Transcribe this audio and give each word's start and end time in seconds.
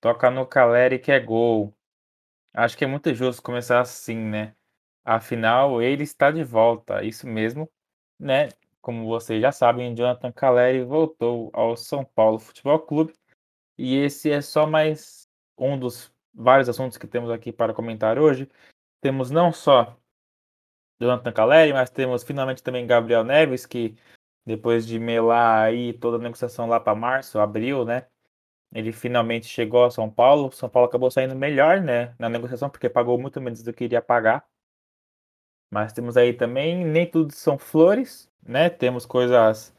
Toca 0.00 0.30
no 0.30 0.46
Caleri 0.46 0.98
que 0.98 1.10
é 1.12 1.20
gol. 1.20 1.74
Acho 2.54 2.76
que 2.76 2.84
é 2.84 2.86
muito 2.86 3.12
justo 3.14 3.42
começar 3.42 3.80
assim, 3.80 4.16
né? 4.16 4.54
Afinal, 5.04 5.82
ele 5.82 6.02
está 6.02 6.30
de 6.30 6.44
volta, 6.44 7.02
isso 7.04 7.26
mesmo, 7.26 7.70
né? 8.18 8.48
Como 8.80 9.06
vocês 9.06 9.40
já 9.40 9.52
sabem, 9.52 9.94
Jonathan 9.94 10.32
Caleri 10.32 10.82
voltou 10.84 11.50
ao 11.52 11.76
São 11.76 12.04
Paulo 12.04 12.38
Futebol 12.38 12.78
Clube 12.80 13.12
e 13.76 13.96
esse 13.96 14.30
é 14.30 14.40
só 14.40 14.66
mais 14.66 15.28
um 15.56 15.78
dos 15.78 16.12
vários 16.34 16.68
assuntos 16.68 16.98
que 16.98 17.06
temos 17.06 17.30
aqui 17.30 17.52
para 17.52 17.74
comentar 17.74 18.18
hoje. 18.18 18.48
Temos 19.00 19.30
não 19.30 19.52
só 19.52 19.96
Jonathan 21.00 21.32
Caleri, 21.32 21.72
mas 21.72 21.90
temos 21.90 22.22
finalmente 22.22 22.62
também 22.62 22.86
Gabriel 22.86 23.24
Neves, 23.24 23.66
que 23.66 23.96
depois 24.44 24.86
de 24.86 24.98
melar 24.98 25.66
aí 25.66 25.92
toda 25.92 26.16
a 26.16 26.20
negociação 26.20 26.68
lá 26.68 26.80
para 26.80 26.94
março, 26.94 27.38
abril, 27.38 27.84
né? 27.84 28.06
Ele 28.72 28.92
finalmente 28.92 29.46
chegou 29.46 29.84
a 29.84 29.90
São 29.90 30.10
Paulo. 30.10 30.52
São 30.52 30.68
Paulo 30.68 30.88
acabou 30.88 31.10
saindo 31.10 31.34
melhor, 31.34 31.80
né, 31.80 32.14
na 32.18 32.28
negociação, 32.28 32.68
porque 32.70 32.88
pagou 32.88 33.18
muito 33.18 33.40
menos 33.40 33.62
do 33.62 33.72
que 33.72 33.84
iria 33.84 34.02
pagar. 34.02 34.46
Mas 35.70 35.92
temos 35.92 36.16
aí 36.16 36.32
também, 36.32 36.84
nem 36.84 37.06
tudo 37.10 37.32
são 37.32 37.58
flores, 37.58 38.30
né? 38.42 38.70
Temos 38.70 39.04
coisas 39.04 39.74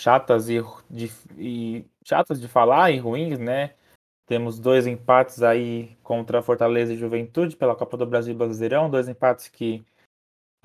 chatas 0.00 0.48
e, 0.50 0.62
de, 0.90 1.10
e 1.38 1.86
chatas 2.04 2.40
de 2.40 2.48
falar 2.48 2.90
e 2.90 2.98
ruins, 2.98 3.38
né? 3.38 3.74
Temos 4.26 4.58
dois 4.58 4.86
empates 4.86 5.42
aí 5.42 5.96
contra 6.02 6.42
Fortaleza 6.42 6.92
e 6.92 6.96
Juventude 6.96 7.56
pela 7.56 7.76
Copa 7.76 7.96
do 7.96 8.06
Brasil 8.06 8.34
e 8.34 8.36
Brasileirão, 8.36 8.90
dois 8.90 9.08
empates 9.08 9.48
que 9.48 9.84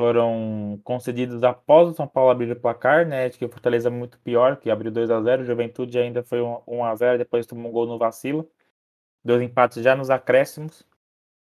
foram 0.01 0.81
concedidos 0.83 1.43
após 1.43 1.89
o 1.89 1.93
São 1.93 2.07
Paulo 2.07 2.31
abrir 2.31 2.51
o 2.51 2.59
placar, 2.59 3.07
né? 3.07 3.27
Acho 3.27 3.37
que 3.37 3.45
o 3.45 3.49
Fortaleza 3.49 3.87
é 3.87 3.91
muito 3.91 4.17
pior, 4.21 4.57
que 4.57 4.71
abriu 4.71 4.91
2 4.91 5.11
a 5.11 5.21
0 5.21 5.43
o 5.43 5.45
Juventude 5.45 5.99
ainda 5.99 6.23
foi 6.23 6.41
1 6.41 6.83
a 6.83 6.95
0 6.95 7.19
depois 7.19 7.45
tomou 7.45 7.69
um 7.69 7.71
gol 7.71 7.85
no 7.85 7.99
vacilo. 7.99 8.49
Dois 9.23 9.43
empates 9.43 9.83
já 9.83 9.95
nos 9.95 10.09
acréscimos. 10.09 10.83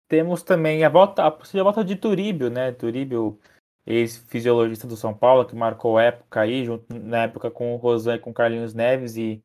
Temos 0.07 0.41
também 0.41 0.83
a 0.83 0.89
volta, 0.89 1.27
a 1.27 1.29
possível 1.29 1.63
volta 1.63 1.85
de 1.85 1.95
Turíbio, 1.95 2.49
né? 2.49 2.71
Turíbio, 2.71 3.39
ex-fisiologista 3.85 4.87
do 4.87 4.97
São 4.97 5.13
Paulo, 5.13 5.45
que 5.45 5.55
marcou 5.55 5.99
época 5.99 6.41
aí, 6.41 6.65
junto, 6.65 6.91
na 6.91 7.25
época 7.25 7.51
com 7.51 7.75
o 7.75 7.77
Rosan 7.77 8.15
e 8.15 8.19
com 8.19 8.31
o 8.31 8.33
Carlinhos 8.33 8.73
Neves, 8.73 9.15
e 9.15 9.43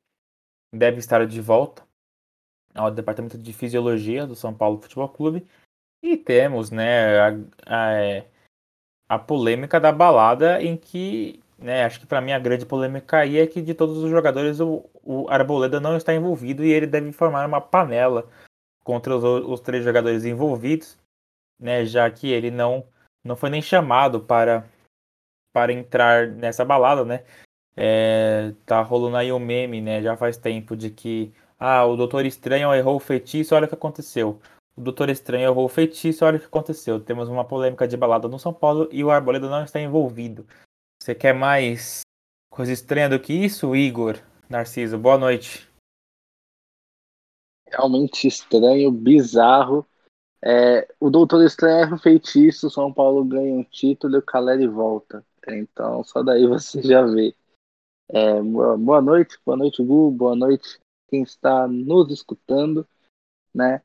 deve 0.72 0.96
estar 0.98 1.26
de 1.26 1.40
volta 1.42 1.86
ao 2.74 2.90
departamento 2.90 3.36
de 3.36 3.52
fisiologia 3.52 4.26
do 4.26 4.34
São 4.34 4.54
Paulo 4.54 4.80
Futebol 4.80 5.10
Clube. 5.10 5.46
E 6.02 6.16
temos, 6.16 6.70
né, 6.70 7.20
a, 7.20 7.28
a, 7.66 7.92
é, 7.92 8.26
a 9.08 9.18
polêmica 9.18 9.80
da 9.80 9.92
balada 9.92 10.62
em 10.62 10.76
que, 10.76 11.40
né, 11.58 11.84
acho 11.84 12.00
que 12.00 12.06
para 12.06 12.20
mim 12.20 12.32
a 12.32 12.38
grande 12.38 12.66
polêmica 12.66 13.18
aí 13.18 13.38
é 13.38 13.46
que 13.46 13.60
de 13.62 13.74
todos 13.74 13.98
os 13.98 14.10
jogadores 14.10 14.60
o, 14.60 14.84
o 15.02 15.28
Arboleda 15.28 15.80
não 15.80 15.96
está 15.96 16.14
envolvido 16.14 16.64
e 16.64 16.72
ele 16.72 16.86
deve 16.86 17.12
formar 17.12 17.46
uma 17.46 17.60
panela 17.60 18.26
contra 18.82 19.16
os, 19.16 19.24
os 19.24 19.60
três 19.60 19.84
jogadores 19.84 20.24
envolvidos, 20.24 20.98
né, 21.58 21.84
já 21.84 22.10
que 22.10 22.30
ele 22.30 22.50
não 22.50 22.84
não 23.24 23.36
foi 23.36 23.50
nem 23.50 23.62
chamado 23.62 24.20
para 24.20 24.64
para 25.52 25.72
entrar 25.72 26.26
nessa 26.28 26.64
balada, 26.64 27.04
né? 27.04 27.24
É, 27.76 28.52
tá 28.66 28.82
rolando 28.82 29.16
aí 29.16 29.32
um 29.32 29.38
meme, 29.38 29.80
né? 29.80 30.02
Já 30.02 30.16
faz 30.16 30.36
tempo 30.36 30.76
de 30.76 30.90
que 30.90 31.32
ah, 31.58 31.84
o 31.84 31.96
Doutor 31.96 32.26
Estranho 32.26 32.74
errou 32.74 32.96
o 32.96 33.00
feitiço, 33.00 33.54
olha 33.54 33.66
o 33.66 33.68
que 33.68 33.74
aconteceu. 33.74 34.40
O 34.76 34.80
Doutor 34.80 35.08
Estranho 35.08 35.44
errou 35.44 35.64
o 35.64 35.68
feitiço, 35.68 36.24
olha 36.24 36.36
o 36.36 36.40
que 36.40 36.46
aconteceu. 36.46 37.00
Temos 37.00 37.28
uma 37.28 37.44
polêmica 37.44 37.86
de 37.86 37.96
balada 37.96 38.26
no 38.26 38.38
São 38.38 38.52
Paulo 38.52 38.88
e 38.90 39.04
o 39.04 39.10
Arboleda 39.10 39.48
não 39.48 39.62
está 39.62 39.80
envolvido. 39.80 40.46
Você 41.00 41.14
quer 41.14 41.32
mais 41.32 42.00
coisa 42.50 42.72
estranha 42.72 43.08
do 43.08 43.20
que 43.20 43.32
isso, 43.32 43.74
Igor? 43.76 44.18
Narciso, 44.48 44.98
boa 44.98 45.16
noite. 45.16 45.68
Realmente 47.68 48.26
estranho, 48.26 48.90
bizarro. 48.90 49.86
É, 50.42 50.86
o 51.00 51.08
Doutor 51.08 51.44
Estranho 51.44 51.78
erra 51.78 51.94
o 51.94 51.98
feitiço, 51.98 52.68
São 52.68 52.92
Paulo 52.92 53.24
ganha 53.24 53.54
um 53.54 53.64
título 53.64 54.16
e 54.16 54.18
o 54.18 54.22
Caleri 54.22 54.66
volta. 54.66 55.24
Então, 55.48 56.04
só 56.04 56.22
daí 56.22 56.46
você 56.46 56.82
já 56.82 57.02
vê. 57.02 57.34
É, 58.08 58.42
boa 58.42 59.00
noite, 59.00 59.38
boa 59.44 59.56
noite, 59.56 59.82
Gu, 59.82 60.10
boa 60.10 60.36
noite 60.36 60.78
quem 61.14 61.22
está 61.22 61.68
nos 61.68 62.10
escutando, 62.10 62.86
né? 63.54 63.80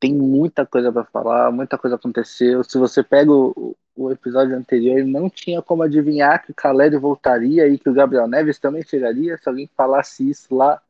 Tem 0.00 0.14
muita 0.14 0.66
coisa 0.66 0.92
para 0.92 1.04
falar, 1.04 1.52
muita 1.52 1.78
coisa 1.78 1.96
aconteceu. 1.96 2.64
Se 2.64 2.78
você 2.78 3.02
pega 3.02 3.30
o, 3.32 3.76
o 3.94 4.10
episódio 4.10 4.56
anterior, 4.56 5.04
não 5.04 5.28
tinha 5.30 5.62
como 5.62 5.82
adivinhar 5.82 6.44
que 6.44 6.52
o 6.52 6.54
Caleri 6.54 6.96
voltaria 6.96 7.68
e 7.68 7.78
que 7.78 7.88
o 7.90 7.94
Gabriel 7.94 8.26
Neves 8.26 8.58
também 8.58 8.82
chegaria. 8.82 9.38
Se 9.38 9.48
alguém 9.48 9.68
falasse 9.76 10.28
isso 10.28 10.54
lá, 10.54 10.74
a 10.74 10.82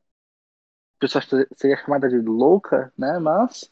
pessoa 1.01 1.23
seria 1.57 1.77
chamada 1.77 2.09
de 2.09 2.19
louca, 2.19 2.93
né? 2.97 3.19
Mas 3.19 3.71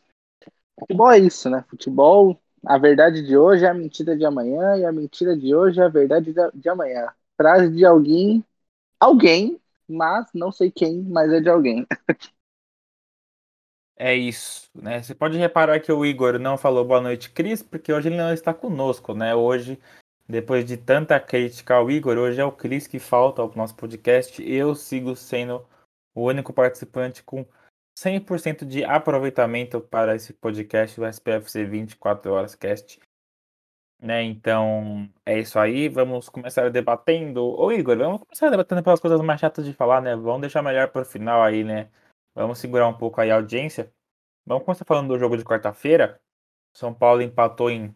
futebol 0.79 1.11
é 1.11 1.19
isso, 1.19 1.51
né? 1.51 1.65
Futebol, 1.69 2.41
a 2.67 2.79
verdade 2.79 3.23
de 3.23 3.37
hoje 3.37 3.65
é 3.65 3.69
a 3.69 3.75
mentira 3.75 4.17
de 4.17 4.25
amanhã 4.25 4.77
e 4.79 4.85
a 4.85 4.93
mentira 4.93 5.37
de 5.37 5.55
hoje 5.55 5.81
é 5.81 5.85
a 5.85 5.89
verdade 5.89 6.35
de 6.55 6.69
amanhã. 6.69 7.09
Frase 7.37 7.71
de 7.71 7.85
alguém, 7.85 8.45
alguém, 9.01 9.61
mas 9.89 10.27
não 10.35 10.53
sei 10.53 10.71
quem, 10.71 11.03
mas 11.03 11.33
é 11.33 11.41
de 11.41 11.51
alguém. 11.51 11.87
É 14.01 14.15
isso, 14.15 14.71
né? 14.77 15.03
Você 15.03 15.13
pode 15.13 15.37
reparar 15.37 15.81
que 15.81 15.91
o 15.91 16.07
Igor 16.07 16.39
não 16.39 16.57
falou 16.57 16.85
boa 16.85 17.01
noite, 17.01 17.31
Cris, 17.31 17.65
porque 17.65 17.93
hoje 17.93 18.09
ele 18.09 18.17
não 18.17 18.33
está 18.33 18.55
conosco, 18.55 19.13
né? 19.13 19.35
Hoje, 19.35 19.77
depois 20.29 20.65
de 20.65 20.77
tanta 20.77 21.19
crítica 21.19 21.75
ao 21.75 21.91
Igor, 21.91 22.17
hoje 22.17 22.41
é 22.41 22.45
o 22.45 22.53
Cris 22.53 22.87
que 22.87 23.01
falta 23.01 23.43
ao 23.43 23.53
nosso 23.57 23.75
podcast. 23.75 24.41
Eu 24.49 24.77
sigo 24.77 25.17
sendo 25.17 25.67
o 26.15 26.23
único 26.27 26.53
participante 26.53 27.25
com 27.25 27.45
100% 27.99 28.65
de 28.65 28.85
aproveitamento 28.85 29.81
para 29.81 30.15
esse 30.15 30.33
podcast, 30.33 31.01
o 31.01 31.05
SPFC 31.05 31.65
24 31.65 32.33
Horas 32.33 32.55
Cast. 32.55 33.01
Né? 34.01 34.23
Então, 34.23 35.11
é 35.27 35.41
isso 35.41 35.59
aí. 35.59 35.89
Vamos 35.89 36.29
começar 36.29 36.71
debatendo. 36.71 37.45
Ô, 37.45 37.73
Igor, 37.73 37.99
vamos 37.99 38.21
começar 38.21 38.49
debatendo 38.49 38.81
pelas 38.81 39.01
coisas 39.01 39.21
mais 39.21 39.41
chatas 39.41 39.65
de 39.65 39.73
falar, 39.73 40.01
né? 40.01 40.15
Vamos 40.15 40.43
deixar 40.43 40.63
melhor 40.63 40.87
para 40.87 41.03
o 41.03 41.05
final 41.05 41.43
aí, 41.43 41.65
né? 41.65 41.91
Vamos 42.35 42.59
segurar 42.59 42.89
um 42.89 42.95
pouco 42.95 43.21
aí 43.21 43.31
a 43.31 43.37
audiência. 43.37 43.93
Vamos 44.47 44.65
começar 44.65 44.85
falando 44.85 45.09
do 45.09 45.19
jogo 45.19 45.37
de 45.37 45.45
quarta-feira. 45.45 46.21
São 46.73 46.95
Paulo 46.95 47.23
empatou 47.23 47.71
em 47.71 47.95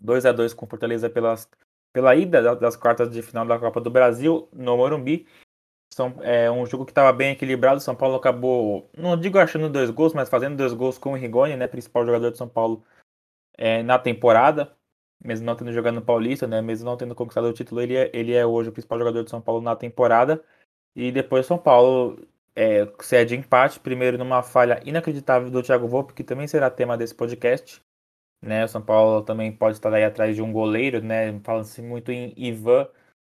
2 0.00 0.26
a 0.26 0.32
2 0.32 0.52
com 0.52 0.66
Fortaleza 0.66 1.08
pelas, 1.08 1.48
pela 1.92 2.14
ida 2.14 2.54
das 2.56 2.76
quartas 2.76 3.10
de 3.10 3.22
final 3.22 3.46
da 3.46 3.58
Copa 3.58 3.80
do 3.80 3.90
Brasil 3.90 4.48
no 4.52 4.76
Morumbi. 4.76 5.26
São, 5.92 6.16
é 6.22 6.50
um 6.50 6.66
jogo 6.66 6.84
que 6.84 6.90
estava 6.90 7.12
bem 7.12 7.30
equilibrado. 7.32 7.80
São 7.80 7.94
Paulo 7.94 8.16
acabou, 8.16 8.90
não 8.96 9.16
digo 9.16 9.38
achando 9.38 9.70
dois 9.70 9.90
gols, 9.90 10.12
mas 10.12 10.28
fazendo 10.28 10.56
dois 10.56 10.72
gols 10.72 10.98
com 10.98 11.12
o 11.12 11.16
Rigoni, 11.16 11.56
né, 11.56 11.68
principal 11.68 12.04
jogador 12.04 12.32
de 12.32 12.38
São 12.38 12.48
Paulo 12.48 12.84
é, 13.56 13.82
na 13.82 13.98
temporada. 13.98 14.76
Mesmo 15.24 15.46
não 15.46 15.56
tendo 15.56 15.72
jogado 15.72 15.94
no 15.94 16.02
Paulista, 16.02 16.46
né, 16.46 16.60
mesmo 16.60 16.84
não 16.84 16.96
tendo 16.96 17.14
conquistado 17.14 17.46
o 17.46 17.52
título, 17.52 17.80
ele 17.80 17.96
é, 17.96 18.10
ele 18.12 18.34
é 18.34 18.44
hoje 18.44 18.68
o 18.70 18.72
principal 18.72 18.98
jogador 18.98 19.22
de 19.24 19.30
São 19.30 19.40
Paulo 19.40 19.62
na 19.62 19.76
temporada. 19.76 20.44
E 20.96 21.12
depois 21.12 21.46
São 21.46 21.58
Paulo 21.58 22.26
é, 22.56 22.86
cede 23.00 23.34
empate, 23.36 23.80
primeiro 23.80 24.16
numa 24.16 24.42
falha 24.42 24.80
inacreditável 24.84 25.50
do 25.50 25.62
Thiago 25.62 25.88
Volpe, 25.88 26.14
que 26.14 26.24
também 26.24 26.46
será 26.46 26.70
tema 26.70 26.96
desse 26.96 27.14
podcast. 27.14 27.82
Né? 28.42 28.64
O 28.64 28.68
São 28.68 28.82
Paulo 28.82 29.22
também 29.22 29.50
pode 29.50 29.76
estar 29.76 29.92
aí 29.92 30.04
atrás 30.04 30.36
de 30.36 30.42
um 30.42 30.52
goleiro, 30.52 31.02
né? 31.02 31.40
Falando-se 31.42 31.80
muito 31.82 32.12
em 32.12 32.34
Ivan 32.36 32.88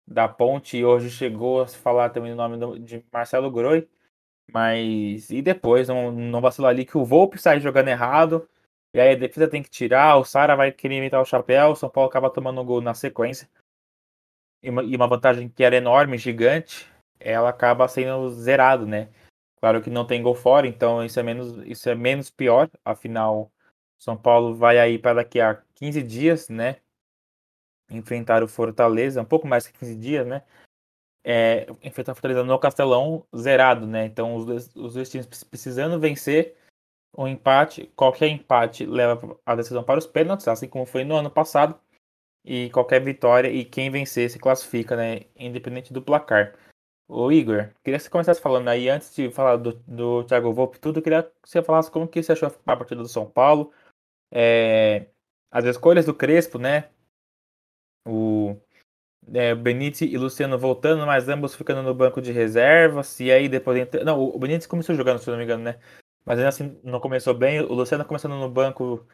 da 0.07 0.29
Ponte, 0.29 0.77
e 0.77 0.85
hoje 0.85 1.11
chegou 1.11 1.63
a 1.63 1.67
se 1.67 1.77
falar 1.79 2.11
também 2.11 2.33
o 2.33 2.37
nome 2.37 2.79
de 2.81 3.05
Marcelo 3.13 3.51
Groi. 3.51 3.89
Mas 4.53 5.31
e 5.31 5.43
depois, 5.43 5.89
não, 5.89 6.11
não 6.13 6.41
vacilar 6.41 6.71
ali 6.71 6.85
que 6.85 6.97
o 6.97 7.05
Volpe 7.05 7.39
sai 7.39 7.61
jogando 7.61 7.89
errado, 7.89 8.49
e 8.95 9.01
aí 9.01 9.13
a 9.13 9.19
defesa 9.19 9.49
tem 9.49 9.63
que 9.63 9.71
tirar, 9.71 10.17
o 10.17 10.25
Sara 10.25 10.57
vai 10.57 10.73
querer 10.73 10.97
imitar 10.97 11.21
o 11.21 11.25
chapéu, 11.27 11.71
o 11.71 11.77
São 11.77 11.91
Paulo 11.91 12.09
acaba 12.09 12.31
tomando 12.31 12.61
um 12.61 12.65
gol 12.65 12.81
na 12.81 12.95
sequência. 12.95 13.49
E 14.63 14.71
uma 14.71 15.07
vantagem 15.07 15.49
que 15.49 15.63
era 15.63 15.77
enorme, 15.77 16.19
gigante, 16.19 16.91
ela 17.21 17.49
acaba 17.51 17.89
sendo 17.89 18.31
zerado, 18.31 18.87
né? 18.87 19.09
Claro 19.61 19.83
que 19.83 19.91
não 19.91 20.07
tem 20.07 20.23
gol 20.23 20.35
fora, 20.35 20.67
então 20.67 21.05
isso 21.05 21.19
é 21.19 21.23
menos, 21.23 21.67
isso 21.67 21.89
é 21.89 21.95
menos 21.95 22.31
pior. 22.31 22.71
Afinal, 22.85 23.51
São 23.99 24.17
Paulo 24.17 24.55
vai 24.55 24.79
aí 24.79 24.99
para 24.99 25.17
daqui 25.17 25.41
a 25.41 25.61
15 25.75 26.03
dias, 26.03 26.49
né? 26.49 26.77
Enfrentar 27.91 28.43
o 28.43 28.49
Fortaleza, 28.49 29.21
um 29.21 29.25
pouco 29.25 29.49
mais 29.49 29.67
que 29.67 29.77
15 29.79 29.97
dias, 29.97 30.27
né? 30.27 30.45
É, 31.25 31.67
enfrentar 31.83 32.13
o 32.13 32.15
Fortaleza 32.15 32.45
no 32.45 32.59
Castelão 32.59 33.27
zerado, 33.37 33.87
né? 33.87 34.05
Então 34.07 34.37
os 34.37 34.45
dois, 34.47 34.77
os 34.77 34.95
dois 34.95 35.11
times 35.11 35.27
precisando 35.45 35.99
vencer 35.99 36.57
o 37.17 37.25
um 37.25 37.29
empate, 37.29 37.91
qualquer 37.97 38.29
empate 38.29 38.87
leva 38.87 39.37
a 39.45 39.57
decisão 39.57 39.83
para 39.83 39.99
os 39.99 40.07
pênaltis, 40.07 40.47
assim 40.47 40.69
como 40.69 40.87
foi 40.87 41.05
no 41.05 41.17
ano 41.17 41.31
passado. 41.31 41.79
E 42.45 42.71
qualquer 42.71 43.03
vitória 43.03 43.49
e 43.49 43.65
quem 43.65 43.91
vencer 43.91 44.31
se 44.31 44.39
classifica, 44.39 44.97
né? 44.97 45.23
Independente 45.37 45.93
do 45.93 46.01
placar. 46.01 46.55
Ô 47.09 47.33
Igor, 47.33 47.71
queria 47.83 47.99
que 47.99 48.05
você 48.05 48.11
começasse 48.11 48.41
falando 48.41 48.69
aí, 48.69 48.89
antes 48.89 49.15
de 49.15 49.31
falar 49.31 49.57
do, 49.57 49.73
do 49.87 50.25
Thiago 50.25 50.53
Volpe 50.53 50.79
tudo, 50.79 51.01
queria 51.01 51.23
que 51.23 51.49
você 51.49 51.63
falasse 51.63 51.91
como 51.91 52.07
que 52.07 52.23
você 52.23 52.33
achou 52.33 52.49
a 52.67 52.77
partida 52.77 53.03
do 53.03 53.09
São 53.09 53.29
Paulo, 53.29 53.73
é, 54.31 55.07
as 55.51 55.65
escolhas 55.65 56.05
do 56.05 56.15
Crespo, 56.15 56.59
né? 56.59 56.91
O 58.07 58.57
é, 59.33 59.55
Benítez 59.55 60.13
e 60.13 60.19
Luciano 60.19 60.59
voltando, 60.59 61.07
mas 61.07 61.29
ambos 61.29 61.55
ficando 61.55 61.83
no 61.83 61.95
banco 61.95 62.21
de 62.21 62.31
reservas, 62.31 63.19
e 63.21 63.33
aí 63.33 63.49
depois... 63.49 63.79
Entra... 63.79 64.05
Não, 64.05 64.23
o 64.23 64.39
Benítez 64.39 64.67
começou 64.67 64.95
jogando, 64.95 65.19
se 65.19 65.31
não 65.31 65.39
me 65.39 65.45
engano, 65.45 65.65
né? 65.65 65.81
mas 66.29 66.39
ainda 66.39 66.51
assim 66.51 66.79
não 66.85 67.01
começou 67.01 67.33
bem. 67.33 67.61
O 67.63 67.73
Luciano 67.73 68.05
começando 68.05 68.35
no 68.35 68.51
banco 68.51 69.07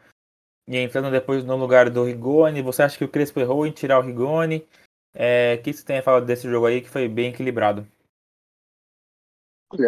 e 0.67 0.75
entrando 0.75 1.09
depois 1.09 1.45
no 1.45 1.55
lugar 1.55 1.89
do 1.89 2.03
Rigoni. 2.03 2.61
Você 2.61 2.83
acha 2.83 2.97
que 2.97 3.05
o 3.05 3.07
Crespo 3.07 3.39
errou 3.39 3.65
em 3.65 3.71
tirar 3.71 3.99
o 3.99 4.01
Rigoni? 4.01 4.67
É, 5.15 5.55
o 5.55 5.63
que 5.63 5.73
você 5.73 5.83
tem 5.83 5.99
a 5.99 6.03
falar 6.03 6.19
desse 6.19 6.47
jogo 6.49 6.65
aí 6.65 6.81
que 6.81 6.89
foi 6.89 7.07
bem 7.07 7.29
equilibrado? 7.29 7.87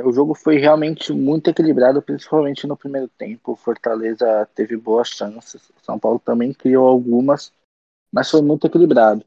O 0.03 0.12
jogo 0.12 0.33
foi 0.33 0.57
realmente 0.57 1.13
muito 1.13 1.50
equilibrado, 1.50 2.01
principalmente 2.01 2.65
no 2.65 2.75
primeiro 2.75 3.07
tempo. 3.09 3.51
O 3.51 3.56
Fortaleza 3.56 4.47
teve 4.56 4.75
boas 4.75 5.09
chances. 5.09 5.69
O 5.69 5.83
São 5.83 6.00
Paulo 6.00 6.19
também 6.19 6.53
criou 6.53 6.88
algumas, 6.88 7.53
mas 8.12 8.29
foi 8.29 8.41
muito 8.41 8.68
equilibrado. 8.68 9.24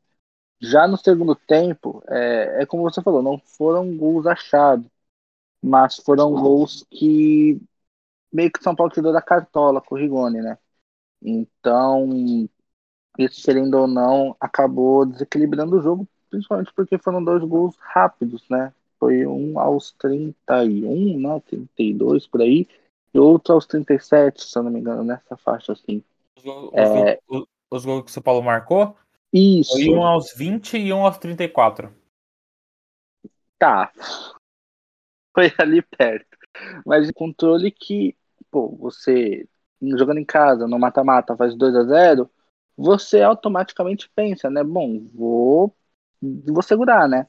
Já 0.61 0.89
no 0.89 0.97
segundo 0.99 1.35
tempo, 1.35 2.03
é, 2.09 2.63
é 2.63 2.67
como 2.67 2.83
você 2.83 3.03
falou, 3.03 3.23
não 3.23 3.39
foram 3.39 3.97
gols 3.97 4.27
achados, 4.27 4.87
mas 5.63 5.97
foram 5.97 6.33
gols 6.33 6.87
que 6.91 7.61
meio 8.33 8.53
que 8.53 8.61
o 8.61 8.63
São 8.63 8.77
Paulo 8.77 8.93
tirou 8.93 9.13
da 9.13 9.23
cartola 9.23 9.81
com 9.81 9.95
o 9.95 9.99
Rigoni, 9.99 10.41
né? 10.43 10.59
Então, 11.23 12.09
isso, 13.25 13.43
querendo 13.45 13.75
ou 13.75 13.87
não, 13.87 14.37
acabou 14.41 15.07
desequilibrando 15.07 15.77
o 15.77 15.83
jogo, 15.83 16.09
principalmente 16.29 16.73
porque 16.75 16.99
foram 16.99 17.23
dois 17.23 17.43
gols 17.45 17.77
rápidos, 17.79 18.45
né? 18.49 18.73
Foi 18.99 19.27
um 19.27 19.59
aos 19.59 19.93
31, 19.93 21.19
né? 21.21 21.43
32 21.47 22.27
por 22.27 22.43
aí, 22.43 22.69
e 23.13 23.19
outro 23.19 23.55
aos 23.55 23.67
37, 23.67 24.45
se 24.45 24.59
eu 24.59 24.63
não 24.63 24.71
me 24.71 24.81
engano, 24.81 25.03
nessa 25.03 25.37
faixa 25.37 25.73
assim. 25.73 26.03
Os, 26.37 26.45
é... 26.75 27.19
os, 27.29 27.45
os 27.71 27.85
gols 27.85 28.05
que 28.05 28.11
o 28.11 28.13
São 28.13 28.23
Paulo 28.23 28.43
marcou? 28.43 28.97
Isso. 29.33 29.73
Foi 29.73 29.89
um 29.89 30.05
aos 30.05 30.35
20 30.35 30.77
e 30.77 30.93
um 30.93 31.05
aos 31.07 31.19
34. 31.19 31.93
Tá. 33.59 33.93
Foi 35.35 35.53
ali 35.59 35.83
perto. 35.83 36.37
Mas 36.85 37.09
o 37.09 37.15
controle 37.15 37.71
que, 37.71 38.17
pô, 38.51 38.77
você 38.77 39.47
jogando 39.81 40.19
em 40.19 40.25
casa, 40.25 40.67
no 40.67 40.79
mata-mata, 40.79 41.37
faz 41.37 41.55
2 41.55 41.75
a 41.75 41.85
0 41.85 42.31
você 42.81 43.21
automaticamente 43.21 44.11
pensa, 44.15 44.49
né? 44.49 44.65
Bom, 44.65 45.07
vou, 45.13 45.75
vou 46.23 46.63
segurar, 46.63 47.07
né? 47.09 47.27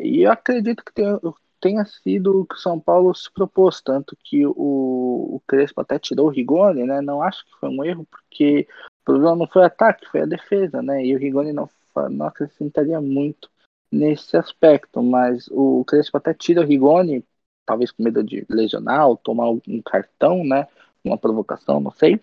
E 0.00 0.22
eu 0.22 0.32
acredito 0.32 0.84
que 0.84 0.92
tenha, 0.92 1.18
tenha 1.60 1.84
sido 1.84 2.40
o 2.40 2.46
que 2.46 2.56
o 2.56 2.58
São 2.58 2.78
Paulo 2.80 3.14
se 3.14 3.32
propôs, 3.32 3.80
tanto 3.80 4.16
que 4.22 4.44
o, 4.44 4.52
o 4.52 5.42
Crespo 5.46 5.80
até 5.80 5.98
tirou 5.98 6.26
o 6.26 6.30
Rigoni, 6.30 6.84
né? 6.84 7.00
Não 7.00 7.22
acho 7.22 7.44
que 7.44 7.52
foi 7.60 7.68
um 7.68 7.84
erro, 7.84 8.04
porque 8.10 8.66
o 9.02 9.04
problema 9.04 9.36
não 9.36 9.46
foi 9.46 9.62
o 9.62 9.66
ataque, 9.66 10.08
foi 10.10 10.22
a 10.22 10.26
defesa, 10.26 10.82
né? 10.82 11.04
E 11.04 11.14
o 11.14 11.18
Rigoni 11.18 11.52
não, 11.52 11.70
não 12.10 12.26
acrescentaria 12.26 13.00
muito 13.00 13.48
nesse 13.92 14.36
aspecto, 14.36 15.02
mas 15.02 15.48
o 15.52 15.84
Crespo 15.84 16.16
até 16.16 16.34
tira 16.34 16.62
o 16.62 16.66
Rigoni, 16.66 17.24
talvez 17.64 17.92
com 17.92 18.02
medo 18.02 18.24
de 18.24 18.44
lesionar 18.50 19.08
ou 19.08 19.16
tomar 19.16 19.50
um 19.50 19.82
cartão, 19.84 20.44
né? 20.44 20.66
Uma 21.04 21.16
provocação, 21.16 21.80
não 21.80 21.92
sei. 21.92 22.20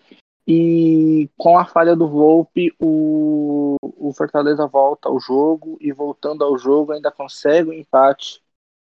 E 0.47 1.29
com 1.35 1.57
a 1.57 1.65
falha 1.65 1.93
do 1.93 2.07
Volpe, 2.07 2.73
o, 2.79 3.75
o 3.81 4.13
Fortaleza 4.13 4.65
volta 4.65 5.09
ao 5.09 5.19
jogo 5.19 5.77
e 5.81 5.91
voltando 5.91 6.43
ao 6.43 6.57
jogo 6.57 6.93
ainda 6.93 7.11
consegue 7.11 7.69
o 7.69 7.73
um 7.73 7.75
empate 7.75 8.41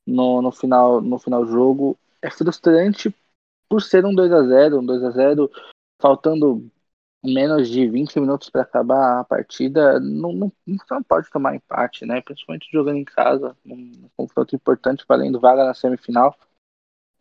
no, 0.06 0.42
no, 0.44 0.51
final, 0.51 1.01
no 1.01 1.18
final 1.18 1.44
do 1.44 1.51
jogo. 1.51 1.98
É 2.22 2.30
frustrante 2.30 3.13
por 3.68 3.81
ser 3.81 4.06
um 4.06 4.13
2 4.13 4.31
a 4.31 4.44
0 4.44 4.80
um 4.80 4.86
2 4.86 5.04
a 5.04 5.12
0 5.12 5.50
faltando 6.00 6.69
menos 7.24 7.68
de 7.69 7.90
20 7.90 8.19
minutos 8.19 8.50
para 8.50 8.62
acabar 8.62 9.19
a 9.19 9.24
partida, 9.24 10.00
não, 10.00 10.31
não, 10.31 10.51
não 10.66 11.04
pode 11.04 11.30
tomar 11.30 11.56
empate, 11.56 12.06
né? 12.06 12.22
Principalmente 12.22 12.69
jogando 12.72 12.98
em 12.98 13.04
casa, 13.04 13.56
um 13.66 14.10
confronto 14.16 14.56
importante 14.56 15.04
valendo 15.07 15.40
vaga 15.40 15.66
na 15.66 15.74
semifinal. 15.74 16.36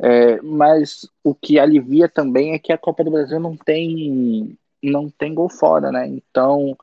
É, 0.00 0.40
mas 0.42 1.08
o 1.24 1.34
que 1.34 1.58
alivia 1.58 2.08
também 2.08 2.52
é 2.52 2.58
que 2.58 2.72
a 2.72 2.78
Copa 2.78 3.02
do 3.02 3.10
Brasil 3.10 3.40
não 3.40 3.56
tem 3.56 4.56
não 4.82 5.10
tem 5.10 5.34
gol 5.34 5.48
fora, 5.48 5.90
né? 5.90 6.06
Então 6.06 6.76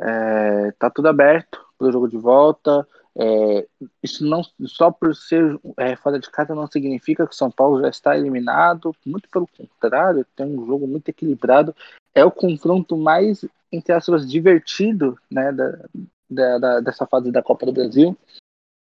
é, 0.00 0.70
tá 0.78 0.88
tudo 0.88 1.08
aberto 1.08 1.64
para 1.76 1.88
o 1.88 1.92
jogo 1.92 2.08
de 2.08 2.16
volta. 2.16 2.86
É, 3.16 3.66
isso 4.02 4.24
não 4.24 4.42
só 4.66 4.90
por 4.90 5.14
ser 5.14 5.58
é, 5.76 5.94
fora 5.96 6.18
de 6.18 6.30
casa 6.30 6.54
não 6.54 6.66
significa 6.66 7.26
que 7.26 7.32
o 7.32 7.36
São 7.36 7.50
Paulo 7.50 7.80
já 7.80 7.88
está 7.88 8.16
eliminado. 8.16 8.94
Muito 9.04 9.28
pelo 9.28 9.48
contrário, 9.48 10.26
tem 10.36 10.46
um 10.46 10.66
jogo 10.66 10.86
muito 10.86 11.08
equilibrado. 11.08 11.74
É 12.14 12.24
o 12.24 12.30
confronto 12.30 12.96
mais 12.96 13.44
entre 13.72 13.92
aspas 13.92 14.28
divertido, 14.30 15.18
né, 15.28 15.50
da, 15.50 15.78
da, 16.30 16.58
da 16.58 16.80
dessa 16.80 17.06
fase 17.06 17.32
da 17.32 17.42
Copa 17.42 17.66
do 17.66 17.72
Brasil. 17.72 18.16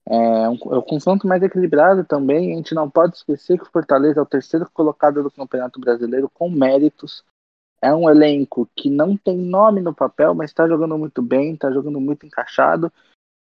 É 0.05 0.49
um, 0.49 0.55
é 0.55 0.77
um 0.77 0.81
confronto 0.81 1.27
mais 1.27 1.41
equilibrado 1.41 2.03
também. 2.03 2.53
A 2.53 2.55
gente 2.57 2.75
não 2.75 2.89
pode 2.89 3.15
esquecer 3.15 3.57
que 3.57 3.63
o 3.63 3.71
Fortaleza 3.71 4.19
é 4.19 4.23
o 4.23 4.27
terceiro 4.27 4.69
colocado 4.73 5.23
do 5.23 5.31
Campeonato 5.31 5.79
Brasileiro 5.79 6.29
com 6.29 6.49
méritos. 6.49 7.23
É 7.81 7.93
um 7.93 8.09
elenco 8.09 8.69
que 8.75 8.89
não 8.89 9.15
tem 9.17 9.37
nome 9.37 9.81
no 9.81 9.93
papel, 9.93 10.33
mas 10.33 10.49
está 10.49 10.67
jogando 10.67 10.97
muito 10.97 11.21
bem, 11.21 11.53
está 11.53 11.71
jogando 11.71 11.99
muito 11.99 12.25
encaixado. 12.25 12.91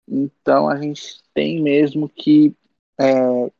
Então 0.08 0.68
a 0.68 0.76
gente 0.76 1.22
tem 1.34 1.62
mesmo 1.62 2.08
que 2.08 2.54
é, 2.98 3.50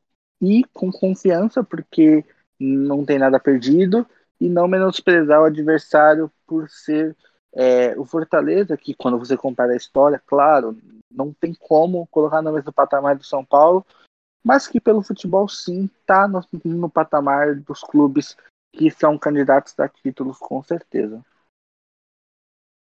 ir 0.41 0.65
com 0.73 0.91
confiança, 0.91 1.63
porque 1.63 2.25
não 2.59 3.05
tem 3.05 3.19
nada 3.19 3.39
perdido, 3.39 4.07
e 4.41 4.49
não 4.49 4.69
menosprezar 4.69 5.41
o 5.41 5.45
adversário 5.45 6.31
por 6.47 6.69
ser 6.69 7.17
é, 7.55 7.99
o 7.99 8.05
Fortaleza, 8.05 8.77
que 8.77 8.95
quando 8.95 9.19
você 9.19 9.37
compara 9.37 9.73
a 9.73 9.77
história, 9.77 10.23
claro, 10.27 10.77
não 11.11 11.33
tem 11.33 11.55
como 11.55 12.07
colocar 12.09 12.43
no 12.43 12.53
mesmo 12.53 12.73
patamar 12.73 13.17
do 13.17 13.25
São 13.25 13.45
Paulo, 13.45 13.85
mas 14.45 14.67
que 14.67 14.81
pelo 14.81 15.03
futebol 15.03 15.49
sim 15.49 15.85
está 15.85 16.29
no, 16.29 16.41
no 16.65 16.91
patamar 16.91 17.57
dos 17.57 17.81
clubes 17.81 18.37
que 18.73 18.91
são 18.91 19.19
candidatos 19.19 19.79
a 19.79 19.89
títulos 19.89 20.39
com 20.39 20.63
certeza. 20.63 21.25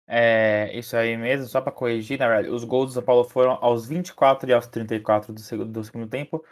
É, 0.07 0.77
isso 0.77 0.97
aí 0.97 1.15
mesmo, 1.15 1.47
só 1.47 1.61
para 1.61 1.71
corrigir, 1.71 2.19
na 2.19 2.27
verdade, 2.27 2.49
os 2.49 2.63
gols 2.63 2.87
do 2.87 2.93
São 2.93 3.03
Paulo 3.03 3.23
foram 3.23 3.57
aos 3.61 3.85
24 3.87 4.49
e 4.49 4.53
aos 4.53 4.67
34 4.67 5.31
do 5.31 5.39
segundo, 5.39 5.71
do 5.71 5.83
segundo 5.83 6.09
tempo. 6.09 6.43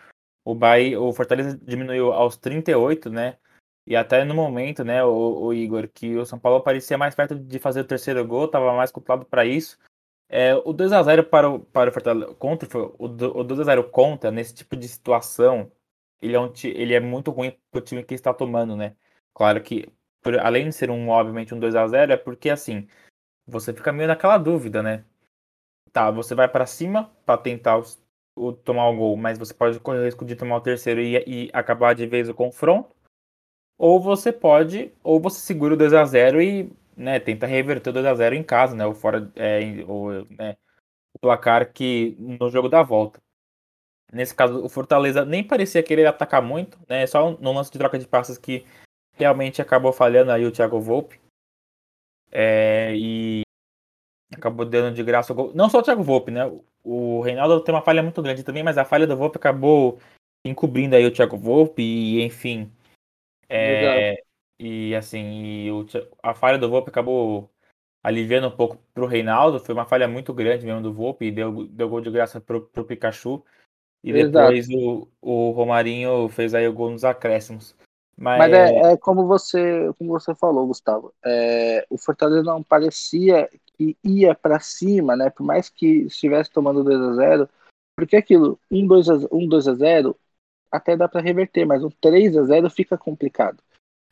O 0.45 0.55
Bahia, 0.55 0.99
o 0.99 1.11
Fortaleza 1.11 1.57
diminuiu 1.57 2.13
aos 2.13 2.37
38, 2.37 3.09
né? 3.09 3.37
E 3.85 3.95
até 3.95 4.23
no 4.23 4.35
momento, 4.35 4.83
né, 4.83 5.03
o, 5.03 5.45
o, 5.45 5.53
Igor, 5.53 5.89
que 5.89 6.15
o 6.15 6.25
São 6.25 6.39
Paulo 6.39 6.61
parecia 6.61 6.97
mais 6.97 7.15
perto 7.15 7.35
de 7.35 7.59
fazer 7.59 7.81
o 7.81 7.87
terceiro 7.87 8.25
gol, 8.25 8.45
estava 8.45 8.73
mais 8.73 8.91
controlado 8.91 9.25
para 9.25 9.45
isso. 9.45 9.77
É, 10.29 10.55
o 10.55 10.71
2 10.71 10.91
a 10.93 11.01
0 11.01 11.23
para 11.23 11.49
o, 11.49 11.59
para 11.59 11.89
o 11.89 11.93
Fortaleza, 11.93 12.33
contra, 12.35 12.77
o, 12.77 12.95
o 12.99 13.43
2 13.43 13.59
a 13.61 13.63
0 13.63 13.89
contra, 13.89 14.29
nesse 14.29 14.53
tipo 14.53 14.75
de 14.75 14.87
situação, 14.87 15.71
ele 16.21 16.35
é, 16.35 16.39
um, 16.39 16.51
ele 16.63 16.93
é 16.93 16.99
muito 16.99 17.31
ruim 17.31 17.57
para 17.71 17.79
o 17.79 17.81
time 17.81 18.03
que 18.03 18.13
está 18.13 18.33
tomando, 18.33 18.75
né? 18.75 18.95
Claro 19.33 19.61
que, 19.61 19.91
por, 20.21 20.37
além 20.39 20.69
de 20.69 20.75
ser 20.75 20.91
um, 20.91 21.09
obviamente, 21.09 21.53
um 21.55 21.59
2 21.59 21.75
a 21.75 21.87
0 21.87 22.13
é 22.13 22.17
porque, 22.17 22.49
assim, 22.49 22.87
você 23.47 23.73
fica 23.73 23.91
meio 23.91 24.07
naquela 24.07 24.37
dúvida, 24.37 24.83
né? 24.83 25.03
Tá, 25.91 26.11
você 26.11 26.35
vai 26.35 26.47
para 26.47 26.65
cima 26.67 27.11
para 27.25 27.41
tentar 27.41 27.81
o, 28.35 28.53
tomar 28.53 28.89
o 28.89 28.95
gol, 28.95 29.17
mas 29.17 29.39
você 29.39 29.53
pode 29.53 29.79
correr 29.79 29.99
o 29.99 30.05
risco 30.05 30.25
de 30.25 30.35
tomar 30.35 30.57
o 30.57 30.61
terceiro 30.61 31.01
e, 31.01 31.17
e 31.27 31.49
acabar 31.53 31.95
de 31.95 32.05
vez 32.05 32.29
o 32.29 32.33
confronto 32.33 32.95
ou 33.79 33.97
você 33.97 34.33
pode, 34.33 34.91
ou 35.01 35.21
você 35.21 35.39
segura 35.39 35.73
o 35.73 35.77
2 35.77 35.93
a 35.93 36.03
0 36.03 36.41
e 36.41 36.69
né, 36.99 37.19
tenta 37.19 37.47
reverter 37.47 37.89
o 37.89 37.93
2 37.93 38.05
a 38.05 38.13
0 38.13 38.35
em 38.35 38.43
casa, 38.43 38.75
né, 38.75 38.85
ou 38.85 38.93
fora, 38.93 39.31
é, 39.35 39.59
ou, 39.87 40.25
né, 40.29 40.57
o 41.13 41.19
placar 41.19 41.71
que 41.71 42.15
no 42.19 42.49
jogo 42.49 42.67
da 42.67 42.83
volta. 42.83 43.21
Nesse 44.11 44.35
caso, 44.35 44.63
o 44.63 44.69
Fortaleza 44.69 45.23
nem 45.23 45.43
parecia 45.43 45.83
querer 45.83 46.05
atacar 46.05 46.41
muito, 46.41 46.77
né, 46.87 47.07
só 47.07 47.31
no 47.31 47.53
lance 47.53 47.71
de 47.71 47.77
troca 47.77 47.97
de 47.97 48.07
passes 48.07 48.37
que 48.37 48.65
realmente 49.13 49.61
acabou 49.61 49.93
falhando 49.93 50.31
aí 50.31 50.45
o 50.45 50.51
Thiago 50.51 50.79
Volpe. 50.79 51.19
É, 52.31 52.93
e 52.95 53.41
acabou 54.35 54.65
dando 54.65 54.93
de 54.93 55.03
graça 55.03 55.33
o 55.33 55.35
gol. 55.35 55.51
Não 55.55 55.69
só 55.69 55.79
o 55.79 55.83
Thiago 55.83 56.03
Volpe, 56.03 56.31
né? 56.31 56.41
O 56.83 57.21
Reinaldo 57.21 57.61
tem 57.61 57.73
uma 57.73 57.81
falha 57.81 58.03
muito 58.03 58.21
grande 58.21 58.43
também, 58.43 58.63
mas 58.63 58.77
a 58.77 58.85
falha 58.85 59.07
do 59.07 59.17
Volpe 59.17 59.37
acabou 59.37 59.99
encobrindo 60.45 60.95
aí 60.95 61.05
o 61.05 61.11
Thiago 61.11 61.37
Volpe 61.37 61.81
e, 61.81 62.23
enfim, 62.23 62.71
é, 63.49 64.23
e 64.59 64.95
assim, 64.95 65.65
e 65.65 65.71
o, 65.71 65.85
a 66.21 66.33
falha 66.33 66.57
do 66.57 66.69
Volpe 66.69 66.89
acabou 66.89 67.49
aliviando 68.03 68.47
um 68.47 68.55
pouco 68.55 68.77
pro 68.93 69.05
Reinaldo. 69.05 69.59
Foi 69.59 69.73
uma 69.73 69.85
falha 69.85 70.07
muito 70.07 70.33
grande 70.33 70.65
mesmo 70.65 70.81
do 70.81 70.93
Volpe 70.93 71.25
e 71.25 71.31
deu, 71.31 71.65
deu 71.67 71.89
gol 71.89 72.01
de 72.01 72.11
graça 72.11 72.41
pro, 72.41 72.61
pro 72.61 72.85
Pikachu. 72.85 73.43
E 74.03 74.13
depois 74.13 74.67
o, 74.69 75.07
o 75.21 75.51
Romarinho 75.51 76.27
fez 76.29 76.53
aí 76.53 76.67
o 76.67 76.73
gol 76.73 76.91
nos 76.91 77.03
acréscimos. 77.03 77.75
Mas, 78.17 78.39
Mas 78.39 78.53
é, 78.53 78.91
é, 78.91 78.97
como 78.97 79.25
você 79.25 79.93
como 79.97 80.11
você 80.11 80.35
falou, 80.35 80.67
Gustavo. 80.67 81.13
É, 81.25 81.85
o 81.89 81.97
Fortaleza 81.97 82.43
não 82.43 82.61
parecia 82.61 83.49
que 83.77 83.97
ia 84.03 84.35
para 84.35 84.59
cima, 84.59 85.15
né? 85.15 85.29
Por 85.29 85.45
mais 85.45 85.69
que 85.69 86.03
estivesse 86.03 86.51
tomando 86.51 86.83
2 86.83 86.99
a 86.99 87.13
0 87.13 87.49
porque 87.95 88.15
aquilo, 88.15 88.57
um 88.71 88.87
2 88.87 89.09
a, 89.09 89.13
um 89.31 89.47
2 89.47 89.67
a 89.67 89.73
0 89.73 90.17
até 90.71 90.95
dá 90.95 91.07
para 91.07 91.21
reverter, 91.21 91.65
mas 91.65 91.83
um 91.83 91.89
3 91.89 92.37
a 92.37 92.43
0 92.43 92.69
fica 92.69 92.97
complicado. 92.97 93.61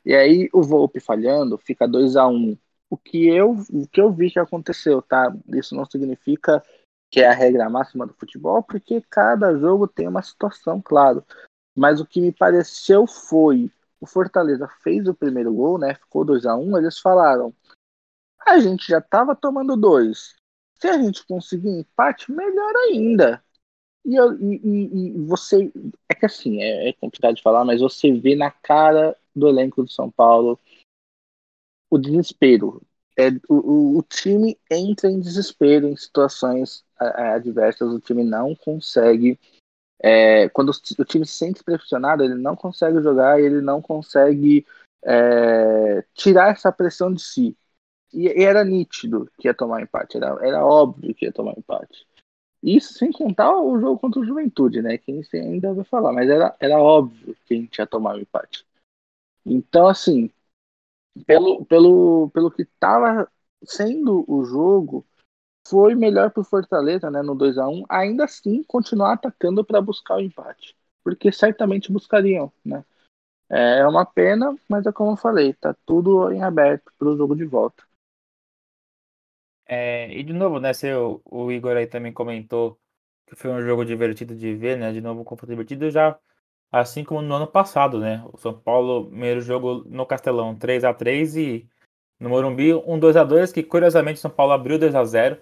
E 0.08 0.16
aí 0.16 0.50
o 0.54 0.64
Volpe 0.64 1.02
falhando, 1.02 1.58
fica 1.58 1.86
2 1.86 2.16
a 2.16 2.26
1 2.26 2.58
O 2.90 2.96
que 2.96 3.28
eu, 3.28 3.58
o 3.74 3.86
que 3.86 4.00
eu 4.00 4.10
vi 4.10 4.32
que 4.32 4.40
aconteceu, 4.40 5.02
tá? 5.02 5.36
Isso 5.50 5.76
não 5.76 5.84
significa 5.84 6.64
que 7.12 7.20
é 7.20 7.28
a 7.28 7.34
regra 7.34 7.70
máxima 7.70 8.08
do 8.08 8.14
futebol, 8.14 8.64
porque 8.64 9.02
cada 9.10 9.54
jogo 9.58 9.86
tem 9.86 10.08
uma 10.08 10.22
situação, 10.22 10.82
claro. 10.82 11.26
Mas 11.76 12.00
o 12.00 12.06
que 12.06 12.22
me 12.22 12.32
pareceu 12.32 13.06
foi 13.06 13.70
o 14.00 14.08
Fortaleza 14.08 14.70
fez 14.82 15.10
o 15.10 15.14
primeiro 15.14 15.54
gol, 15.54 15.78
né? 15.78 15.96
Ficou 15.96 16.24
2 16.24 16.46
a 16.46 16.56
1 16.56 16.78
eles 16.78 17.00
falaram: 17.00 17.54
a 18.46 18.60
gente 18.60 18.88
já 18.88 19.00
estava 19.00 19.36
tomando 19.36 19.76
dois. 19.76 20.36
Se 20.80 20.88
a 20.88 20.98
gente 20.98 21.28
conseguir 21.28 21.68
empate, 21.68 22.32
melhor 22.32 22.74
ainda. 22.78 23.44
E, 24.06 24.16
e, 24.16 25.18
e, 25.18 25.26
você. 25.26 25.70
Que 26.18 26.26
assim, 26.26 26.62
é, 26.62 26.90
é, 26.90 26.94
complicado 26.94 27.36
de 27.36 27.42
falar, 27.42 27.64
mas 27.64 27.82
você 27.82 28.12
vê 28.12 28.36
na 28.36 28.52
cara 28.52 29.16
do 29.36 29.48
elenco 29.48 29.84
do 29.84 29.90
São 29.90 30.10
Paulo 30.10 30.60
o 31.90 31.98
desespero. 31.98 32.82
É, 33.18 33.30
o, 33.50 33.98
o, 33.98 34.04
time 34.04 34.60
entra 34.70 35.10
em 35.10 35.20
desespero 35.20 35.88
em 35.88 35.96
situações 35.96 36.86
adversas, 37.00 37.92
o 37.92 38.00
time 38.00 38.24
não 38.24 38.56
consegue. 38.56 39.40
É, 40.00 40.48
quando 40.50 40.70
o 40.70 41.06
time 41.06 41.26
se 41.26 41.34
sente 41.34 41.64
pressionado, 41.64 42.24
ele 42.24 42.36
não 42.36 42.56
consegue 42.56 43.02
jogar, 43.02 43.40
ele 43.42 43.62
não 43.62 43.82
consegue 43.82 44.66
é, 45.04 46.04
tirar 46.14 46.52
essa 46.52 46.72
pressão 46.72 47.12
de 47.12 47.22
si. 47.22 47.58
E, 48.14 48.28
e, 48.28 48.44
era 48.44 48.64
nítido 48.64 49.30
que 49.40 49.48
ia 49.48 49.54
tomar 49.54 49.82
empate, 49.82 50.18
era, 50.18 50.38
era 50.46 50.66
óbvio 50.66 51.16
que 51.16 51.26
ia 51.26 51.32
tomar 51.32 51.58
empate. 51.58 52.06
Isso 52.68 52.96
sem 52.96 53.14
contar 53.14 53.58
o 53.58 53.80
jogo 53.80 53.98
contra 53.98 54.20
o 54.20 54.26
Juventude, 54.26 54.82
né? 54.82 54.98
Que 54.98 55.12
a 55.12 55.16
gente 55.16 55.38
ainda 55.38 55.74
vai 55.74 55.86
falar, 55.86 56.12
mas 56.12 56.30
era, 56.30 56.54
era 56.60 56.78
óbvio 56.78 57.34
que 57.46 57.54
a 57.54 57.58
gente 57.58 57.78
ia 57.78 57.88
tomar 57.88 58.16
o 58.16 58.20
empate. 58.20 58.66
Então, 59.46 59.88
assim, 59.88 60.30
pelo, 61.26 61.66
pelo, 61.66 62.30
pelo 62.32 62.52
que 62.52 62.64
estava 62.64 63.32
sendo 63.64 64.26
o 64.28 64.44
jogo, 64.44 65.06
foi 65.68 65.96
melhor 65.96 66.32
para 66.32 66.42
o 66.42 66.46
Fortaleza, 66.46 67.10
né, 67.12 67.22
no 67.22 67.36
2 67.36 67.58
a 67.58 67.68
1 67.70 67.86
ainda 67.90 68.26
assim 68.26 68.64
continuar 68.64 69.14
atacando 69.14 69.64
para 69.66 69.82
buscar 69.82 70.18
o 70.18 70.22
empate, 70.22 70.76
porque 71.04 71.32
certamente 71.32 71.92
buscariam, 71.92 72.52
né? 72.66 72.84
É 73.50 73.88
uma 73.88 74.06
pena, 74.06 74.58
mas 74.70 74.86
é 74.86 74.92
como 74.92 75.14
eu 75.14 75.18
falei, 75.18 75.54
tá 75.54 75.74
tudo 75.86 76.32
em 76.34 76.44
aberto 76.44 76.92
para 77.00 77.08
o 77.08 77.18
jogo 77.18 77.36
de 77.36 77.46
volta. 77.46 77.87
É, 79.68 80.10
e 80.12 80.24
de 80.24 80.34
novo, 80.34 80.60
né, 80.60 80.74
seu, 80.74 81.22
o 81.26 81.52
Igor 81.52 81.76
aí 81.76 81.88
também 81.88 82.14
comentou 82.14 82.80
que 83.28 83.36
foi 83.36 83.52
um 83.52 83.62
jogo 83.62 83.86
divertido 83.86 84.36
de 84.36 84.56
ver, 84.56 84.78
né? 84.78 84.92
De 84.94 85.02
novo, 85.02 85.22
um 85.22 85.24
confronto 85.24 85.52
divertido 85.52 85.92
já, 85.92 86.18
assim 86.72 87.04
como 87.04 87.22
no 87.22 87.36
ano 87.36 87.48
passado, 87.48 88.00
né? 88.00 88.24
O 88.34 88.38
São 88.38 88.58
Paulo, 88.58 89.08
primeiro 89.08 89.42
jogo 89.42 89.84
no 89.86 90.06
Castelão, 90.06 90.56
3 90.56 90.84
a 90.86 90.94
3 90.94 91.36
e 91.36 91.70
no 92.20 92.30
Morumbi, 92.30 92.74
um 92.74 92.98
2 92.98 93.18
a 93.18 93.24
2 93.24 93.52
que 93.52 93.64
curiosamente 93.64 94.20
São 94.20 94.32
Paulo 94.32 94.54
abriu 94.54 94.80
2 94.80 94.96
a 94.96 95.04
0 95.04 95.38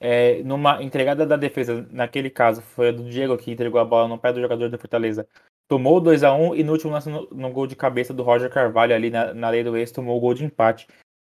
é, 0.00 0.42
numa 0.42 0.82
entregada 0.82 1.24
da 1.24 1.36
defesa, 1.36 1.86
naquele 1.92 2.28
caso, 2.28 2.60
foi 2.60 2.88
a 2.88 2.92
do 2.92 3.04
Diego 3.08 3.38
que 3.38 3.52
entregou 3.52 3.80
a 3.80 3.84
bola 3.84 4.08
no 4.08 4.18
pé 4.18 4.32
do 4.32 4.40
jogador 4.40 4.68
da 4.68 4.76
Fortaleza. 4.76 5.28
Tomou 5.68 6.00
2 6.00 6.24
a 6.24 6.34
1 6.34 6.56
e 6.56 6.64
no 6.64 6.72
último 6.72 6.92
lance, 6.92 7.08
no, 7.08 7.28
no, 7.30 7.52
gol 7.52 7.68
de 7.68 7.76
cabeça 7.76 8.12
do 8.12 8.24
Roger 8.24 8.50
Carvalho, 8.50 8.96
ali 8.96 9.10
na, 9.10 9.32
na 9.32 9.48
lei 9.48 9.62
do 9.62 9.76
ex, 9.76 9.92
tomou 9.92 10.16
o 10.16 10.20
gol 10.20 10.34
de 10.34 10.44
empate. 10.44 10.88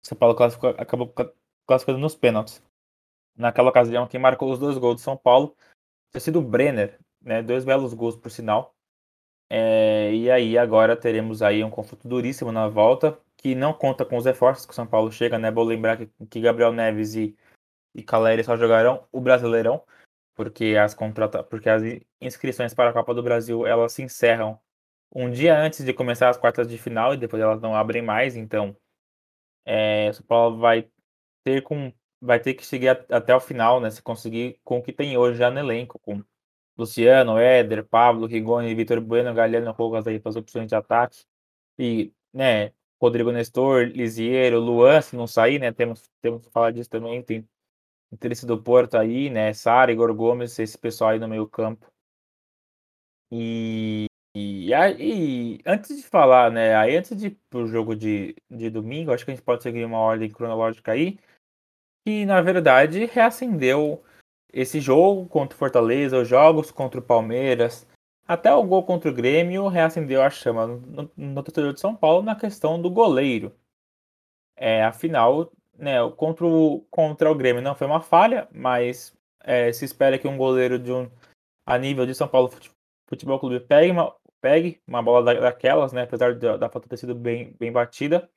São 0.05 0.15
Paulo 0.15 0.35
classificou, 0.35 0.69
acabou 0.77 1.11
classificando 1.69 1.99
nos 1.99 2.15
pênaltis. 2.15 2.63
Naquela 3.37 3.69
ocasião, 3.69 4.07
quem 4.07 4.19
marcou 4.19 4.51
os 4.51 4.57
dois 4.57 4.77
gols 4.77 4.95
do 4.95 5.01
São 5.01 5.15
Paulo 5.15 5.55
tinha 6.11 6.19
sido 6.19 6.39
o 6.39 6.41
Brenner, 6.41 6.99
né? 7.21 7.43
Dois 7.43 7.63
belos 7.63 7.93
gols, 7.93 8.17
por 8.17 8.31
sinal. 8.31 8.73
É, 9.51 10.11
e 10.13 10.31
aí 10.31 10.57
agora 10.57 10.97
teremos 10.97 11.41
aí 11.43 11.63
um 11.63 11.69
confronto 11.69 12.07
duríssimo 12.07 12.51
na 12.51 12.67
volta, 12.67 13.19
que 13.37 13.53
não 13.53 13.71
conta 13.71 14.03
com 14.03 14.17
os 14.17 14.25
reforços 14.25 14.65
que 14.65 14.71
o 14.71 14.75
São 14.75 14.87
Paulo 14.87 15.11
chega, 15.11 15.37
né? 15.37 15.51
Vou 15.51 15.63
lembrar 15.63 15.97
que, 15.97 16.07
que 16.27 16.41
Gabriel 16.41 16.73
Neves 16.73 17.15
e, 17.15 17.37
e 17.95 18.03
Caleri 18.03 18.43
só 18.43 18.57
jogarão 18.57 19.07
o 19.11 19.21
Brasileirão, 19.21 19.83
porque 20.35 20.75
as, 20.75 20.95
contrata 20.95 21.43
porque 21.43 21.69
as 21.69 21.83
inscrições 22.19 22.73
para 22.73 22.89
a 22.89 22.93
Copa 22.93 23.13
do 23.13 23.23
Brasil 23.23 23.65
elas 23.65 23.93
se 23.93 24.01
encerram 24.01 24.59
um 25.13 25.29
dia 25.29 25.57
antes 25.59 25.83
de 25.85 25.93
começar 25.93 26.29
as 26.29 26.37
quartas 26.37 26.67
de 26.67 26.77
final 26.77 27.13
e 27.13 27.17
depois 27.17 27.41
elas 27.41 27.61
não 27.61 27.75
abrem 27.75 28.01
mais, 28.01 28.35
então 28.35 28.75
é, 29.65 30.09
o 30.09 30.13
São 30.13 30.25
Paulo 30.25 30.57
vai 30.57 30.89
ter 31.49 31.61
com 31.63 31.91
vai 32.21 32.39
ter 32.39 32.53
que 32.53 32.65
chegar 32.65 33.05
até 33.09 33.35
o 33.35 33.39
final, 33.39 33.79
né? 33.79 33.89
Se 33.91 34.01
conseguir 34.01 34.59
com 34.63 34.79
o 34.79 34.83
que 34.83 34.93
tem 34.93 35.17
hoje 35.17 35.39
já 35.39 35.49
no 35.49 35.59
elenco, 35.59 35.99
com 35.99 36.23
Luciano, 36.77 37.37
Éder, 37.39 37.85
Pablo, 37.85 38.27
Rigoni, 38.27 38.75
Vitor 38.75 39.01
Bueno, 39.01 39.33
Galeno, 39.33 39.71
Rojas 39.71 40.07
aí 40.07 40.19
para 40.19 40.29
as 40.29 40.35
opções 40.35 40.67
de 40.67 40.75
ataque. 40.75 41.25
E, 41.77 42.13
né, 42.33 42.73
Rodrigo 43.01 43.31
Nestor, 43.31 43.85
Lisiero, 43.87 44.59
Luan, 44.59 45.01
se 45.01 45.15
não 45.15 45.27
sair, 45.27 45.59
né? 45.59 45.71
Temos, 45.71 46.09
temos 46.21 46.45
que 46.45 46.51
falar 46.51 46.71
disso 46.71 46.89
também. 46.89 47.23
Tem 47.23 47.47
interesse 48.11 48.45
do 48.45 48.61
Porto 48.61 48.95
aí, 48.97 49.29
né? 49.29 49.53
Sara, 49.53 49.91
Igor 49.91 50.13
Gomes, 50.15 50.57
esse 50.59 50.77
pessoal 50.77 51.11
aí 51.11 51.19
no 51.19 51.27
meio 51.27 51.47
campo. 51.47 51.91
E, 53.31 54.07
e, 54.35 54.71
e, 54.73 55.59
antes 55.65 55.95
de 55.97 56.03
falar, 56.03 56.51
né? 56.51 56.75
Aí 56.75 56.95
antes 56.97 57.15
de 57.17 57.31
pro 57.49 57.67
jogo 57.67 57.95
de, 57.95 58.35
de 58.49 58.69
domingo, 58.69 59.11
acho 59.11 59.25
que 59.25 59.31
a 59.31 59.35
gente 59.35 59.43
pode 59.43 59.63
seguir 59.63 59.85
uma 59.85 59.99
ordem 59.99 60.29
cronológica 60.29 60.91
aí. 60.91 61.17
Que 62.09 62.25
na 62.25 62.41
verdade 62.41 63.05
reacendeu 63.05 64.03
esse 64.51 64.79
jogo 64.79 65.27
contra 65.29 65.55
o 65.55 65.59
Fortaleza, 65.59 66.17
os 66.17 66.27
jogos 66.27 66.71
contra 66.71 66.99
o 66.99 67.03
Palmeiras, 67.03 67.87
até 68.27 68.51
o 68.51 68.63
gol 68.63 68.83
contra 68.83 69.11
o 69.11 69.13
Grêmio 69.13 69.67
reacendeu 69.67 70.23
a 70.23 70.29
chama 70.31 70.65
no, 70.65 71.11
no 71.15 71.43
torcedor 71.43 71.71
de 71.71 71.79
São 71.79 71.95
Paulo 71.95 72.23
na 72.23 72.35
questão 72.35 72.81
do 72.81 72.89
goleiro. 72.89 73.55
É, 74.55 74.83
afinal, 74.83 75.51
né, 75.77 75.97
contra, 76.17 76.47
o, 76.47 76.81
contra 76.89 77.29
o 77.29 77.35
Grêmio 77.35 77.61
não 77.61 77.75
foi 77.75 77.85
uma 77.85 78.01
falha, 78.01 78.47
mas 78.51 79.15
é, 79.43 79.71
se 79.71 79.85
espera 79.85 80.17
que 80.17 80.27
um 80.27 80.35
goleiro 80.35 80.79
de 80.79 80.91
um 80.91 81.07
a 81.63 81.77
nível 81.77 82.07
de 82.07 82.15
São 82.15 82.27
Paulo 82.27 82.51
Futebol 83.07 83.39
Clube 83.39 83.59
pegue 83.59 83.91
uma, 83.91 84.15
pegue 84.41 84.81
uma 84.87 85.03
bola 85.03 85.35
daquelas, 85.39 85.93
né, 85.93 86.01
apesar 86.01 86.33
da 86.33 86.69
falta 86.69 86.89
ter 86.89 86.97
sido 86.97 87.13
bem, 87.13 87.55
bem 87.59 87.71
batida. 87.71 88.27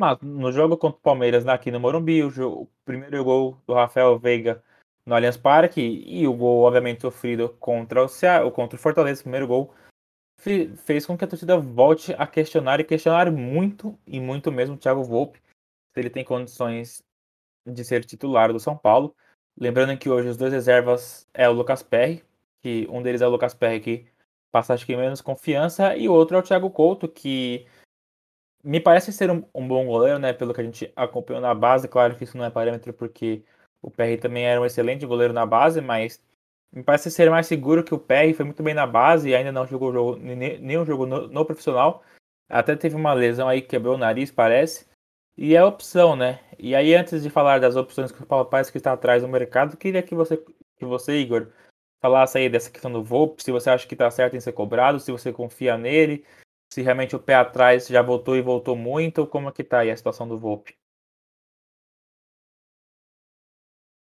Mas 0.00 0.18
no 0.22 0.50
jogo 0.50 0.78
contra 0.78 0.96
o 0.96 1.02
Palmeiras 1.02 1.46
aqui 1.46 1.70
no 1.70 1.78
Morumbi, 1.78 2.22
o, 2.24 2.30
jogo, 2.30 2.62
o 2.62 2.68
primeiro 2.86 3.22
gol 3.22 3.58
do 3.66 3.74
Rafael 3.74 4.18
Veiga 4.18 4.64
no 5.04 5.14
Allianz 5.14 5.36
Parque 5.36 5.78
e 6.06 6.26
o 6.26 6.32
gol, 6.32 6.62
obviamente, 6.62 7.02
sofrido 7.02 7.50
contra 7.60 8.02
o, 8.02 8.08
Cea, 8.08 8.42
ou 8.42 8.50
contra 8.50 8.78
o 8.78 8.80
Fortaleza, 8.80 9.20
o 9.20 9.24
primeiro 9.24 9.46
gol, 9.46 9.74
fez 10.38 11.04
com 11.04 11.18
que 11.18 11.24
a 11.24 11.28
torcida 11.28 11.58
volte 11.58 12.14
a 12.14 12.26
questionar 12.26 12.80
e 12.80 12.84
questionar 12.84 13.30
muito 13.30 13.94
e 14.06 14.18
muito 14.18 14.50
mesmo 14.50 14.74
o 14.74 14.78
Thiago 14.78 15.04
Volpe 15.04 15.38
se 15.92 16.00
ele 16.00 16.08
tem 16.08 16.24
condições 16.24 17.02
de 17.66 17.84
ser 17.84 18.02
titular 18.02 18.50
do 18.54 18.58
São 18.58 18.78
Paulo. 18.78 19.14
Lembrando 19.54 19.98
que 19.98 20.08
hoje 20.08 20.28
os 20.28 20.36
dois 20.38 20.50
reservas 20.50 21.28
é 21.34 21.46
o 21.46 21.52
Lucas 21.52 21.82
Perry, 21.82 22.24
que 22.62 22.88
um 22.90 23.02
deles 23.02 23.20
é 23.20 23.26
o 23.26 23.30
Lucas 23.30 23.52
Perry 23.52 23.80
que 23.80 24.06
passa 24.50 24.72
acho 24.72 24.86
que 24.86 24.96
menos 24.96 25.20
confiança, 25.20 25.94
e 25.94 26.08
o 26.08 26.12
outro 26.14 26.38
é 26.38 26.40
o 26.40 26.42
Thiago 26.42 26.70
Couto, 26.70 27.06
que 27.06 27.66
me 28.62 28.80
parece 28.80 29.12
ser 29.12 29.30
um, 29.30 29.44
um 29.54 29.66
bom 29.66 29.86
goleiro, 29.86 30.18
né? 30.18 30.32
Pelo 30.32 30.54
que 30.54 30.60
a 30.60 30.64
gente 30.64 30.92
acompanhou 30.96 31.40
na 31.42 31.54
base, 31.54 31.88
claro 31.88 32.16
que 32.16 32.24
isso 32.24 32.36
não 32.36 32.44
é 32.44 32.50
parâmetro 32.50 32.92
porque 32.92 33.42
o 33.82 33.90
PR 33.90 34.18
também 34.20 34.44
era 34.44 34.60
um 34.60 34.66
excelente 34.66 35.06
goleiro 35.06 35.32
na 35.32 35.46
base, 35.46 35.80
mas 35.80 36.22
me 36.72 36.82
parece 36.82 37.10
ser 37.10 37.30
mais 37.30 37.46
seguro 37.46 37.82
que 37.82 37.94
o 37.94 37.98
PR, 37.98 38.32
foi 38.34 38.44
muito 38.44 38.62
bem 38.62 38.74
na 38.74 38.86
base 38.86 39.28
e 39.28 39.34
ainda 39.34 39.50
não 39.50 39.66
jogou 39.66 39.92
jogo, 39.92 40.16
nenhum 40.16 40.84
jogo 40.84 41.06
no, 41.06 41.28
no, 41.28 41.44
profissional. 41.44 42.02
Até 42.48 42.76
teve 42.76 42.96
uma 42.96 43.12
lesão 43.12 43.48
aí, 43.48 43.62
quebrou 43.62 43.94
o 43.94 43.98
nariz, 43.98 44.30
parece. 44.30 44.86
E 45.36 45.56
é 45.56 45.64
opção, 45.64 46.16
né? 46.16 46.40
E 46.58 46.74
aí, 46.74 46.94
antes 46.94 47.22
de 47.22 47.30
falar 47.30 47.60
das 47.60 47.76
opções 47.76 48.12
que 48.12 48.22
o 48.22 48.26
Paulo 48.26 48.46
Paes 48.46 48.70
que 48.70 48.76
está 48.78 48.92
atrás 48.92 49.22
do 49.22 49.28
mercado, 49.28 49.76
queria 49.76 50.02
que 50.02 50.14
você, 50.14 50.36
que 50.36 50.84
você, 50.84 51.18
Igor, 51.18 51.48
falasse 52.00 52.38
aí 52.38 52.48
dessa 52.48 52.70
questão 52.70 52.92
do 52.92 53.02
Volpe, 53.02 53.42
se 53.42 53.52
você 53.52 53.70
acha 53.70 53.86
que 53.86 53.94
está 53.94 54.10
certo 54.10 54.36
em 54.36 54.40
ser 54.40 54.52
cobrado, 54.52 55.00
se 55.00 55.12
você 55.12 55.32
confia 55.32 55.78
nele, 55.78 56.24
se 56.72 56.82
realmente 56.82 57.16
o 57.16 57.20
pé 57.20 57.34
atrás 57.34 57.88
já 57.88 58.02
voltou 58.02 58.36
e 58.36 58.42
voltou 58.42 58.76
muito, 58.76 59.26
como 59.26 59.48
é 59.48 59.52
que 59.52 59.64
tá 59.64 59.80
aí 59.80 59.90
a 59.90 59.96
situação 59.96 60.28
do 60.28 60.38
Volpe? 60.38 60.74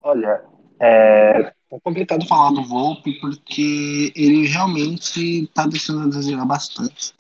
Olha, 0.03 0.45
é, 0.81 1.53
é 1.73 1.81
complicado 1.83 2.27
falar 2.27 2.51
do 2.51 2.65
Volpe 2.65 3.19
porque 3.21 4.13
ele 4.15 4.47
realmente 4.47 5.45
está 5.45 5.67
deixando 5.67 6.03
a 6.03 6.07
desejar 6.07 6.47
bastante. 6.47 7.15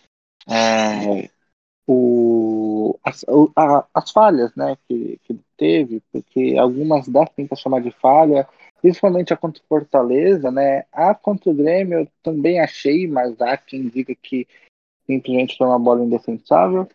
É, 0.48 1.28
o, 1.86 2.98
as, 3.04 3.24
a, 3.56 3.86
as 3.94 4.10
falhas 4.10 4.54
né, 4.56 4.76
que, 4.88 5.18
que 5.24 5.40
teve, 5.56 6.02
porque 6.12 6.56
algumas 6.58 7.08
dá 7.08 7.26
para 7.26 7.56
chamar 7.56 7.80
de 7.82 7.90
falha, 7.92 8.48
principalmente 8.80 9.32
a 9.32 9.36
contra 9.36 9.62
o 9.62 9.66
Fortaleza, 9.66 10.50
né? 10.50 10.84
A 10.92 11.14
contra 11.14 11.50
o 11.50 11.54
Grêmio 11.54 12.00
eu 12.00 12.08
também 12.22 12.60
achei, 12.60 13.06
mas 13.06 13.40
há 13.40 13.56
quem 13.56 13.88
diga 13.88 14.14
que 14.14 14.46
simplesmente 15.06 15.56
foi 15.56 15.66
uma 15.66 15.78
bola 15.78 16.04
indefensável. 16.04 16.88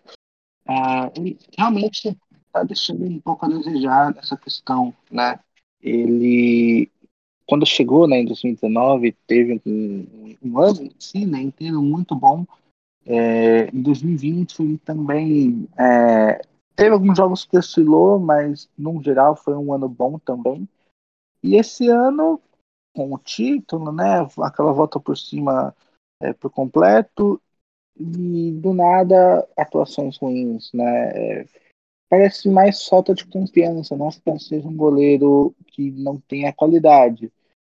Ah, 0.68 1.12
ele 1.16 1.38
realmente 1.58 2.18
está 2.48 2.64
deixando 2.64 3.06
um 3.06 3.20
pouco 3.20 3.46
a 3.46 3.50
desejar 3.50 4.14
nessa 4.14 4.38
questão, 4.38 4.94
né? 5.10 5.40
ele 5.82 6.90
quando 7.46 7.66
chegou 7.66 8.08
né, 8.08 8.20
em 8.20 8.26
2019 8.26 9.14
teve 9.28 9.62
um, 9.66 10.38
um 10.42 10.60
ano 10.60 10.84
em 10.84 10.92
si 11.00 11.26
né, 11.26 11.42
inteiro 11.42 11.82
muito 11.82 12.16
bom 12.16 12.46
é, 13.06 13.68
em 13.74 13.82
2020 13.82 14.60
ele 14.60 14.78
também 14.78 15.68
é, 15.78 16.42
teve 16.76 16.92
alguns 16.92 17.18
jogos 17.18 17.44
que 17.44 17.58
oscilou 17.58 18.20
mas 18.20 18.70
no 18.78 19.02
geral 19.04 19.36
foi 19.36 19.56
um 19.56 19.74
ano 19.74 19.90
bom 19.90 20.20
também 20.20 20.68
e 21.44 21.56
esse 21.56 21.90
ano 21.90 22.40
com 22.96 23.14
o 23.14 23.18
título 23.18 23.92
né 23.92 24.28
aquela 24.42 24.72
volta 24.72 25.00
por 25.00 25.18
cima 25.18 25.76
é, 26.22 26.32
por 26.34 26.52
completo 26.52 27.42
e 27.98 28.52
do 28.54 28.74
nada 28.74 29.48
atuações 29.58 30.18
ruins, 30.18 30.72
né? 30.74 31.42
É, 31.42 31.46
parece 32.10 32.50
mais 32.50 32.88
falta 32.88 33.14
de 33.14 33.26
confiança, 33.26 33.96
não 33.96 34.10
que 34.10 34.40
seja 34.40 34.68
um 34.68 34.76
goleiro 34.76 35.56
que 35.68 35.92
não 35.92 36.20
tenha 36.20 36.54
qualidade. 36.54 37.32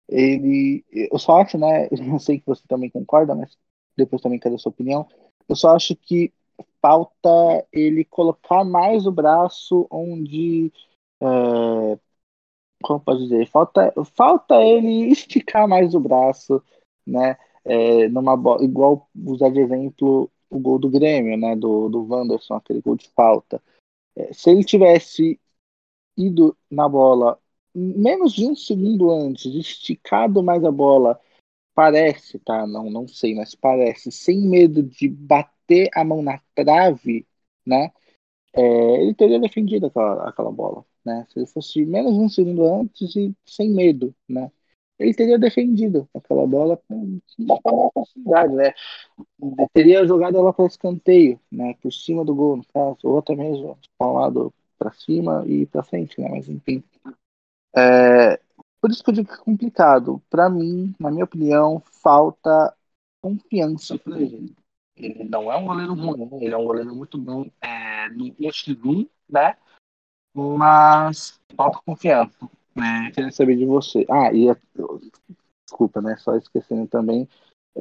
Ele, 0.09 0.85
eu 0.91 1.19
só 1.19 1.41
acho, 1.41 1.59
né? 1.59 1.87
Eu 1.93 2.05
não 2.05 2.19
sei 2.19 2.39
que 2.39 2.47
você 2.47 2.63
também 2.67 2.91
concorda, 2.91 3.35
mas 3.35 3.57
depois 3.97 4.23
também 4.23 4.39
quero 4.39 4.55
a 4.55 4.59
sua 4.59 4.71
opinião. 4.71 5.07
Eu 5.49 5.57
só 5.57 5.75
acho 5.75 5.95
que 5.97 6.33
falta 6.81 7.67
ele 7.73 8.05
colocar 8.05 8.65
mais 8.65 9.07
o 9.07 9.13
braço 9.13 9.87
onde 9.91 10.73
é, 11.21 11.99
como 12.83 13.01
pode 13.01 13.23
dizer, 13.23 13.47
falta, 13.49 13.93
falta 14.17 14.55
ele 14.63 15.11
esticar 15.11 15.67
mais 15.69 15.95
o 15.95 16.01
braço, 16.01 16.63
né? 17.07 17.37
É, 17.69 18.09
numa 18.09 18.35
igual 18.63 19.09
usar 19.15 19.51
de 19.51 19.61
exemplo 19.61 20.31
o 20.51 20.59
gol 20.59 20.79
do 20.79 20.91
Grêmio, 20.91 21.37
né? 21.37 21.55
Do, 21.55 21.89
do 21.89 22.07
Wanderson, 22.07 22.55
aquele 22.55 22.81
gol 22.81 22.97
de 22.97 23.09
falta. 23.11 23.63
É, 24.17 24.33
se 24.33 24.51
ele 24.51 24.65
tivesse 24.65 25.41
ido 26.17 26.57
na 26.71 26.89
bola 26.89 27.39
menos 27.75 28.33
de 28.33 28.47
um 28.47 28.57
segundo 28.57 29.11
antes, 29.11 29.55
esticado 29.55 30.43
mais 30.43 30.65
a 30.65 30.71
bola, 30.71 31.21
parece, 31.75 32.39
tá? 32.41 32.67
Não, 32.67 32.91
não 32.91 33.07
sei, 33.07 33.35
mas 33.35 33.55
parece, 33.55 34.11
sem 34.11 34.41
medo 34.41 34.83
de 34.83 35.09
bater 35.09 35.91
a 35.95 36.05
mão 36.05 36.23
na 36.23 36.41
trave, 36.55 37.27
né? 37.67 37.93
É, 38.55 39.03
ele 39.03 39.15
teria 39.15 39.39
defendido 39.39 39.87
aquela, 39.87 40.29
aquela 40.29 40.51
bola 40.51 40.85
né? 41.09 41.27
Se 41.31 41.39
ele 41.39 41.47
fosse 41.47 41.85
menos 41.87 42.13
de 42.15 42.21
um 42.21 42.29
segundo 42.29 42.65
antes 42.65 43.17
e 43.17 43.35
sem 43.47 43.71
medo, 43.71 44.15
né? 44.29 44.53
Ele 44.99 45.15
teria 45.15 45.39
defendido 45.39 46.09
aquela 46.15 46.47
bola 46.47 46.77
com 46.89 47.21
uma 47.39 47.91
facilidade, 47.95 48.55
né? 48.55 48.75
Ele 49.41 49.69
teria 49.73 50.07
jogado 50.07 50.37
ela 50.37 50.53
para 50.53 50.67
escanteio, 50.67 51.41
né? 51.51 51.75
Por 51.81 51.93
cima 51.93 52.25
do 52.25 52.35
gol, 52.35 52.57
no 52.57 52.65
caso, 52.65 52.99
ou 53.05 53.19
até 53.19 53.37
mesmo 53.37 53.79
lado 54.01 54.53
para 54.79 54.93
cima 54.93 55.45
e 55.47 55.67
para 55.67 55.83
frente, 55.83 56.21
né? 56.21 56.29
Mas 56.29 56.49
enfim. 56.49 56.83
É, 57.77 58.41
por 58.81 58.91
isso 58.91 59.03
que 59.05 59.11
eu 59.11 59.15
digo 59.15 59.29
que 59.29 59.35
é 59.35 59.45
complicado. 59.45 60.21
Para 60.29 60.49
mim, 60.49 60.95
na 60.99 61.11
minha 61.11 61.25
opinião, 61.25 61.81
falta 62.03 62.75
confiança 63.23 63.99
para 63.99 64.21
ele. 64.21 64.55
Ele 64.97 65.25
não 65.25 65.53
é 65.53 65.57
um 65.57 65.67
goleiro 65.67 65.95
ruim, 65.95 66.29
ele 66.41 66.55
é 66.55 66.57
um 66.57 66.65
goleiro 66.65 66.95
muito 66.95 67.17
bom 67.17 67.49
é, 67.61 68.09
no 68.09 68.35
X1, 68.35 69.09
né? 69.29 69.57
mas 70.35 71.41
falta 71.57 71.81
confiança. 71.85 72.49
Né? 72.79 73.11
Queria 73.13 73.33
saber 73.33 73.57
de 73.57 73.65
você. 73.65 74.07
Ah, 74.09 74.33
e 74.33 74.47
desculpa, 75.67 76.01
né? 76.01 76.17
Só 76.17 76.37
esquecendo 76.37 76.87
também. 76.87 77.29
É, 77.77 77.81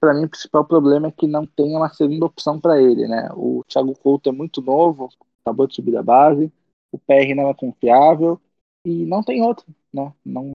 para 0.00 0.14
mim, 0.14 0.24
o 0.24 0.28
principal 0.28 0.64
problema 0.64 1.08
é 1.08 1.12
que 1.12 1.26
não 1.26 1.46
tem 1.46 1.74
uma 1.76 1.92
segunda 1.92 2.26
opção 2.26 2.60
para 2.60 2.80
ele, 2.80 3.08
né? 3.08 3.28
O 3.32 3.62
Thiago 3.66 3.98
Couto 3.98 4.28
é 4.28 4.32
muito 4.32 4.62
novo, 4.62 5.08
acabou 5.44 5.66
de 5.66 5.74
subir 5.74 5.92
da 5.92 6.02
base, 6.02 6.52
o 6.92 6.98
PR 6.98 7.34
não 7.34 7.48
é 7.48 7.54
confiável 7.54 8.40
e 8.86 9.04
não 9.04 9.22
tem 9.22 9.42
outro, 9.42 9.66
né? 9.92 10.12
Não, 10.24 10.52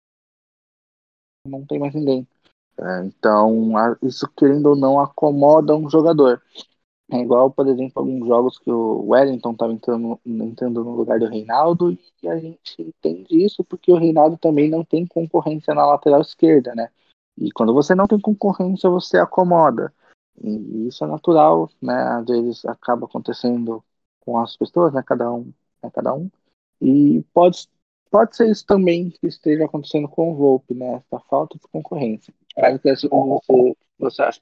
não 1.46 1.64
tem 1.66 1.78
mais 1.78 1.94
ninguém. 1.94 2.26
É, 2.78 3.04
então, 3.06 3.72
isso 4.02 4.28
querendo 4.36 4.66
ou 4.66 4.76
não 4.76 5.00
acomoda 5.00 5.74
um 5.74 5.90
jogador. 5.90 6.40
É 7.10 7.18
igual, 7.20 7.50
por 7.50 7.66
exemplo, 7.66 8.00
alguns 8.00 8.28
jogos 8.28 8.58
que 8.58 8.70
o 8.70 9.08
Wellington 9.08 9.52
estava 9.52 9.72
entrando, 9.72 10.20
entrando 10.26 10.84
no 10.84 10.94
lugar 10.94 11.18
do 11.18 11.26
Reinaldo 11.26 11.96
e 12.22 12.28
a 12.28 12.38
gente 12.38 12.82
entende 12.82 13.44
isso 13.44 13.64
porque 13.64 13.90
o 13.90 13.96
Reinaldo 13.96 14.36
também 14.36 14.68
não 14.68 14.84
tem 14.84 15.06
concorrência 15.06 15.74
na 15.74 15.86
lateral 15.86 16.20
esquerda, 16.20 16.74
né? 16.74 16.90
E 17.38 17.50
quando 17.52 17.72
você 17.72 17.94
não 17.94 18.06
tem 18.06 18.20
concorrência, 18.20 18.90
você 18.90 19.16
acomoda. 19.16 19.92
E 20.42 20.86
isso 20.88 21.02
é 21.02 21.06
natural, 21.06 21.70
né? 21.80 21.94
Às 21.94 22.26
vezes 22.26 22.64
acaba 22.66 23.06
acontecendo 23.06 23.82
com 24.20 24.38
as 24.38 24.54
pessoas, 24.54 24.92
né? 24.92 25.02
Cada 25.02 25.32
um, 25.32 25.50
né? 25.82 25.90
cada 25.90 26.14
um. 26.14 26.30
E 26.78 27.24
pode, 27.32 27.66
pode 28.10 28.36
ser 28.36 28.50
isso 28.50 28.66
também 28.66 29.10
que 29.10 29.26
esteja 29.26 29.64
acontecendo 29.64 30.08
com 30.08 30.32
o 30.32 30.36
Volpe, 30.36 30.74
né? 30.74 30.96
Essa 30.96 31.20
falta 31.20 31.56
de 31.56 31.66
concorrência. 31.68 32.34
Mas 32.54 32.80
como 33.08 33.40
você, 33.40 33.76
você 33.98 34.22
acha? 34.22 34.40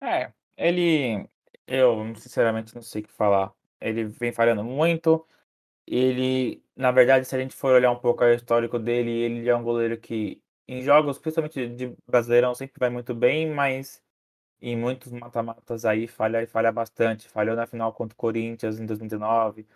É, 0.00 0.30
ele, 0.56 1.28
eu 1.66 2.14
sinceramente 2.16 2.74
não 2.74 2.82
sei 2.82 3.02
o 3.02 3.04
que 3.04 3.12
falar. 3.12 3.52
Ele 3.80 4.04
vem 4.04 4.32
falhando 4.32 4.64
muito. 4.64 5.26
Ele, 5.86 6.62
na 6.76 6.90
verdade, 6.90 7.26
se 7.26 7.34
a 7.36 7.38
gente 7.38 7.54
for 7.54 7.74
olhar 7.74 7.90
um 7.92 7.98
pouco 7.98 8.24
o 8.24 8.32
histórico 8.32 8.78
dele, 8.78 9.10
ele 9.10 9.48
é 9.48 9.56
um 9.56 9.62
goleiro 9.62 9.98
que, 9.98 10.42
em 10.68 10.82
jogos, 10.82 11.18
principalmente 11.18 11.68
de 11.68 11.96
Brasileirão, 12.06 12.54
sempre 12.54 12.78
vai 12.80 12.90
muito 12.90 13.14
bem, 13.14 13.50
mas 13.50 14.02
em 14.60 14.76
muitos 14.76 15.12
mata-matas 15.12 15.84
aí 15.84 16.06
falha 16.08 16.42
e 16.42 16.46
falha 16.46 16.72
bastante. 16.72 17.28
Falhou 17.28 17.56
na 17.56 17.66
final 17.66 17.92
contra 17.92 18.14
o 18.14 18.16
Corinthians 18.18 18.80
em 18.80 18.86
2019, 18.86 19.66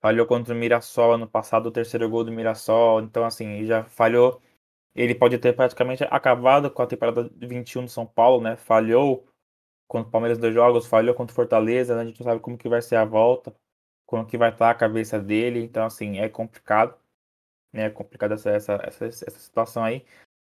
falhou 0.00 0.26
contra 0.26 0.54
o 0.54 0.56
Mirassol 0.56 1.14
ano 1.14 1.28
passado, 1.28 1.66
o 1.66 1.72
terceiro 1.72 2.08
gol 2.10 2.24
do 2.24 2.32
Mirassol. 2.32 3.00
Então, 3.02 3.24
assim, 3.24 3.64
já 3.66 3.84
falhou. 3.84 4.40
Ele 4.94 5.14
pode 5.14 5.38
ter 5.38 5.54
praticamente 5.54 6.04
acabado 6.04 6.70
com 6.70 6.82
a 6.82 6.86
temporada 6.86 7.30
21 7.36 7.84
do 7.84 7.90
São 7.90 8.06
Paulo, 8.06 8.42
né? 8.42 8.56
Falhou 8.56 9.26
contra 9.88 10.08
o 10.08 10.10
Palmeiras 10.10 10.38
dois 10.38 10.54
jogos, 10.54 10.86
falhou 10.86 11.14
contra 11.14 11.32
o 11.32 11.36
Fortaleza, 11.36 11.94
né? 11.94 12.02
a 12.02 12.04
gente 12.04 12.20
não 12.20 12.24
sabe 12.26 12.40
como 12.40 12.58
que 12.58 12.68
vai 12.68 12.82
ser 12.82 12.96
a 12.96 13.04
volta, 13.04 13.54
como 14.06 14.26
que 14.26 14.38
vai 14.38 14.50
estar 14.50 14.70
a 14.70 14.74
cabeça 14.74 15.18
dele, 15.20 15.62
então 15.62 15.84
assim, 15.84 16.18
é 16.18 16.28
complicado, 16.28 16.96
né? 17.72 17.84
É 17.86 17.90
complicado 17.90 18.34
essa, 18.34 18.50
essa, 18.50 18.74
essa, 18.82 19.06
essa 19.06 19.30
situação 19.38 19.84
aí. 19.84 20.04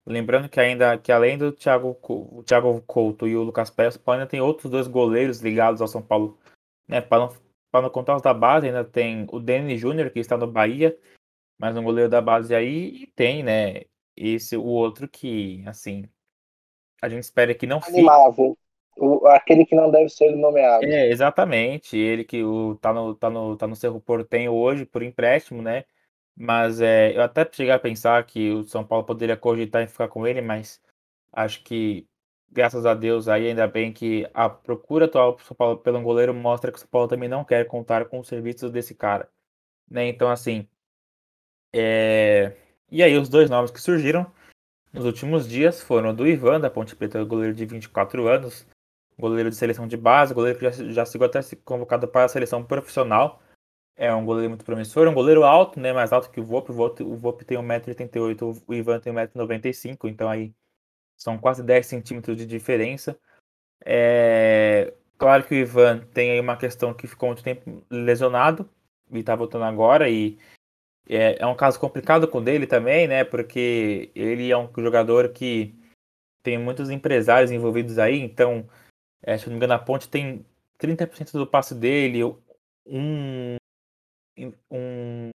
Lembrando 0.06 0.48
que 0.48 0.60
ainda 0.60 0.98
que 0.98 1.10
além 1.10 1.38
do 1.38 1.50
Thiago, 1.50 1.96
o 2.02 2.42
Thiago 2.42 2.82
Couto 2.82 3.26
e 3.26 3.36
o 3.36 3.42
Lucas 3.42 3.70
Pérez, 3.70 3.98
ainda 4.06 4.26
tem 4.26 4.40
outros 4.40 4.70
dois 4.70 4.86
goleiros 4.86 5.40
ligados 5.40 5.80
ao 5.80 5.88
São 5.88 6.02
Paulo, 6.02 6.38
né? 6.86 7.00
Para 7.00 7.26
não, 7.26 7.36
para 7.70 7.82
não 7.82 7.90
contar 7.90 8.16
os 8.16 8.22
da 8.22 8.34
base, 8.34 8.66
ainda 8.66 8.84
tem 8.84 9.26
o 9.32 9.40
Denis 9.40 9.80
Júnior, 9.80 10.10
que 10.10 10.20
está 10.20 10.36
no 10.36 10.46
Bahia, 10.46 10.98
mais 11.58 11.76
um 11.76 11.82
goleiro 11.82 12.10
da 12.10 12.20
base 12.20 12.54
aí, 12.54 13.02
e 13.02 13.06
tem, 13.06 13.42
né? 13.42 13.82
Esse, 14.16 14.56
o 14.56 14.64
outro 14.64 15.08
que, 15.08 15.64
assim, 15.66 16.08
a 17.02 17.08
gente 17.08 17.24
espera 17.24 17.54
que 17.54 17.66
não 17.66 17.80
fique. 17.80 18.02
O, 18.96 19.26
aquele 19.26 19.66
que 19.66 19.74
não 19.74 19.90
deve 19.90 20.09
ser 20.09 20.35
nomeado. 20.37 20.85
É, 20.85 21.09
exatamente. 21.09 21.96
Ele 21.96 22.24
que 22.24 22.42
o, 22.42 22.76
tá, 22.76 22.92
no, 22.92 23.14
tá, 23.14 23.30
no, 23.30 23.57
tá 23.57 23.66
no 23.66 23.76
Cerro 23.76 24.00
Portenho 24.00 24.52
hoje 24.52 24.85
por 24.85 25.02
empréstimo, 25.02 25.61
né? 25.62 25.85
Mas 26.37 26.80
é, 26.80 27.16
eu 27.16 27.22
até 27.22 27.48
cheguei 27.50 27.72
a 27.72 27.78
pensar 27.78 28.24
que 28.26 28.50
o 28.50 28.64
São 28.64 28.85
Paulo 28.85 29.04
poderia 29.04 29.37
cogitar 29.37 29.83
em 29.83 29.87
ficar 29.87 30.09
com 30.09 30.26
ele, 30.26 30.40
mas 30.40 30.80
acho 31.33 31.62
que, 31.62 32.09
graças 32.50 32.85
a 32.87 32.94
Deus, 32.94 33.28
aí 33.28 33.48
ainda 33.48 33.66
bem 33.68 33.92
que 33.92 34.28
a 34.35 34.48
procura 34.48 35.04
atual 35.07 35.38
São 35.40 35.57
Paulo 35.57 35.78
pelo 35.78 36.00
goleiro 36.02 36.35
mostra 36.35 36.72
que 36.72 36.78
o 36.78 36.80
São 36.80 36.88
Paulo 36.88 37.09
também 37.09 37.28
não 37.28 37.44
quer 37.44 37.66
contar 37.66 38.07
com 38.07 38.18
os 38.18 38.28
serviços 38.28 38.72
desse 38.72 38.94
cara. 38.94 39.28
Né? 39.90 40.09
Então, 40.09 40.28
assim. 40.30 40.68
É... 41.72 42.52
E 42.90 43.02
aí, 43.02 43.16
os 43.16 43.28
dois 43.28 43.50
nomes 43.50 43.70
que 43.70 43.80
surgiram 43.80 44.30
nos 44.92 45.04
últimos 45.04 45.48
dias 45.48 45.80
foram 45.80 46.14
do 46.14 46.26
Ivan, 46.26 46.61
da 46.61 46.70
Ponte 46.70 46.94
Preta, 46.94 47.22
goleiro 47.24 47.54
de 47.54 47.66
24 47.66 48.28
anos, 48.28 48.66
goleiro 49.18 49.50
de 49.50 49.57
seleção 49.57 49.87
de 49.87 49.96
base, 49.96 50.35
goleiro 50.35 50.59
que 50.59 50.70
já, 50.70 50.70
já 50.90 51.05
chegou 51.05 51.27
até 51.27 51.40
ser 51.42 51.57
convocado 51.57 52.09
para 52.09 52.24
a 52.24 52.29
seleção 52.29 52.64
profissional. 52.64 53.40
É 53.96 54.12
um 54.12 54.24
goleiro 54.24 54.50
muito 54.50 54.64
promissor, 54.64 55.07
um 55.07 55.14
goleiro 55.14 55.44
alto, 55.44 55.79
né? 55.79 55.92
Mais 55.92 56.12
alto 56.12 56.31
que 56.31 56.40
o 56.40 56.44
Vop. 56.44 56.70
O 56.70 57.16
Vop, 57.16 57.44
tem 57.44 57.57
1,88m, 57.59 58.62
o 58.66 58.74
Ivan 58.74 58.98
tem 59.00 59.12
1,95m, 59.12 60.11
então 60.11 60.29
aí 60.29 60.53
são 61.16 61.38
quase 61.38 61.62
10 61.62 61.87
centímetros 61.87 62.37
de 62.37 62.46
diferença. 62.46 63.18
É... 63.85 64.92
Claro 65.16 65.44
que 65.44 65.55
o 65.55 65.59
Ivan 65.59 66.00
tem 66.12 66.33
aí 66.33 66.40
uma 66.40 66.57
questão 66.57 66.92
que 66.92 67.07
ficou 67.07 67.29
muito 67.29 67.42
tempo 67.44 67.85
lesionado 67.88 68.68
e 69.12 69.22
tá 69.22 69.37
voltando 69.37 69.64
agora 69.64 70.09
e 70.11 70.38
é, 71.09 71.37
é 71.40 71.46
um 71.46 71.55
caso 71.55 71.79
complicado 71.79 72.27
com 72.29 72.42
dele 72.42 72.66
também, 72.66 73.07
né? 73.07 73.24
Porque 73.24 74.11
ele 74.14 74.50
é 74.50 74.57
um 74.57 74.68
jogador 74.79 75.29
que 75.31 75.74
tem 76.42 76.59
muitos 76.59 76.90
empresários 76.90 77.50
envolvidos 77.50 77.98
aí, 77.98 78.20
então 78.20 78.68
é, 79.26 79.38
se 79.38 79.46
eu 79.46 79.50
não 79.50 79.54
me 79.54 79.56
engano, 79.56 79.72
a 79.72 79.78
Ponte 79.78 80.08
tem 80.08 80.44
30% 80.78 81.32
do 81.32 81.46
passe 81.46 81.74
dele, 81.74 82.22
um, 82.87 83.56
um 84.70 85.30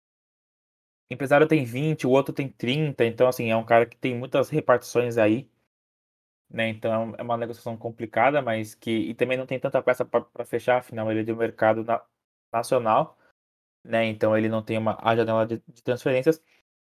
empresário 1.10 1.48
tem 1.48 1.64
20, 1.64 2.06
o 2.06 2.12
outro 2.12 2.34
tem 2.34 2.50
30, 2.50 3.06
então 3.06 3.28
assim, 3.28 3.50
é 3.50 3.56
um 3.56 3.66
cara 3.66 3.86
que 3.86 3.98
tem 3.98 4.16
muitas 4.16 4.50
repartições 4.50 5.18
aí, 5.18 5.50
né? 6.50 6.68
Então 6.70 7.16
é 7.18 7.22
uma 7.24 7.38
negociação 7.38 7.78
complicada, 7.78 8.42
mas 8.42 8.76
que 8.76 8.92
e 8.92 9.14
também 9.14 9.38
não 9.38 9.46
tem 9.46 9.60
tanta 9.60 9.82
peça 9.82 10.06
para 10.06 10.46
fechar, 10.46 10.80
afinal 10.80 11.10
ele 11.12 11.22
é 11.22 11.24
de 11.24 11.32
um 11.32 11.38
mercado 11.38 11.84
na, 11.84 12.04
nacional, 12.52 13.18
né? 13.84 14.06
Então 14.06 14.38
ele 14.38 14.50
não 14.50 14.64
tem 14.64 14.78
uma 14.78 14.98
a 15.02 15.16
janela 15.16 15.46
de, 15.48 15.62
de, 15.68 15.84
transferências. 15.84 16.42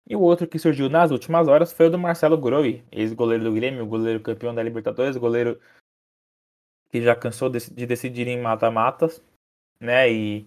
E 0.06 0.16
o 0.16 0.20
outro 0.20 0.48
que 0.48 0.58
surgiu 0.58 0.90
nas 0.90 1.10
últimas 1.12 1.48
horas 1.48 1.72
foi 1.72 1.86
o 1.86 1.90
do 1.90 1.98
Marcelo 1.98 2.36
Groi, 2.38 2.84
ex-goleiro 2.92 3.44
do 3.44 3.52
Grêmio, 3.54 3.86
goleiro 3.86 4.20
campeão 4.20 4.54
da 4.54 4.62
Libertadores, 4.62 5.16
goleiro 5.16 5.60
que 6.92 7.00
já 7.00 7.16
cansou 7.16 7.48
de, 7.48 7.58
de 7.72 7.86
decidir 7.86 8.28
em 8.28 8.38
mata-matas, 8.38 9.24
né? 9.80 10.12
E 10.12 10.46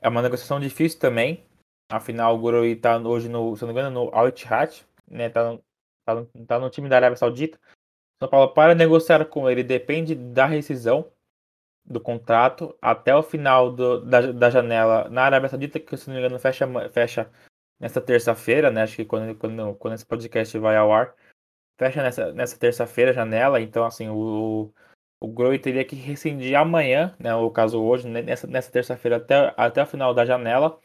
é 0.00 0.08
uma 0.08 0.22
negociação 0.22 0.58
difícil 0.58 0.98
também. 0.98 1.44
Afinal, 1.92 2.34
o 2.34 2.38
Gurui 2.38 2.74
tá 2.74 2.96
hoje 2.96 3.28
no, 3.28 3.54
se 3.54 3.62
não 3.62 3.68
me 3.68 3.78
engano, 3.78 4.06
no 4.06 4.14
Al 4.14 4.28
Ittihad, 4.28 4.82
né? 5.06 5.28
Tá 5.28 5.52
no, 5.52 5.62
tá, 6.06 6.14
no, 6.14 6.46
tá 6.46 6.58
no 6.58 6.70
time 6.70 6.88
da 6.88 6.96
Arábia 6.96 7.16
Saudita. 7.16 7.60
São 8.18 8.30
Paulo, 8.30 8.54
para 8.54 8.74
negociar 8.74 9.26
com 9.26 9.48
ele, 9.50 9.62
depende 9.62 10.14
da 10.14 10.46
rescisão 10.46 11.12
do 11.84 12.00
contrato 12.00 12.74
até 12.80 13.14
o 13.14 13.22
final 13.22 13.70
do, 13.70 14.00
da, 14.00 14.32
da 14.32 14.48
janela 14.48 15.06
na 15.10 15.24
Arábia 15.24 15.50
Saudita, 15.50 15.78
que 15.78 15.96
se 15.98 16.08
não 16.08 16.14
me 16.14 16.20
engano 16.20 16.38
fecha, 16.38 16.66
fecha 16.90 17.30
nessa 17.78 18.00
terça-feira, 18.00 18.70
né? 18.70 18.82
Acho 18.84 18.96
que 18.96 19.04
quando, 19.04 19.36
quando, 19.36 19.74
quando 19.74 19.94
esse 19.94 20.06
podcast 20.06 20.56
vai 20.58 20.76
ao 20.76 20.90
ar, 20.90 21.14
fecha 21.78 22.02
nessa, 22.02 22.32
nessa 22.32 22.58
terça-feira 22.58 23.10
a 23.10 23.14
janela. 23.14 23.60
Então, 23.60 23.84
assim, 23.84 24.08
o, 24.08 24.72
o 25.24 25.28
Groi 25.28 25.58
teria 25.58 25.84
que 25.84 25.96
rescindir 25.96 26.56
amanhã, 26.58 27.16
né? 27.18 27.34
O 27.34 27.50
caso 27.50 27.82
hoje, 27.82 28.06
né, 28.08 28.22
nessa, 28.22 28.46
nessa 28.46 28.70
terça-feira 28.70 29.16
até, 29.16 29.54
até 29.56 29.82
o 29.82 29.86
final 29.86 30.12
da 30.12 30.26
janela, 30.26 30.78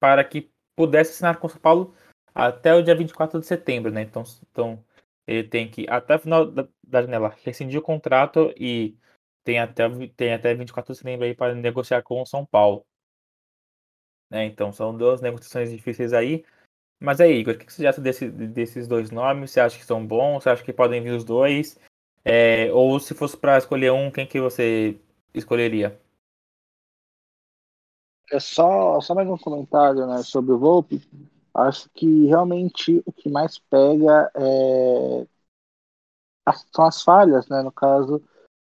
para 0.00 0.24
que 0.24 0.50
pudesse 0.76 1.12
assinar 1.12 1.38
com 1.38 1.46
o 1.46 1.50
São 1.50 1.60
Paulo 1.60 1.94
até 2.34 2.74
o 2.74 2.82
dia 2.82 2.94
24 2.94 3.40
de 3.40 3.46
setembro, 3.46 3.92
né? 3.92 4.02
Então, 4.02 4.24
então 4.50 4.84
ele 5.26 5.46
tem 5.48 5.70
que, 5.70 5.86
até 5.88 6.16
o 6.16 6.18
final 6.18 6.46
da, 6.50 6.68
da 6.84 7.02
janela, 7.02 7.34
rescindir 7.44 7.78
o 7.78 7.82
contrato 7.82 8.52
e 8.56 8.96
tem 9.44 9.58
até, 9.60 9.84
tem 10.16 10.34
até 10.34 10.54
24 10.54 10.92
de 10.92 10.98
setembro 10.98 11.24
aí 11.24 11.34
para 11.34 11.54
negociar 11.54 12.02
com 12.02 12.20
o 12.20 12.26
São 12.26 12.44
Paulo. 12.44 12.84
Né? 14.30 14.44
Então 14.46 14.72
são 14.72 14.96
duas 14.96 15.20
negociações 15.20 15.70
difíceis 15.70 16.12
aí. 16.12 16.44
Mas 17.00 17.20
aí, 17.20 17.38
Igor, 17.38 17.54
o 17.54 17.58
que 17.58 17.72
você 17.72 17.86
acha 17.86 18.00
desse, 18.00 18.28
desses 18.28 18.88
dois 18.88 19.10
nomes? 19.10 19.52
Você 19.52 19.60
acha 19.60 19.78
que 19.78 19.84
são 19.84 20.04
bons? 20.04 20.42
Você 20.42 20.50
acha 20.50 20.64
que 20.64 20.72
podem 20.72 21.00
vir 21.00 21.12
os 21.12 21.24
dois? 21.24 21.78
É, 22.30 22.70
ou 22.72 23.00
se 23.00 23.14
fosse 23.14 23.36
para 23.36 23.56
escolher 23.56 23.90
um, 23.90 24.10
quem 24.10 24.26
que 24.26 24.38
você 24.38 25.00
escolheria? 25.32 25.98
É 28.30 28.38
só, 28.38 29.00
só 29.00 29.14
mais 29.14 29.26
um 29.26 29.38
comentário 29.38 30.06
né, 30.06 30.22
sobre 30.22 30.52
o 30.52 30.58
Volpe. 30.58 31.00
Acho 31.54 31.88
que 31.94 32.26
realmente 32.26 33.02
o 33.06 33.12
que 33.12 33.30
mais 33.30 33.58
pega 33.58 34.30
é... 34.34 35.26
são 36.70 36.84
as 36.84 37.02
falhas, 37.02 37.48
né? 37.48 37.62
No 37.62 37.72
caso, 37.72 38.22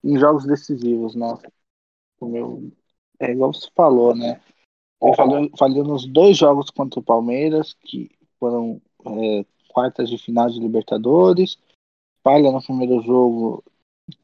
em 0.02 0.18
jogos 0.18 0.46
decisivos, 0.46 1.14
né? 1.14 1.36
Como 2.18 2.36
eu, 2.36 2.72
é 3.20 3.32
igual 3.32 3.52
você 3.52 3.68
falou, 3.74 4.16
né? 4.16 4.40
Falhou, 5.14 5.50
falhou 5.58 5.84
nos 5.84 6.06
dois 6.06 6.38
jogos 6.38 6.70
contra 6.70 7.00
o 7.00 7.04
Palmeiras, 7.04 7.74
que 7.74 8.10
foram 8.38 8.80
é, 9.04 9.44
quartas 9.68 10.08
de 10.08 10.16
final 10.16 10.48
de 10.48 10.58
Libertadores. 10.58 11.58
Falha 12.22 12.50
no 12.52 12.62
primeiro 12.62 13.02
jogo 13.02 13.64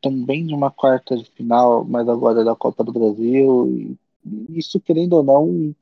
também 0.01 0.47
de 0.47 0.55
uma 0.55 0.71
quarta 0.71 1.17
de 1.17 1.25
final, 1.25 1.85
mas 1.85 2.09
agora 2.09 2.45
da 2.45 2.55
Copa 2.55 2.85
do 2.85 2.93
Brasil. 2.93 3.69
E 4.25 4.59
isso, 4.59 4.81
querendo 4.81 5.15
ou 5.15 5.23
não, 5.23 5.75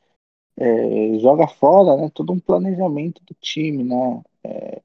é, 0.57 1.19
joga 1.19 1.47
fora 1.47 1.97
né, 1.97 2.11
todo 2.15 2.33
um 2.33 2.41
planejamento 2.41 3.23
do 3.25 3.35
time, 3.41 3.85
né? 3.85 4.23
É, 4.45 4.83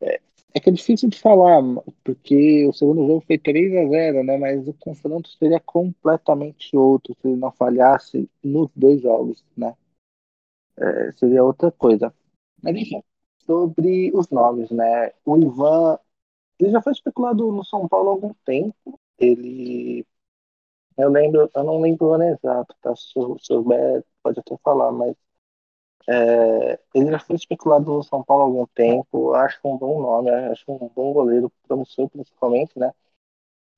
é, 0.00 0.20
é, 0.54 0.60
que 0.60 0.68
é 0.70 0.72
difícil 0.72 1.08
de 1.08 1.18
falar, 1.18 1.62
porque 2.04 2.66
o 2.66 2.72
segundo 2.72 3.06
jogo 3.06 3.24
foi 3.26 3.38
3 3.38 3.74
a 3.76 3.88
0 3.88 4.24
né? 4.24 4.36
Mas 4.36 4.68
o 4.68 4.74
confronto 4.74 5.28
seria 5.30 5.60
completamente 5.60 6.76
outro 6.76 7.14
se 7.20 7.28
ele 7.28 7.36
não 7.36 7.52
falhasse 7.52 8.28
nos 8.42 8.70
dois 8.74 9.00
jogos, 9.00 9.44
né? 9.56 9.74
É, 10.76 11.12
seria 11.12 11.44
outra 11.44 11.70
coisa. 11.70 12.12
Mas 12.62 12.76
enfim, 12.76 13.02
sobre 13.46 14.10
os 14.14 14.30
nomes, 14.30 14.70
né? 14.70 15.12
O 15.24 15.36
Ivan, 15.36 15.98
ele 16.58 16.70
já 16.70 16.82
foi 16.82 16.92
especulado 16.92 17.50
no 17.52 17.64
São 17.64 17.88
Paulo 17.88 18.10
há 18.10 18.12
algum 18.12 18.34
tempo. 18.44 19.00
Ele 19.18 20.06
eu 20.96 21.10
lembro, 21.10 21.50
eu 21.54 21.64
não 21.64 21.80
lembro 21.80 22.06
o 22.08 22.14
ano 22.14 22.24
exato, 22.24 22.74
tá? 22.82 22.94
Se 22.96 23.12
souber, 23.40 24.04
pode 24.22 24.40
até 24.40 24.56
falar, 24.64 24.92
mas 24.92 25.16
é, 26.08 26.78
ele 26.94 27.10
já 27.10 27.18
foi 27.18 27.36
especulado 27.36 27.92
no 27.92 28.02
São 28.02 28.22
Paulo 28.24 28.42
há 28.44 28.46
algum 28.46 28.66
tempo, 28.74 29.34
acho 29.34 29.58
é 29.64 29.68
um 29.68 29.76
bom 29.78 30.00
nome, 30.02 30.30
acho 30.30 30.64
um 30.68 30.88
bom 30.94 31.12
goleiro, 31.12 31.52
promissor 31.66 32.08
principalmente, 32.10 32.78
né? 32.78 32.92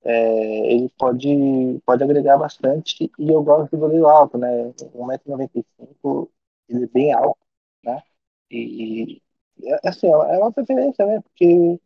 É, 0.04 0.72
ele 0.72 0.88
pode, 0.98 1.80
pode 1.84 2.04
agregar 2.04 2.38
bastante 2.38 3.10
e 3.18 3.28
eu 3.30 3.42
gosto 3.42 3.70
de 3.72 3.76
goleiro 3.78 4.06
alto, 4.08 4.38
né? 4.38 4.48
1,95m, 4.94 6.30
ele 6.68 6.84
é 6.84 6.88
bem 6.88 7.12
alto, 7.12 7.38
né? 7.84 8.02
E, 8.50 9.22
assim, 9.84 10.06
é 10.08 10.38
uma 10.38 10.52
preferência, 10.52 11.04
né? 11.06 11.20
Porque 11.22 11.80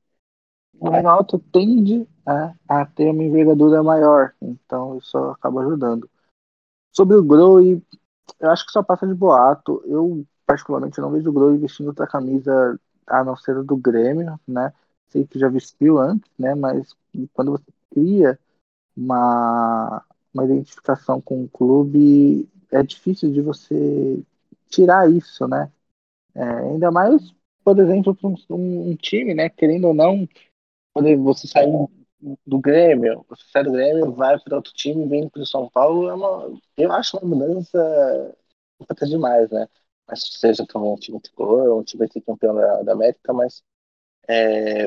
o 0.78 1.08
alto 1.08 1.38
tende 1.52 2.06
a, 2.24 2.54
a 2.68 2.86
ter 2.86 3.10
uma 3.10 3.24
envergadura 3.24 3.82
maior, 3.82 4.34
então 4.40 4.98
isso 4.98 5.16
acaba 5.16 5.62
ajudando. 5.62 6.08
Sobre 6.92 7.16
o 7.16 7.24
Groi, 7.24 7.82
eu 8.38 8.50
acho 8.50 8.66
que 8.66 8.72
só 8.72 8.82
passa 8.82 9.06
de 9.06 9.14
boato. 9.14 9.82
Eu, 9.86 10.24
particularmente, 10.46 11.00
não 11.00 11.10
vejo 11.10 11.30
o 11.30 11.32
Groi 11.32 11.56
vestindo 11.58 11.88
outra 11.88 12.06
camisa 12.06 12.78
a 13.06 13.24
não 13.24 13.36
ser 13.36 13.62
do 13.62 13.76
Grêmio, 13.76 14.38
né? 14.46 14.72
Sei 15.08 15.26
que 15.26 15.38
já 15.38 15.48
vestiu 15.48 15.98
antes, 15.98 16.30
né? 16.38 16.54
Mas 16.54 16.94
quando 17.32 17.52
você 17.52 17.64
cria 17.90 18.38
uma, 18.96 20.04
uma 20.32 20.44
identificação 20.44 21.20
com 21.20 21.44
o 21.44 21.48
clube, 21.48 22.48
é 22.70 22.82
difícil 22.82 23.32
de 23.32 23.40
você 23.40 24.22
tirar 24.68 25.10
isso, 25.10 25.46
né? 25.48 25.70
É, 26.34 26.42
ainda 26.42 26.90
mais, 26.90 27.34
por 27.64 27.78
exemplo, 27.78 28.14
para 28.14 28.28
um, 28.28 28.90
um, 28.90 28.96
time, 28.96 29.34
né? 29.34 29.48
Querendo 29.48 29.88
ou 29.88 29.94
não, 29.94 30.28
quando 30.92 31.22
você 31.22 31.46
sair 31.46 31.70
do 32.46 32.58
Grêmio, 32.58 33.24
você 33.28 33.44
sai 33.50 33.64
do 33.64 33.72
Grêmio, 33.72 34.12
vai 34.12 34.38
para 34.38 34.56
outro 34.56 34.72
time, 34.74 35.08
vem 35.08 35.28
para 35.28 35.42
o 35.42 35.46
São 35.46 35.68
Paulo, 35.70 36.08
é 36.08 36.14
uma, 36.14 36.60
eu 36.76 36.92
acho 36.92 37.16
uma 37.16 37.36
mudança 37.36 38.36
até 38.88 39.06
demais, 39.06 39.50
né? 39.50 39.66
Mas 40.06 40.22
seja 40.38 40.66
um 40.74 40.96
time 40.96 41.20
tricolor, 41.20 41.78
um 41.78 41.84
time 41.84 42.08
ser 42.08 42.20
campeão 42.20 42.54
da, 42.54 42.82
da 42.82 42.92
América, 42.92 43.32
mas 43.32 43.62
é, 44.28 44.86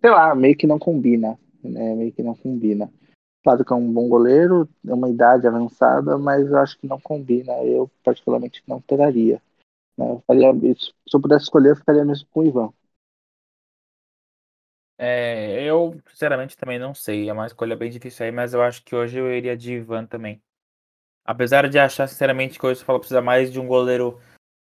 sei 0.00 0.10
lá, 0.10 0.34
meio 0.34 0.56
que 0.56 0.66
não 0.66 0.78
combina, 0.78 1.38
né? 1.62 1.94
Meio 1.94 2.12
que 2.12 2.22
não 2.22 2.34
combina. 2.34 2.90
Claro 3.42 3.62
que 3.62 3.72
é 3.72 3.76
um 3.76 3.92
bom 3.92 4.08
goleiro, 4.08 4.66
é 4.86 4.94
uma 4.94 5.08
idade 5.08 5.46
avançada, 5.46 6.16
mas 6.16 6.50
eu 6.50 6.56
acho 6.56 6.78
que 6.78 6.86
não 6.86 6.98
combina. 6.98 7.52
Eu, 7.62 7.90
particularmente, 8.02 8.62
não 8.66 8.80
teraria. 8.80 9.40
Né? 9.98 10.10
Eu 10.10 10.22
faria, 10.26 10.52
se 10.74 10.92
eu 11.12 11.20
pudesse 11.20 11.44
escolher, 11.44 11.70
eu 11.72 11.76
ficaria 11.76 12.04
mesmo 12.04 12.26
com 12.30 12.40
o 12.40 12.46
Ivan. 12.46 12.72
É, 14.96 15.62
eu, 15.62 16.00
sinceramente, 16.08 16.56
também 16.56 16.78
não 16.78 16.94
sei. 16.94 17.28
É 17.28 17.32
uma 17.32 17.46
escolha 17.46 17.76
bem 17.76 17.90
difícil 17.90 18.26
aí, 18.26 18.32
mas 18.32 18.54
eu 18.54 18.62
acho 18.62 18.82
que 18.84 18.94
hoje 18.94 19.18
eu 19.18 19.32
iria 19.32 19.56
de 19.56 19.74
Ivan 19.74 20.06
também. 20.06 20.42
Apesar 21.24 21.68
de 21.68 21.78
achar, 21.78 22.06
sinceramente, 22.06 22.58
que 22.58 22.66
hoje 22.66 22.82
o 22.82 22.86
Paulo 22.86 23.00
precisa 23.00 23.22
mais 23.22 23.50
de 23.50 23.58
um 23.58 23.66
goleiro 23.66 24.20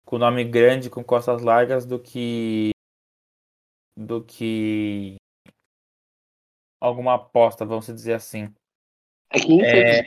com 0.06 0.18
nome 0.18 0.44
grande, 0.44 0.90
com 0.90 1.04
costas 1.04 1.42
largas, 1.42 1.86
do 1.86 2.00
que. 2.00 2.72
do 3.96 4.24
que. 4.24 5.16
alguma 6.82 7.16
aposta, 7.16 7.66
vamos 7.66 7.86
dizer 7.88 8.14
assim. 8.14 8.54
É 9.30 9.40
que, 9.40 9.62
é... 9.62 10.04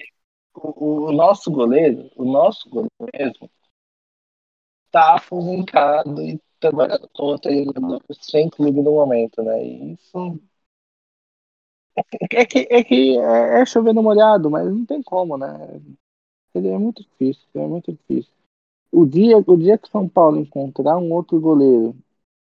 O, 0.54 1.08
o, 1.08 1.12
nosso 1.12 1.50
goleiro, 1.50 2.10
o 2.16 2.24
nosso 2.24 2.68
goleiro 2.68 2.90
mesmo, 3.14 3.50
tá 4.90 5.14
aposentado 5.16 6.20
e 6.20 6.40
com 7.12 7.24
outra 7.24 7.50
sem 8.20 8.50
clube 8.50 8.82
no 8.82 8.92
momento, 8.92 9.42
né? 9.42 9.62
Isso. 9.62 10.40
É 12.30 12.44
que, 12.46 12.66
é, 12.70 12.84
que 12.84 13.18
é, 13.18 13.60
é 13.60 13.66
chover 13.66 13.92
no 13.92 14.02
molhado, 14.02 14.50
mas 14.50 14.66
não 14.66 14.84
tem 14.86 15.02
como, 15.02 15.36
né? 15.36 15.46
Ele 16.54 16.68
é 16.68 16.78
muito 16.78 17.02
difícil, 17.02 17.46
é 17.54 17.66
muito 17.66 17.92
difícil. 17.92 18.32
O 18.92 19.06
dia, 19.06 19.38
o 19.38 19.56
dia 19.56 19.78
que 19.78 19.88
São 19.88 20.08
Paulo 20.08 20.38
encontrar 20.38 20.98
um 20.98 21.12
outro 21.12 21.40
goleiro 21.40 21.96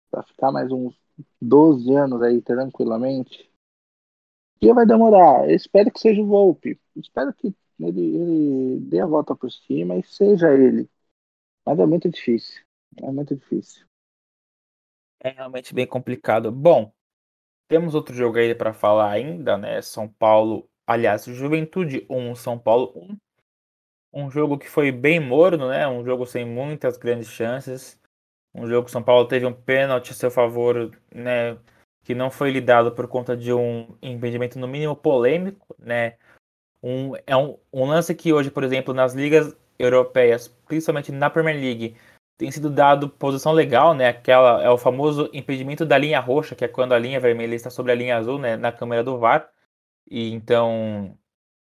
para 0.10 0.24
ficar 0.24 0.52
mais 0.52 0.72
uns 0.72 0.95
12 1.41 1.93
anos 1.95 2.22
aí 2.22 2.41
tranquilamente, 2.41 3.50
dia 4.62 4.74
vai 4.74 4.86
demorar. 4.86 5.50
Eu 5.50 5.56
espero 5.56 5.91
que 5.91 6.00
seja 6.00 6.22
o 6.22 6.28
Volpe. 6.28 6.80
espero 6.95 7.34
que 7.34 7.54
ele, 7.80 8.02
ele 8.02 8.80
dê 8.82 9.00
a 9.00 9.06
volta 9.06 9.36
por 9.36 9.52
cima 9.52 9.95
e 9.95 10.04
seja 10.04 10.54
ele. 10.54 10.89
Mas 11.65 11.80
é 11.80 11.86
muito 11.86 12.10
difícil. 12.10 12.62
É 12.98 13.12
muito 13.12 13.36
difícil. 13.36 13.88
É 15.21 15.29
realmente 15.32 15.73
bem 15.73 15.86
complicado. 15.86 16.51
Bom, 16.51 16.93
temos 17.67 17.93
outro 17.93 18.15
jogo 18.15 18.38
aí 18.38 18.55
para 18.55 18.73
falar 18.73 19.12
ainda, 19.12 19.58
né? 19.58 19.82
São 19.82 20.08
Paulo, 20.08 20.69
aliás, 20.88 21.25
Juventude 21.25 22.05
1, 22.10 22.36
São 22.36 22.58
Paulo 22.58 22.93
1. 22.95 23.17
Um 24.12 24.32
jogo 24.32 24.58
que 24.58 24.67
foi 24.67 24.91
bem 24.91 25.19
morno, 25.19 25.69
né? 25.69 25.88
Um 25.88 26.03
jogo 26.03 26.25
sem 26.25 26.45
muitas 26.45 26.97
grandes 26.97 27.29
chances. 27.29 27.99
Um 28.53 28.67
jogo 28.67 28.86
que 28.86 28.91
São 28.91 29.03
Paulo 29.03 29.27
teve 29.27 29.45
um 29.45 29.53
pênalti 29.53 30.12
a 30.12 30.15
seu 30.15 30.32
favor, 30.32 30.91
né? 31.13 31.58
Que 32.03 32.15
não 32.15 32.32
foi 32.32 32.49
lidado 32.49 32.91
por 32.93 33.08
conta 33.08 33.38
de 33.38 33.53
um 33.53 33.95
impedimento 34.01 34.58
no 34.58 34.67
mínimo 34.67 34.95
polêmico, 34.95 35.75
né? 35.77 36.17
Um, 36.82 37.13
é 37.27 37.36
um, 37.36 37.58
um 37.73 37.86
lance 37.86 38.15
que 38.15 38.34
hoje, 38.34 38.49
por 38.49 38.63
exemplo, 38.63 38.93
nas 38.93 39.13
ligas 39.13 39.55
europeias, 39.77 40.47
principalmente 40.47 41.12
na 41.12 41.29
Premier 41.29 41.55
League, 41.55 41.95
tem 42.39 42.49
sido 42.52 42.69
dado 42.69 43.10
posição 43.10 43.52
legal, 43.52 43.93
né? 43.93 44.08
Aquela 44.08 44.63
é 44.63 44.69
o 44.69 44.78
famoso 44.78 45.30
impedimento 45.34 45.86
da 45.86 45.97
linha 45.97 46.21
roxa, 46.21 46.56
que 46.56 46.63
é 46.63 46.69
quando 46.69 46.93
a 46.93 46.99
linha 46.99 47.19
vermelha 47.19 47.54
está 47.54 47.69
sobre 47.69 47.91
a 47.91 47.95
linha 47.95 48.15
azul, 48.15 48.39
né? 48.39 48.56
Na 48.56 48.71
câmera 48.71 49.04
do 49.04 49.17
VAR. 49.19 49.49
E 50.10 50.32
então, 50.32 51.17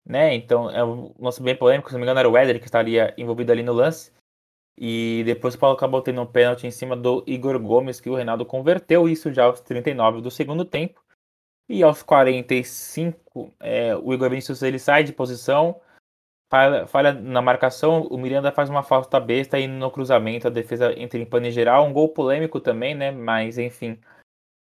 né? 0.07 0.35
Então 0.35 0.71
é 0.71 0.85
um 0.85 1.15
lance 1.19 1.43
bem 1.43 1.57
polêmico. 1.57 1.89
Se 1.89 1.95
não 1.95 2.01
me 2.01 2.05
engano, 2.05 2.21
era 2.21 2.29
o 2.29 2.37
Éder 2.37 2.61
que 2.61 2.67
estaria 2.67 3.15
envolvido 3.17 3.51
ali 3.51 3.63
no 3.63 3.73
lance. 3.73 4.13
E 4.79 5.23
depois 5.25 5.55
o 5.55 5.59
Paulo 5.59 5.77
acabou 5.77 6.03
tendo 6.03 6.21
um 6.21 6.27
pênalti 6.27 6.67
em 6.67 6.71
cima 6.71 6.95
do 6.95 7.25
Igor 7.27 7.59
Gomes, 7.59 7.99
que 7.99 8.11
o 8.11 8.15
Reinaldo 8.15 8.45
converteu 8.45 9.09
isso 9.09 9.33
já 9.33 9.45
aos 9.45 9.61
39 9.61 10.21
do 10.21 10.31
segundo 10.31 10.65
tempo. 10.65 11.03
E 11.71 11.83
aos 11.83 12.03
45, 12.03 13.55
é, 13.61 13.97
o 13.97 14.13
Igor 14.13 14.29
Vinícius 14.29 14.63
ele 14.63 14.79
sai 14.79 15.05
de 15.05 15.13
posição, 15.15 15.81
falha, 16.51 16.87
falha, 16.87 17.13
na 17.13 17.41
marcação, 17.41 18.03
o 18.03 18.19
Miranda 18.19 18.53
faz 18.53 18.69
uma 18.69 18.83
falta 18.83 19.21
besta 19.21 19.59
e 19.59 19.67
no 19.69 19.91
cruzamento 19.91 20.49
a 20.49 20.51
defesa 20.51 20.93
entra 20.99 21.19
em 21.19 21.25
pane 21.25 21.51
geral. 21.51 21.87
Um 21.87 21.93
gol 21.93 22.09
polêmico 22.09 22.61
também, 22.61 22.95
né? 22.95 23.11
Mas 23.11 23.57
enfim, 23.57 23.99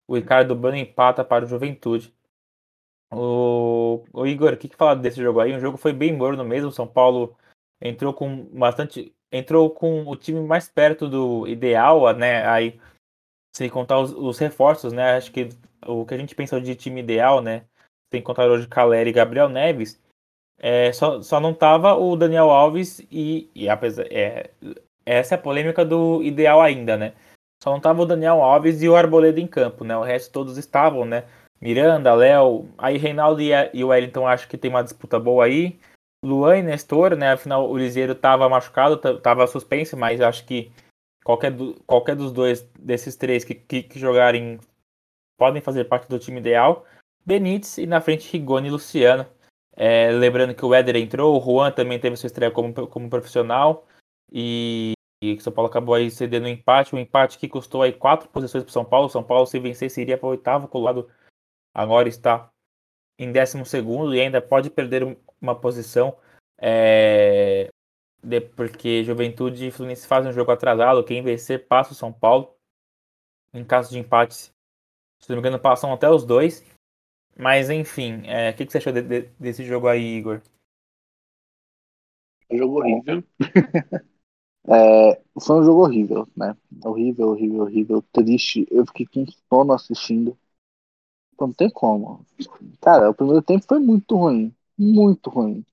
o 0.08 0.16
Ricardo 0.16 0.56
Bano 0.56 0.78
empata 0.78 1.24
para 1.24 1.46
o 1.46 1.48
Juventude. 1.48 2.14
O, 3.12 4.04
o 4.12 4.28
Igor, 4.28 4.54
o 4.54 4.58
que, 4.58 4.68
que 4.68 4.76
fala 4.76 4.96
desse 4.96 5.22
jogo 5.22 5.40
aí? 5.40 5.56
O 5.56 5.60
jogo 5.60 5.78
foi 5.78 5.94
bem 5.94 6.14
morno 6.16 6.44
mesmo. 6.44 6.72
São 6.72 6.88
Paulo 6.88 7.36
entrou 7.82 8.14
com 8.14 8.46
bastante. 8.46 9.14
Entrou 9.32 9.70
com 9.70 10.08
o 10.08 10.16
time 10.16 10.40
mais 10.42 10.70
perto 10.70 11.08
do 11.10 11.48
ideal, 11.48 12.14
né? 12.16 12.48
Aí, 12.48 12.80
sem 13.56 13.70
contar 13.70 14.00
os, 14.00 14.12
os 14.14 14.38
reforços, 14.38 14.94
né? 14.94 15.18
Acho 15.18 15.32
que 15.32 15.50
o 15.86 16.06
que 16.06 16.14
a 16.14 16.18
gente 16.18 16.36
pensa 16.36 16.62
de 16.62 16.76
time 16.76 17.02
ideal, 17.02 17.42
né? 17.42 17.66
Sem 18.12 18.22
contar 18.22 18.48
hoje 18.48 18.68
Caleri 18.68 19.10
e 19.10 19.14
Gabriel 19.14 19.50
Neves. 19.50 20.02
É, 20.60 20.92
só, 20.92 21.22
só 21.22 21.40
não 21.40 21.54
tava 21.54 21.96
o 21.96 22.16
Daniel 22.16 22.50
Alves 22.50 23.00
e, 23.12 23.50
e 23.54 23.70
apesar, 23.70 24.06
é, 24.12 24.50
essa 25.06 25.36
é 25.36 25.38
a 25.38 25.42
polêmica 25.42 25.86
do 25.86 26.22
ideal 26.24 26.62
ainda, 26.62 26.98
né? 26.98 27.14
Só 27.64 27.72
não 27.72 27.80
tava 27.80 28.02
o 28.02 28.06
Daniel 28.06 28.42
Alves 28.42 28.82
e 28.82 28.90
o 28.90 28.96
Arboleda 28.96 29.40
em 29.40 29.48
campo, 29.48 29.84
né? 29.84 29.96
O 29.98 30.04
resto 30.04 30.32
todos 30.32 30.58
estavam, 30.58 31.06
né? 31.06 31.24
Miranda, 31.60 32.14
Léo, 32.14 32.70
aí 32.78 32.98
Reinaldo 32.98 33.42
e 33.42 33.84
o 33.84 33.88
Wellington 33.88 34.28
acho 34.28 34.48
que 34.48 34.58
tem 34.58 34.70
uma 34.70 34.84
disputa 34.84 35.20
boa 35.20 35.46
aí. 35.46 35.80
Luan 36.24 36.58
e 36.58 36.64
Nestor, 36.64 37.16
né? 37.16 37.32
Afinal, 37.32 37.70
o 37.70 37.78
Liseiro 37.78 38.14
tava 38.14 38.50
machucado, 38.50 38.98
tava 39.20 39.48
suspenso, 39.48 39.96
mas 39.98 40.22
acho 40.22 40.46
que 40.46 40.72
qualquer, 41.24 41.52
do, 41.52 41.76
qualquer 41.86 42.16
dos 42.16 42.32
dois, 42.32 42.62
desses 42.80 43.16
três 43.16 43.44
que, 43.44 43.56
que, 43.56 43.84
que, 43.84 44.00
jogarem, 44.00 44.60
podem 45.38 45.62
fazer 45.62 45.86
parte 45.86 46.08
do 46.08 46.20
time 46.20 46.40
ideal. 46.40 46.86
Benítez 47.26 47.78
e 47.78 47.86
na 47.86 48.02
frente 48.02 48.32
Rigoni 48.32 48.68
e 48.68 48.72
Luciano. 48.72 49.26
É, 49.80 50.12
lembrando 50.12 50.56
que 50.56 50.66
o 50.66 50.74
Éder 50.74 50.96
entrou, 50.96 51.38
o 51.38 51.40
Juan 51.40 51.72
também 51.72 52.00
teve 52.00 52.18
sua 52.18 52.26
estreia 52.26 52.52
como, 52.52 52.74
como 52.88 53.10
profissional. 53.10 53.86
E, 54.32 54.94
o 55.24 55.40
São 55.40 55.54
Paulo 55.54 55.70
acabou 55.70 55.94
aí 55.94 56.10
cedendo 56.10 56.46
um 56.46 56.50
empate, 56.50 56.96
um 56.96 57.00
empate 57.00 57.38
que 57.38 57.48
custou 57.48 57.84
aí 57.84 57.94
quatro 57.94 58.28
posições 58.28 58.64
para 58.64 58.74
São 58.74 58.84
Paulo. 58.84 59.08
São 59.08 59.24
Paulo, 59.24 59.46
se 59.46 59.60
vencer, 59.60 59.92
seria 59.92 60.18
para 60.18 60.26
o 60.26 60.32
oitavo 60.32 60.68
colado. 60.68 61.08
Agora 61.76 62.10
está 62.10 62.50
em 63.20 63.32
décimo 63.32 63.66
segundo 63.68 64.16
e 64.16 64.20
ainda 64.20 64.42
pode 64.42 64.72
perder 64.72 65.16
uma 65.40 65.56
posição. 65.56 66.18
É, 66.58 67.70
de, 68.24 68.42
porque 68.42 69.04
Juventude 69.04 69.68
e 69.68 69.72
Fluminense 69.72 70.08
fazem 70.08 70.32
um 70.32 70.34
jogo 70.34 70.52
atrasado. 70.52 71.04
Quem 71.04 71.22
vencer 71.22 71.68
passa 71.68 71.92
o 71.92 71.96
São 71.96 72.12
Paulo. 72.12 72.56
Em 73.54 73.64
caso 73.64 73.92
de 73.92 74.00
empate, 74.00 74.52
se 75.20 75.30
não 75.30 75.36
me 75.36 75.40
engano, 75.40 75.60
passam 75.60 75.94
até 75.94 76.10
os 76.10 76.26
dois. 76.26 76.66
Mas 77.40 77.70
enfim, 77.70 78.24
é, 78.26 78.50
o 78.50 78.56
que, 78.56 78.66
que, 78.66 78.72
você 78.72 78.80
achou 78.80 78.92
de, 78.92 79.02
de, 79.02 79.22
desse 79.40 79.64
jogo 79.64 79.88
aí, 79.88 80.18
Igor? 80.18 80.42
Jogo 82.52 82.80
horrível. 82.80 83.24
é, 84.68 85.22
foi 85.40 85.60
um 85.60 85.64
jogo 85.64 85.84
horrível, 85.84 86.28
né? 86.36 86.56
Horrível, 86.84 87.30
horrível, 87.30 87.62
horrível, 87.64 88.02
triste. 88.12 88.68
Eu 88.72 88.86
fiquei 88.88 89.06
com 89.06 89.26
sono 89.50 89.74
assistindo. 89.74 90.38
Não 91.40 91.54
tem 91.54 91.70
como. 91.70 92.26
Cara, 92.82 93.10
o 93.10 93.14
primeiro 93.14 93.42
tempo 93.42 93.66
foi 93.68 93.80
muito 93.80 94.16
ruim. 94.16 94.54
Muito 94.78 95.30
ruim. 95.30 95.64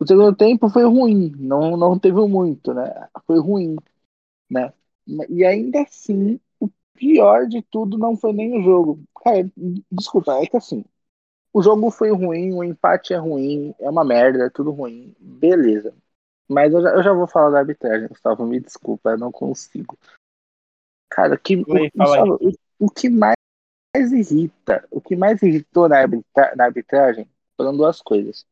O 0.00 0.06
segundo 0.06 0.34
tempo 0.36 0.68
foi 0.70 0.84
ruim. 0.84 1.32
Não, 1.36 1.76
não 1.76 1.98
teve 1.98 2.20
muito, 2.26 2.74
né? 2.74 3.08
Foi 3.26 3.38
ruim, 3.40 3.76
né? 4.50 4.72
E 5.28 5.44
ainda 5.44 5.82
assim, 5.82 6.40
o 6.60 6.68
pior 6.94 7.46
de 7.48 7.62
tudo 7.62 7.98
não 7.98 8.16
foi 8.16 8.32
nem 8.32 8.58
o 8.58 8.62
jogo. 8.62 9.02
Cara, 9.28 9.50
desculpa, 9.92 10.32
é 10.42 10.46
que 10.46 10.56
assim, 10.56 10.84
o 11.52 11.62
jogo 11.62 11.90
foi 11.90 12.10
ruim, 12.10 12.54
o 12.54 12.64
empate 12.64 13.12
é 13.12 13.16
ruim, 13.16 13.74
é 13.78 13.90
uma 13.90 14.04
merda, 14.04 14.46
é 14.46 14.50
tudo 14.50 14.70
ruim. 14.70 15.14
Beleza. 15.18 15.94
Mas 16.48 16.72
eu 16.72 16.80
já, 16.80 16.90
eu 16.90 17.02
já 17.02 17.12
vou 17.12 17.26
falar 17.26 17.50
da 17.50 17.58
arbitragem, 17.58 18.08
Gustavo. 18.08 18.46
Me 18.46 18.58
desculpa, 18.58 19.10
eu 19.10 19.18
não 19.18 19.30
consigo. 19.30 19.98
Cara, 21.10 21.36
que, 21.36 21.56
o, 21.56 21.62
o, 21.62 22.52
o, 22.78 22.90
que 22.90 23.10
mais 23.10 23.34
mais 23.94 24.12
irrita, 24.12 24.86
o 24.90 25.00
que 25.00 25.16
mais 25.16 25.42
irritou 25.42 25.88
na, 25.88 25.98
arbitra, 25.98 26.54
na 26.56 26.64
arbitragem 26.64 27.28
foram 27.56 27.76
duas 27.76 28.00
coisas. 28.00 28.46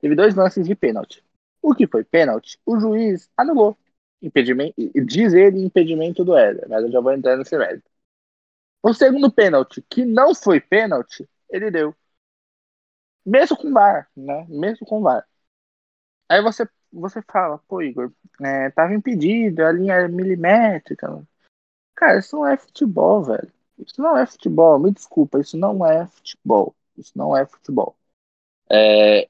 Teve 0.00 0.14
dois 0.14 0.34
lances 0.34 0.66
de 0.66 0.74
pênalti. 0.74 1.24
O 1.62 1.74
que 1.74 1.86
foi 1.86 2.04
pênalti, 2.04 2.58
o 2.66 2.78
juiz 2.78 3.30
anulou. 3.36 3.76
Impedimento, 4.22 4.74
diz 5.06 5.32
ele 5.32 5.64
impedimento 5.64 6.24
do 6.24 6.36
Éder, 6.36 6.68
mas 6.68 6.84
eu 6.84 6.90
já 6.90 7.00
vou 7.00 7.12
entrar 7.12 7.36
nesse 7.36 7.56
mérito. 7.56 7.89
O 8.82 8.94
segundo 8.94 9.30
pênalti, 9.30 9.82
que 9.82 10.04
não 10.04 10.34
foi 10.34 10.60
pênalti, 10.60 11.28
ele 11.48 11.70
deu. 11.70 11.94
Mesmo 13.24 13.56
com 13.56 13.72
VAR, 13.72 14.10
né? 14.16 14.46
Mesmo 14.48 14.86
com 14.86 15.02
VAR. 15.02 15.26
Aí 16.28 16.40
você, 16.42 16.68
você 16.92 17.20
fala, 17.22 17.58
pô, 17.68 17.82
Igor, 17.82 18.12
é, 18.40 18.70
tava 18.70 18.94
impedido, 18.94 19.64
a 19.64 19.72
linha 19.72 19.94
é 19.94 20.08
milimétrica. 20.08 21.22
Cara, 21.94 22.18
isso 22.18 22.36
não 22.36 22.46
é 22.46 22.56
futebol, 22.56 23.22
velho. 23.22 23.52
Isso 23.78 24.00
não 24.00 24.16
é 24.16 24.26
futebol, 24.26 24.78
me 24.78 24.90
desculpa, 24.90 25.40
isso 25.40 25.56
não 25.56 25.84
é 25.84 26.06
futebol. 26.06 26.74
Isso 26.96 27.12
não 27.16 27.36
é 27.36 27.46
futebol. 27.46 27.96
É, 28.70 29.22
é, 29.22 29.28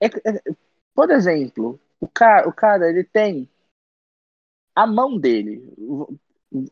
é, 0.00 0.54
por 0.94 1.10
exemplo, 1.10 1.80
o 2.00 2.08
cara, 2.08 2.48
o 2.48 2.52
cara 2.52 2.88
ele 2.88 3.04
tem 3.04 3.48
a 4.74 4.86
mão 4.86 5.18
dele. 5.18 5.62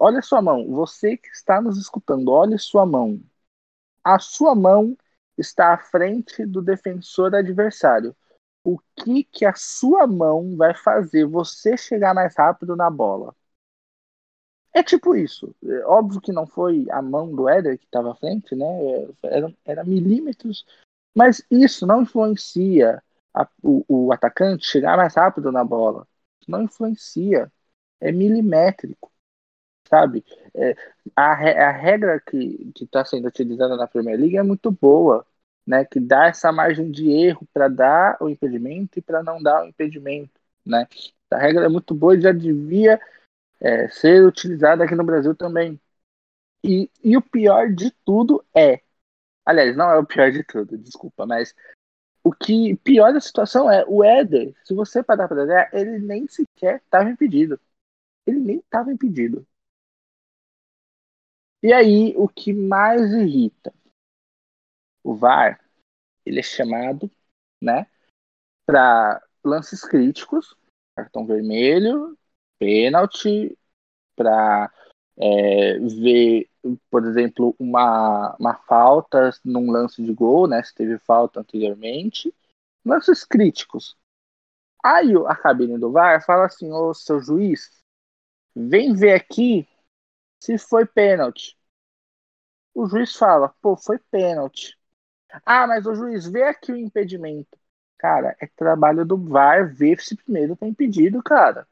Olha 0.00 0.22
sua 0.22 0.42
mão. 0.42 0.66
Você 0.70 1.16
que 1.16 1.28
está 1.28 1.60
nos 1.60 1.78
escutando, 1.78 2.28
olha 2.30 2.58
sua 2.58 2.86
mão. 2.86 3.20
A 4.04 4.18
sua 4.18 4.54
mão 4.54 4.96
está 5.38 5.74
à 5.74 5.78
frente 5.78 6.46
do 6.46 6.62
defensor 6.62 7.34
adversário. 7.34 8.16
O 8.64 8.78
que 8.96 9.24
que 9.24 9.44
a 9.44 9.54
sua 9.54 10.06
mão 10.06 10.56
vai 10.56 10.74
fazer 10.74 11.26
você 11.26 11.76
chegar 11.76 12.14
mais 12.14 12.34
rápido 12.36 12.76
na 12.76 12.90
bola? 12.90 13.34
É 14.72 14.82
tipo 14.82 15.14
isso. 15.14 15.54
É, 15.64 15.86
óbvio 15.86 16.20
que 16.20 16.32
não 16.32 16.46
foi 16.46 16.86
a 16.90 17.00
mão 17.00 17.34
do 17.34 17.48
Éder 17.48 17.78
que 17.78 17.84
estava 17.84 18.12
à 18.12 18.14
frente, 18.16 18.54
né? 18.56 18.66
Era, 19.22 19.54
era, 19.64 19.84
milímetros. 19.84 20.66
Mas 21.14 21.42
isso 21.50 21.86
não 21.86 22.02
influencia 22.02 23.02
a, 23.32 23.48
o, 23.62 23.84
o, 23.88 24.12
atacante 24.12 24.66
chegar 24.66 24.96
mais 24.96 25.14
rápido 25.14 25.52
na 25.52 25.64
bola. 25.64 26.06
Não 26.48 26.62
influencia. 26.62 27.52
É 28.00 28.10
milimétrico. 28.12 29.12
Sabe? 29.88 30.24
É, 30.54 30.74
a, 31.14 31.32
a 31.32 31.70
regra 31.70 32.20
que 32.20 32.72
está 32.80 33.04
sendo 33.04 33.28
utilizada 33.28 33.76
na 33.76 33.86
Premier 33.86 34.18
League 34.18 34.36
é 34.36 34.42
muito 34.42 34.70
boa. 34.70 35.26
Né, 35.66 35.82
que 35.82 35.98
dá 35.98 36.26
essa 36.26 36.52
margem 36.52 36.90
de 36.90 37.10
erro 37.10 37.48
para 37.50 37.68
dar 37.68 38.18
o 38.20 38.28
impedimento 38.28 38.98
e 38.98 39.02
para 39.02 39.22
não 39.22 39.42
dar 39.42 39.64
o 39.64 39.66
impedimento. 39.66 40.38
Né? 40.62 40.86
A 41.30 41.38
regra 41.38 41.64
é 41.64 41.68
muito 41.70 41.94
boa 41.94 42.14
e 42.14 42.20
já 42.20 42.32
devia 42.32 43.00
é, 43.60 43.88
ser 43.88 44.26
utilizada 44.26 44.84
aqui 44.84 44.94
no 44.94 45.04
Brasil 45.04 45.34
também. 45.34 45.80
E, 46.62 46.90
e 47.02 47.16
o 47.16 47.22
pior 47.22 47.72
de 47.72 47.90
tudo 48.04 48.44
é. 48.54 48.82
Aliás, 49.46 49.74
não 49.76 49.90
é 49.90 49.98
o 49.98 50.06
pior 50.06 50.30
de 50.30 50.42
tudo, 50.44 50.78
desculpa, 50.78 51.26
mas 51.26 51.54
o 52.22 52.32
que 52.32 52.74
pior 52.76 53.12
da 53.12 53.20
situação 53.20 53.70
é 53.70 53.84
o 53.86 54.02
Éder, 54.02 54.54
se 54.64 54.74
você 54.74 55.02
parar 55.02 55.28
para 55.28 55.42
olhar, 55.42 55.68
ele 55.74 55.98
nem 55.98 56.26
sequer 56.26 56.76
estava 56.76 57.10
impedido. 57.10 57.60
Ele 58.26 58.38
nem 58.40 58.56
estava 58.58 58.90
impedido. 58.90 59.46
E 61.64 61.72
aí, 61.72 62.12
o 62.18 62.28
que 62.28 62.52
mais 62.52 63.10
irrita? 63.10 63.72
O 65.02 65.14
VAR, 65.14 65.58
ele 66.26 66.40
é 66.40 66.42
chamado, 66.42 67.10
né, 67.58 67.86
para 68.66 69.26
lances 69.42 69.80
críticos, 69.80 70.54
cartão 70.94 71.24
vermelho, 71.24 72.18
pênalti, 72.58 73.56
para 74.14 74.70
é, 75.16 75.78
ver, 75.78 76.50
por 76.90 77.06
exemplo, 77.06 77.56
uma, 77.58 78.36
uma 78.38 78.54
falta 78.64 79.30
num 79.42 79.70
lance 79.70 80.02
de 80.02 80.12
gol, 80.12 80.46
né? 80.46 80.62
Se 80.62 80.74
teve 80.74 80.98
falta 80.98 81.40
anteriormente. 81.40 82.34
Lances 82.84 83.24
críticos. 83.24 83.96
Aí 84.84 85.14
a 85.26 85.34
cabine 85.34 85.78
do 85.78 85.90
VAR 85.90 86.22
fala 86.22 86.44
assim, 86.44 86.70
ô 86.70 86.92
seu 86.92 87.20
juiz, 87.20 87.82
vem 88.54 88.92
ver 88.92 89.14
aqui 89.14 89.66
se 90.44 90.58
foi 90.58 90.86
pênalti. 90.86 91.56
O 92.72 92.86
juiz 92.86 93.16
fala, 93.16 93.52
pô, 93.60 93.76
foi 93.76 93.98
pênalti. 94.10 94.78
Ah, 95.46 95.66
mas 95.66 95.86
o 95.86 95.94
juiz 95.94 96.26
vê 96.26 96.44
aqui 96.44 96.72
o 96.72 96.76
impedimento. 96.76 97.58
Cara, 97.98 98.36
é 98.40 98.46
trabalho 98.48 99.04
do 99.06 99.16
VAR 99.18 99.74
ver 99.74 100.00
se 100.00 100.16
primeiro 100.16 100.56
tá 100.56 100.66
impedido, 100.66 101.22
cara. 101.22 101.68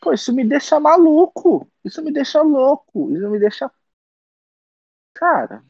Pô, 0.00 0.12
isso 0.12 0.32
me 0.32 0.44
deixa 0.46 0.78
maluco. 0.80 1.68
Isso 1.84 2.02
me 2.02 2.12
deixa 2.12 2.42
louco. 2.42 3.10
Isso 3.12 3.28
me 3.30 3.38
deixa. 3.38 3.70
Cara. 5.12 5.64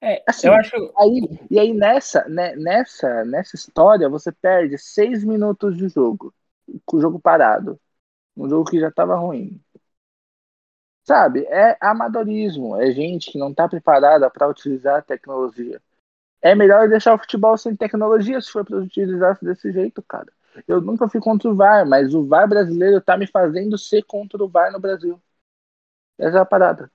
É, 0.00 0.22
assim, 0.26 0.48
eu 0.48 0.54
acho. 0.54 0.74
Aí, 0.98 1.20
e 1.50 1.58
aí 1.58 1.72
nessa, 1.72 2.28
né, 2.28 2.54
nessa, 2.56 3.24
nessa 3.24 3.56
história, 3.56 4.08
você 4.08 4.30
perde 4.32 4.76
seis 4.78 5.24
minutos 5.24 5.76
de 5.76 5.88
jogo. 5.88 6.34
Com 6.84 6.98
o 6.98 7.00
jogo 7.00 7.18
parado. 7.20 7.80
Um 8.36 8.48
jogo 8.48 8.70
que 8.70 8.80
já 8.80 8.90
tava 8.92 9.16
ruim. 9.16 9.60
Sabe? 11.04 11.44
É 11.44 11.76
amadorismo, 11.80 12.80
é 12.80 12.90
gente 12.90 13.30
que 13.30 13.38
não 13.38 13.50
está 13.50 13.68
preparada 13.68 14.28
para 14.30 14.48
utilizar 14.48 14.96
a 14.96 15.02
tecnologia. 15.02 15.80
É 16.40 16.54
melhor 16.54 16.88
deixar 16.88 17.14
o 17.14 17.18
futebol 17.18 17.56
sem 17.56 17.76
tecnologia 17.76 18.40
se 18.40 18.50
for 18.50 18.64
para 18.64 18.78
utilizar 18.78 19.38
desse 19.40 19.70
jeito, 19.70 20.02
cara. 20.02 20.32
Eu 20.66 20.80
nunca 20.80 21.08
fui 21.08 21.20
contra 21.20 21.50
o 21.50 21.54
VAR, 21.54 21.86
mas 21.86 22.14
o 22.14 22.26
VAR 22.26 22.48
brasileiro 22.48 23.00
tá 23.00 23.16
me 23.16 23.26
fazendo 23.26 23.76
ser 23.76 24.02
contra 24.04 24.42
o 24.42 24.48
VAR 24.48 24.72
no 24.72 24.80
Brasil. 24.80 25.20
Essa 26.18 26.38
é 26.38 26.40
a 26.40 26.44
parada. 26.44 26.90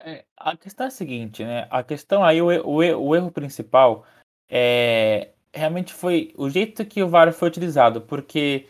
É, 0.00 0.24
a 0.36 0.56
questão 0.56 0.84
é 0.84 0.88
a 0.88 0.92
seguinte, 0.92 1.44
né? 1.44 1.66
A 1.70 1.82
questão 1.82 2.22
aí, 2.22 2.40
o, 2.40 2.46
o, 2.46 2.76
o 2.76 3.16
erro 3.16 3.32
principal 3.32 4.06
é 4.48 5.32
realmente 5.52 5.92
foi 5.92 6.32
o 6.36 6.48
jeito 6.48 6.84
que 6.84 7.02
o 7.02 7.08
VAR 7.08 7.32
foi 7.32 7.48
utilizado, 7.48 8.02
porque 8.02 8.68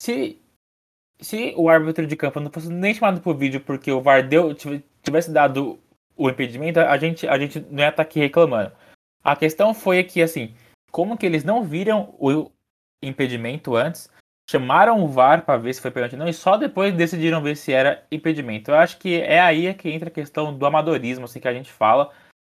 se, 0.00 0.40
se 1.20 1.52
o 1.56 1.68
árbitro 1.68 2.06
de 2.06 2.16
campo 2.16 2.40
não 2.40 2.50
fosse 2.50 2.68
nem 2.68 2.94
chamado 2.94 3.20
por 3.20 3.36
vídeo 3.36 3.60
porque 3.60 3.90
o 3.90 4.00
VAR 4.00 4.26
deu, 4.26 4.54
tivesse 5.02 5.30
dado 5.30 5.78
o 6.16 6.28
impedimento, 6.28 6.80
a 6.80 6.96
gente, 6.96 7.26
a 7.28 7.38
gente 7.38 7.60
não 7.70 7.80
ia 7.80 7.88
estar 7.88 8.02
aqui 8.02 8.18
reclamando. 8.18 8.72
A 9.22 9.36
questão 9.36 9.74
foi 9.74 10.02
que, 10.04 10.22
assim, 10.22 10.54
como 10.90 11.16
que 11.16 11.26
eles 11.26 11.44
não 11.44 11.62
viram 11.62 12.14
o 12.18 12.50
impedimento 13.02 13.76
antes, 13.76 14.10
chamaram 14.50 15.04
o 15.04 15.08
VAR 15.08 15.44
para 15.44 15.58
ver 15.58 15.74
se 15.74 15.80
foi 15.80 15.90
pênalti 15.90 16.14
ou 16.14 16.18
não, 16.18 16.28
e 16.28 16.32
só 16.32 16.56
depois 16.56 16.94
decidiram 16.94 17.42
ver 17.42 17.56
se 17.56 17.72
era 17.72 18.04
impedimento. 18.10 18.70
Eu 18.70 18.76
acho 18.76 18.98
que 18.98 19.20
é 19.20 19.38
aí 19.38 19.72
que 19.74 19.90
entra 19.90 20.08
a 20.08 20.12
questão 20.12 20.56
do 20.56 20.66
amadorismo, 20.66 21.26
assim, 21.26 21.40
que 21.40 21.48
a 21.48 21.52
gente 21.52 21.70
fala. 21.70 22.10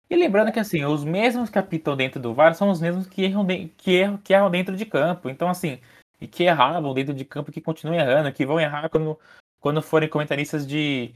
E 0.10 0.15
lembrando 0.15 0.52
que, 0.52 0.60
assim, 0.60 0.84
os 0.84 1.04
mesmos 1.04 1.49
que 1.49 1.60
apitam 1.60 1.95
dentro 1.95 2.19
do 2.19 2.34
VAR 2.34 2.56
são 2.56 2.69
os 2.69 2.82
mesmos 2.82 3.08
que 3.08 3.23
erram, 3.23 3.45
de, 3.45 3.67
que 3.78 3.91
erram, 3.91 4.17
que 4.17 4.34
erram 4.34 4.49
dentro 4.49 4.76
de 4.76 4.86
campo. 4.86 5.30
Então, 5.30 5.49
assim, 5.49 5.80
e 6.24 6.28
que 6.28 6.44
erravam 6.44 6.94
dentro 6.94 7.14
de 7.14 7.26
campo, 7.26 7.52
que 7.52 7.60
continuam 7.60 8.00
errando, 8.00 8.32
que 8.32 8.46
vão 8.46 8.58
errar 8.58 8.88
quando, 8.88 9.20
quando 9.60 9.82
forem 9.82 10.08
comentaristas 10.08 10.66
de 10.66 11.14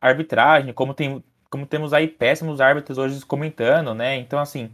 arbitragem, 0.00 0.72
como, 0.72 0.94
tem, 0.94 1.24
como 1.50 1.66
temos 1.66 1.92
aí 1.92 2.06
péssimos 2.06 2.60
árbitros 2.60 2.98
hoje 2.98 3.26
comentando, 3.26 3.92
né? 3.94 4.14
Então, 4.14 4.38
assim, 4.38 4.70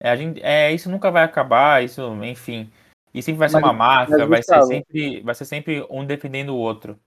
é, 0.00 0.08
a 0.08 0.16
gente, 0.16 0.40
é, 0.42 0.72
isso 0.72 0.90
nunca 0.90 1.10
vai 1.10 1.24
acabar, 1.24 1.84
isso, 1.84 2.00
enfim. 2.24 2.72
E 3.12 3.22
sempre 3.22 3.40
vai 3.40 3.50
ser 3.50 3.60
mas, 3.60 3.64
uma 3.64 3.72
máfia, 3.74 4.26
vai 4.26 4.42
ser, 4.42 4.62
sempre, 4.62 5.20
vai 5.20 5.34
ser 5.34 5.44
sempre 5.44 5.86
um 5.90 6.06
defendendo 6.06 6.54
o 6.54 6.58
outro. 6.58 6.98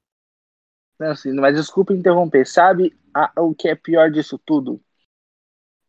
Não, 1.00 1.10
assim, 1.10 1.34
mas 1.34 1.56
desculpa 1.56 1.92
interromper. 1.92 2.46
Sabe 2.46 2.96
a, 3.12 3.32
o 3.42 3.56
que 3.56 3.68
é 3.68 3.74
pior 3.74 4.12
disso 4.12 4.38
tudo? 4.38 4.80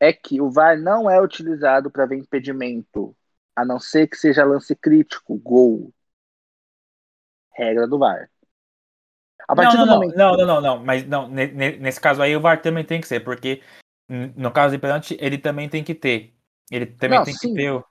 É 0.00 0.14
que 0.14 0.40
o 0.40 0.50
VAR 0.50 0.78
não 0.78 1.10
é 1.10 1.20
utilizado 1.20 1.90
para 1.90 2.06
ver 2.06 2.16
impedimento, 2.16 3.14
a 3.54 3.66
não 3.66 3.78
ser 3.78 4.06
que 4.06 4.16
seja 4.16 4.44
lance 4.44 4.74
crítico, 4.74 5.36
gol. 5.36 5.92
Regra 7.56 7.86
do 7.86 7.98
VAR. 7.98 8.30
A 9.48 9.54
partir 9.54 9.76
não, 9.76 9.86
não, 9.86 9.94
do 9.94 10.00
momento... 10.00 10.16
não, 10.16 10.36
não, 10.36 10.46
não, 10.46 10.60
não, 10.60 10.84
mas 10.84 11.06
não, 11.06 11.28
nesse 11.28 12.00
caso 12.00 12.20
aí 12.20 12.36
o 12.36 12.40
VAR 12.40 12.60
também 12.60 12.84
tem 12.84 13.00
que 13.00 13.06
ser, 13.06 13.20
porque 13.20 13.62
no 14.08 14.50
caso 14.52 14.74
de 14.74 14.80
pênalti 14.80 15.16
ele 15.20 15.38
também 15.38 15.68
tem 15.68 15.84
que 15.84 15.94
ter. 15.94 16.34
Ele 16.70 16.86
também 16.86 17.18
não, 17.18 17.24
tem 17.24 17.34
sim. 17.34 17.48
que 17.48 17.54
ter 17.54 17.70
o... 17.70 17.84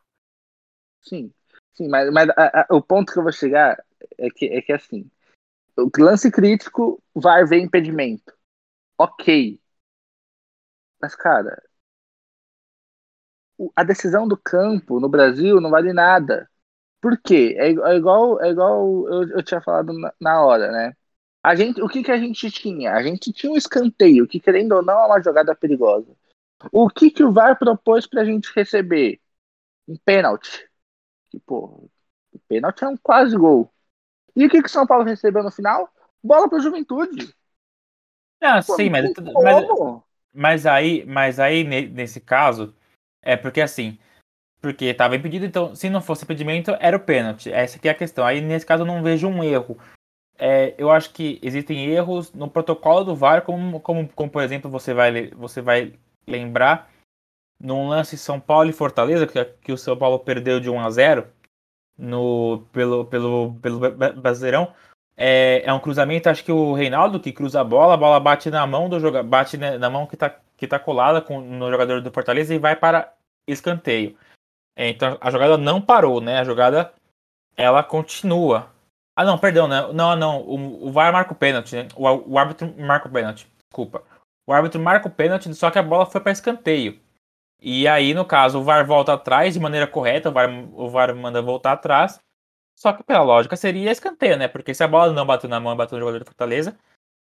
Sim, 1.02 1.32
Sim, 1.76 1.90
mas, 1.90 2.10
mas 2.12 2.30
a, 2.30 2.62
a, 2.62 2.68
o 2.76 2.82
ponto 2.82 3.12
que 3.12 3.20
eu 3.20 3.24
vou 3.24 3.32
chegar 3.34 3.84
é 4.18 4.30
que, 4.30 4.46
é 4.46 4.62
que 4.62 4.72
assim, 4.72 5.10
o 5.78 5.90
lance 6.00 6.32
crítico 6.32 7.04
vai 7.14 7.42
haver 7.42 7.60
impedimento. 7.60 8.34
Ok. 8.98 9.60
Mas, 11.02 11.16
cara, 11.16 11.62
a 13.76 13.84
decisão 13.84 14.26
do 14.28 14.38
campo 14.38 15.02
no 15.02 15.10
Brasil 15.10 15.60
não 15.60 15.70
vale 15.70 15.92
nada. 15.92 16.50
Por 17.06 17.20
quê? 17.20 17.56
É, 17.60 17.68
é 17.68 17.96
igual, 17.98 18.42
é 18.42 18.50
igual 18.50 19.08
eu, 19.08 19.30
eu 19.30 19.44
tinha 19.44 19.62
falado 19.62 19.94
na, 19.94 20.12
na, 20.20 20.44
hora, 20.44 20.72
né? 20.72 20.98
A 21.44 21.54
gente, 21.54 21.80
o 21.80 21.88
que, 21.88 22.02
que 22.02 22.12
a 22.12 22.18
gente 22.18 22.50
tinha? 22.50 22.94
A 22.94 23.04
gente 23.04 23.32
tinha 23.32 23.52
um 23.52 23.56
escanteio, 23.56 24.28
que 24.28 24.40
querendo 24.40 24.72
ou 24.72 24.82
não 24.82 25.00
é 25.00 25.06
uma 25.06 25.22
jogada 25.22 25.56
perigosa. 25.56 26.12
O 26.72 26.90
que, 26.90 27.12
que 27.12 27.24
o 27.24 27.32
VAR 27.32 27.60
propôs 27.60 28.08
pra 28.08 28.26
gente 28.26 28.52
receber? 28.56 29.22
Um 29.88 29.96
pênalti 30.04 30.68
que, 31.30 31.40
pô, 31.40 31.88
o 32.34 32.40
pênalti 32.48 32.84
é 32.84 32.88
um 32.88 32.98
quase 32.98 33.38
gol. 33.38 33.72
E 34.36 34.44
o 34.44 34.50
que, 34.50 34.60
que 34.60 34.68
o 34.68 34.72
São 34.72 34.88
Paulo 34.88 35.04
recebeu 35.04 35.44
no 35.44 35.52
final? 35.52 35.88
Bola 36.24 36.50
para 36.50 36.58
Juventude. 36.58 37.32
Ah, 38.42 38.64
pô, 38.66 38.76
sim, 38.78 38.90
mas, 38.90 39.14
mas, 39.44 39.68
mas, 40.34 40.66
aí, 40.66 41.06
mas 41.06 41.40
aí 41.40 41.64
nesse 41.64 42.20
caso, 42.20 42.76
é 43.22 43.38
porque 43.38 43.62
assim, 43.62 44.00
porque 44.66 44.86
estava 44.86 45.16
impedido, 45.16 45.46
então 45.46 45.76
se 45.76 45.92
não 45.92 46.02
fosse 46.02 46.24
impedimento, 46.24 46.76
era 46.80 46.98
o 46.98 47.00
pênalti. 47.00 47.52
Essa 47.52 47.78
aqui 47.78 47.88
é 47.88 47.92
a 47.92 47.96
questão. 47.96 48.26
Aí 48.26 48.42
nesse 48.42 48.66
caso 48.66 48.82
eu 48.82 48.88
não 48.88 49.04
vejo 49.04 49.28
um 49.28 49.44
erro. 49.44 49.78
É, 50.40 50.74
eu 50.76 50.90
acho 50.90 51.14
que 51.14 51.40
existem 51.44 51.86
erros 51.86 52.34
no 52.34 52.50
protocolo 52.50 53.04
do 53.04 53.16
VAR, 53.16 53.44
como, 53.44 53.80
como, 53.80 54.10
como 54.10 54.32
por 54.32 54.42
exemplo 54.42 54.72
você 54.72 54.92
vai, 54.92 55.30
você 55.30 55.62
vai 55.62 55.94
lembrar 56.26 56.90
num 57.60 57.88
lance 57.90 58.18
São 58.18 58.40
Paulo 58.40 58.68
e 58.68 58.74
Fortaleza, 58.74 59.28
que, 59.28 59.46
que 59.62 59.72
o 59.72 59.78
São 59.78 59.96
Paulo 59.96 60.18
perdeu 60.18 60.60
de 60.60 60.68
1 60.68 60.80
a 60.80 60.90
0 60.90 61.28
no, 61.96 62.66
pelo, 62.72 63.06
pelo, 63.06 63.54
pelo 63.62 63.80
Brasileirão. 64.16 64.74
É, 65.16 65.62
é 65.64 65.72
um 65.72 65.80
cruzamento, 65.80 66.28
acho 66.28 66.44
que 66.44 66.52
o 66.52 66.74
Reinaldo 66.74 67.20
que 67.20 67.32
cruza 67.32 67.62
a 67.62 67.64
bola, 67.64 67.94
a 67.94 67.98
bola 67.98 68.20
bate 68.20 68.50
na 68.50 68.66
mão 68.66 68.90
do 68.90 69.00
jogador, 69.00 69.30
bate 69.30 69.58
na 69.58 69.92
mão 69.92 70.08
que 70.08 70.16
está 70.16 70.36
que 70.58 70.66
tá 70.68 70.80
colada 70.80 71.22
com, 71.22 71.40
no 71.40 71.70
jogador 71.70 72.02
do 72.02 72.12
Fortaleza 72.12 72.56
e 72.56 72.58
vai 72.58 72.76
para 72.76 73.14
escanteio. 73.48 74.18
É, 74.76 74.90
então 74.90 75.18
a 75.22 75.32
jogada 75.32 75.58
não 75.58 75.82
parou, 75.82 76.20
né? 76.20 76.40
A 76.40 76.44
jogada 76.44 76.94
ela 77.56 77.84
continua. 77.84 78.70
Ah, 79.16 79.24
não, 79.24 79.38
perdão, 79.38 79.68
né? 79.68 79.82
Não, 79.94 80.16
não. 80.16 80.42
O, 80.42 80.88
o 80.88 80.92
VAR 80.92 81.14
marca 81.14 81.32
o 81.32 81.36
pênalti, 81.36 81.76
né? 81.76 81.88
O, 81.96 82.34
o 82.34 82.38
árbitro 82.38 82.74
marca 82.78 83.08
o 83.08 83.12
pênalti. 83.12 83.48
Desculpa. 83.70 84.04
O 84.46 84.54
árbitro 84.54 84.80
marca 84.80 85.08
o 85.08 85.12
pênalti, 85.12 85.54
só 85.56 85.72
que 85.72 85.80
a 85.80 85.84
bola 85.84 86.06
foi 86.06 86.20
para 86.22 86.32
escanteio. 86.32 87.00
E 87.62 87.88
aí, 87.88 88.14
no 88.14 88.26
caso, 88.26 88.60
o 88.60 88.64
VAR 88.64 88.86
volta 88.86 89.14
atrás 89.14 89.54
de 89.54 89.60
maneira 89.60 89.88
correta, 89.88 90.30
o 90.30 90.34
VAR, 90.34 90.50
o 90.74 90.90
VAR 90.90 91.16
manda 91.16 91.42
voltar 91.42 91.72
atrás. 91.72 92.20
Só 92.78 92.92
que 92.92 93.04
pela 93.04 93.24
lógica 93.24 93.56
seria 93.56 93.92
escanteio, 93.92 94.38
né? 94.38 94.48
Porque 94.50 94.74
se 94.74 94.84
a 94.84 94.88
bola 94.88 95.14
não 95.14 95.26
bateu 95.26 95.50
na 95.50 95.60
mão 95.60 95.74
e 95.74 95.78
bateu 95.78 95.98
no 95.98 96.02
jogador 96.02 96.20
do 96.20 96.26
Fortaleza, 96.26 96.78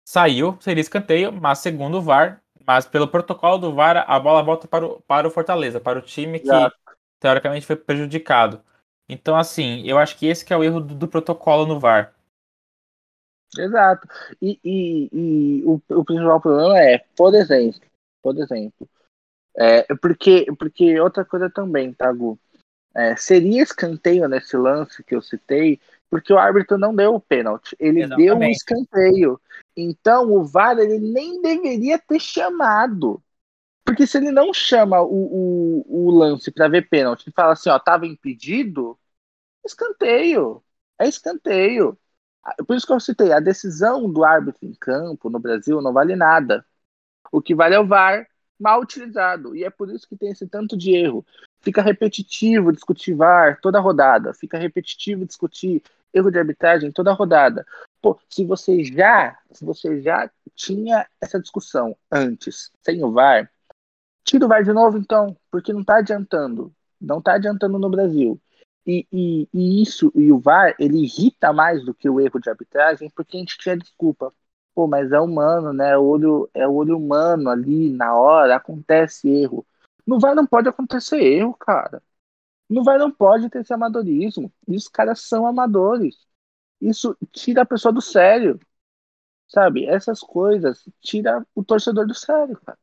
saiu, 0.05 0.57
seria 0.61 0.81
escanteio, 0.81 1.31
mas 1.31 1.59
segundo 1.59 1.99
o 1.99 2.03
VAR, 2.03 2.41
mas 2.67 2.87
pelo 2.87 3.07
protocolo 3.07 3.59
do 3.59 3.75
VAR, 3.75 4.05
a 4.09 4.19
bola 4.19 4.43
volta 4.43 4.67
para 4.67 4.87
o, 4.87 5.01
para 5.03 5.29
o 5.29 5.31
Fortaleza, 5.31 5.79
para 5.79 5.99
o 5.99 6.03
time 6.03 6.41
que 6.41 6.47
Exato. 6.47 6.75
Teoricamente 7.21 7.67
foi 7.67 7.77
prejudicado. 7.77 8.63
Então, 9.09 9.37
assim, 9.37 9.83
eu 9.87 9.99
acho 9.99 10.19
que 10.19 10.27
esse 10.27 10.45
que 10.45 10.53
é 10.53 10.57
o 10.57 10.65
erro 10.65 10.81
do, 10.81 10.95
do 10.95 11.09
protocolo 11.09 11.67
no 11.67 11.79
VAR. 11.79 12.15
Exato. 13.57 14.09
E, 14.43 14.59
e, 14.65 15.09
e 15.13 15.65
o, 15.65 15.81
o, 15.91 16.05
principal 16.05 16.41
problema 16.41 16.79
é, 16.79 16.99
por 17.17 17.35
exemplo, 17.35 17.81
por 18.23 18.37
exemplo, 18.37 18.89
é, 19.57 19.83
porque, 19.97 20.47
porque 20.59 20.99
outra 21.01 21.25
coisa 21.25 21.49
também, 21.49 21.93
tá, 21.93 22.13
Gu? 22.13 22.39
É, 22.95 23.15
seria 23.15 23.63
escanteio 23.63 24.27
nesse 24.27 24.57
lance 24.57 25.05
que 25.05 25.15
eu 25.15 25.23
citei, 25.23 25.79
porque 26.11 26.33
o 26.33 26.39
árbitro 26.39 26.79
não 26.79 26.95
deu 26.95 27.15
o 27.15 27.21
pênalti, 27.21 27.77
ele 27.79 28.01
Exatamente. 28.01 28.27
deu 28.27 28.37
um 28.37 28.45
escanteio. 28.45 29.41
Então 29.77 30.33
o 30.33 30.45
VAR 30.45 30.79
ele 30.79 30.99
nem 30.99 31.41
deveria 31.41 31.99
ter 31.99 32.19
chamado. 32.19 33.23
Porque 33.87 34.05
se 34.05 34.19
ele 34.19 34.33
não 34.33 34.53
chama 34.53 35.01
o, 35.01 35.85
o, 35.87 36.09
o 36.09 36.11
lance 36.11 36.51
para 36.51 36.67
ver 36.67 36.89
pênalti 36.89 37.29
e 37.29 37.33
fala 37.33 37.53
assim, 37.53 37.71
ó, 37.71 37.79
tava 37.79 38.05
impedido, 38.05 38.99
escanteio. 39.65 40.61
É 40.99 41.07
escanteio. 41.07 41.97
Por 42.67 42.77
isso 42.77 42.85
que 42.85 42.93
eu 42.93 42.99
citei, 42.99 43.33
a 43.33 43.39
decisão 43.39 44.11
do 44.11 44.25
árbitro 44.25 44.67
em 44.67 44.75
campo 44.75 45.31
no 45.31 45.39
Brasil 45.39 45.81
não 45.81 45.93
vale 45.93 46.17
nada. 46.17 46.67
O 47.31 47.41
que 47.41 47.55
vale 47.55 47.77
é 47.77 47.81
o 47.81 47.87
VAR 47.87 48.29
mal 48.59 48.81
utilizado. 48.81 49.55
E 49.55 49.63
é 49.63 49.71
por 49.71 49.89
isso 49.89 50.09
que 50.09 50.17
tem 50.17 50.31
esse 50.31 50.49
tanto 50.49 50.77
de 50.77 50.93
erro. 50.93 51.25
Fica 51.61 51.81
repetitivo 51.81 52.73
discutir 52.73 53.15
VAR 53.15 53.61
toda 53.61 53.79
rodada. 53.79 54.35
Fica 54.35 54.59
repetitivo 54.59 55.25
discutir 55.25 55.81
erro 56.13 56.31
de 56.31 56.39
arbitragem 56.39 56.91
toda 56.91 57.13
rodada. 57.13 57.65
Pô, 58.03 58.19
se 58.29 58.45
você 58.45 58.83
já, 58.83 59.39
se 59.53 59.65
você 59.65 60.01
já 60.03 60.29
tinha 60.57 61.07
essa 61.21 61.39
discussão 61.39 61.97
antes, 62.11 62.73
sem 62.83 63.05
o 63.05 63.13
VAR, 63.13 63.49
tira 64.27 64.45
o 64.45 64.49
VAR 64.49 64.65
de 64.65 64.73
novo 64.73 64.99
então, 64.99 65.37
porque 65.51 65.73
não 65.73 65.81
está 65.81 65.99
adiantando. 65.99 66.75
Não 67.01 67.19
está 67.19 67.35
adiantando 67.35 67.79
no 67.79 67.89
Brasil. 67.91 68.41
E, 68.87 69.07
e, 69.13 69.49
e, 69.55 69.83
isso, 69.83 70.13
e 70.15 70.31
o 70.33 70.39
VAR, 70.39 70.75
ele 70.79 70.99
irrita 71.05 71.53
mais 71.53 71.85
do 71.85 71.95
que 71.95 72.09
o 72.09 72.21
erro 72.21 72.41
de 72.41 72.51
arbitragem, 72.51 73.11
porque 73.11 73.37
a 73.37 73.41
gente 73.41 73.59
tinha 73.59 73.77
desculpa. 73.77 74.33
Pô, 74.75 74.87
mas 74.87 75.11
é 75.13 75.21
humano, 75.21 75.73
né? 75.73 75.93
É 75.93 75.99
o 75.99 76.05
olho, 76.05 76.51
é 76.55 76.69
o 76.69 76.75
olho 76.75 76.97
humano 76.99 77.49
ali 77.51 77.91
na 77.91 78.15
hora, 78.15 78.57
acontece 78.57 79.29
erro. 79.29 79.67
No 80.07 80.21
VAR 80.21 80.35
não 80.35 80.47
pode 80.47 80.69
acontecer 80.69 81.19
erro, 81.19 81.55
cara. 81.55 82.03
No 82.69 82.85
VAR 82.85 82.99
não 82.99 83.11
pode 83.11 83.49
ter 83.51 83.61
esse 83.61 83.73
amadorismo. 83.75 84.53
E 84.69 84.77
os 84.77 84.89
caras 84.89 85.21
são 85.23 85.47
amadores. 85.47 86.27
Isso 86.81 87.17
tira 87.33 87.63
a 87.63 87.67
pessoa 87.67 87.93
do 87.93 88.03
sério. 88.03 88.61
Sabe? 89.49 89.87
Essas 89.87 90.21
coisas 90.21 90.85
tira 91.01 91.47
o 91.55 91.65
torcedor 91.65 92.07
do 92.07 92.15
sério, 92.15 92.61
cara. 92.65 92.79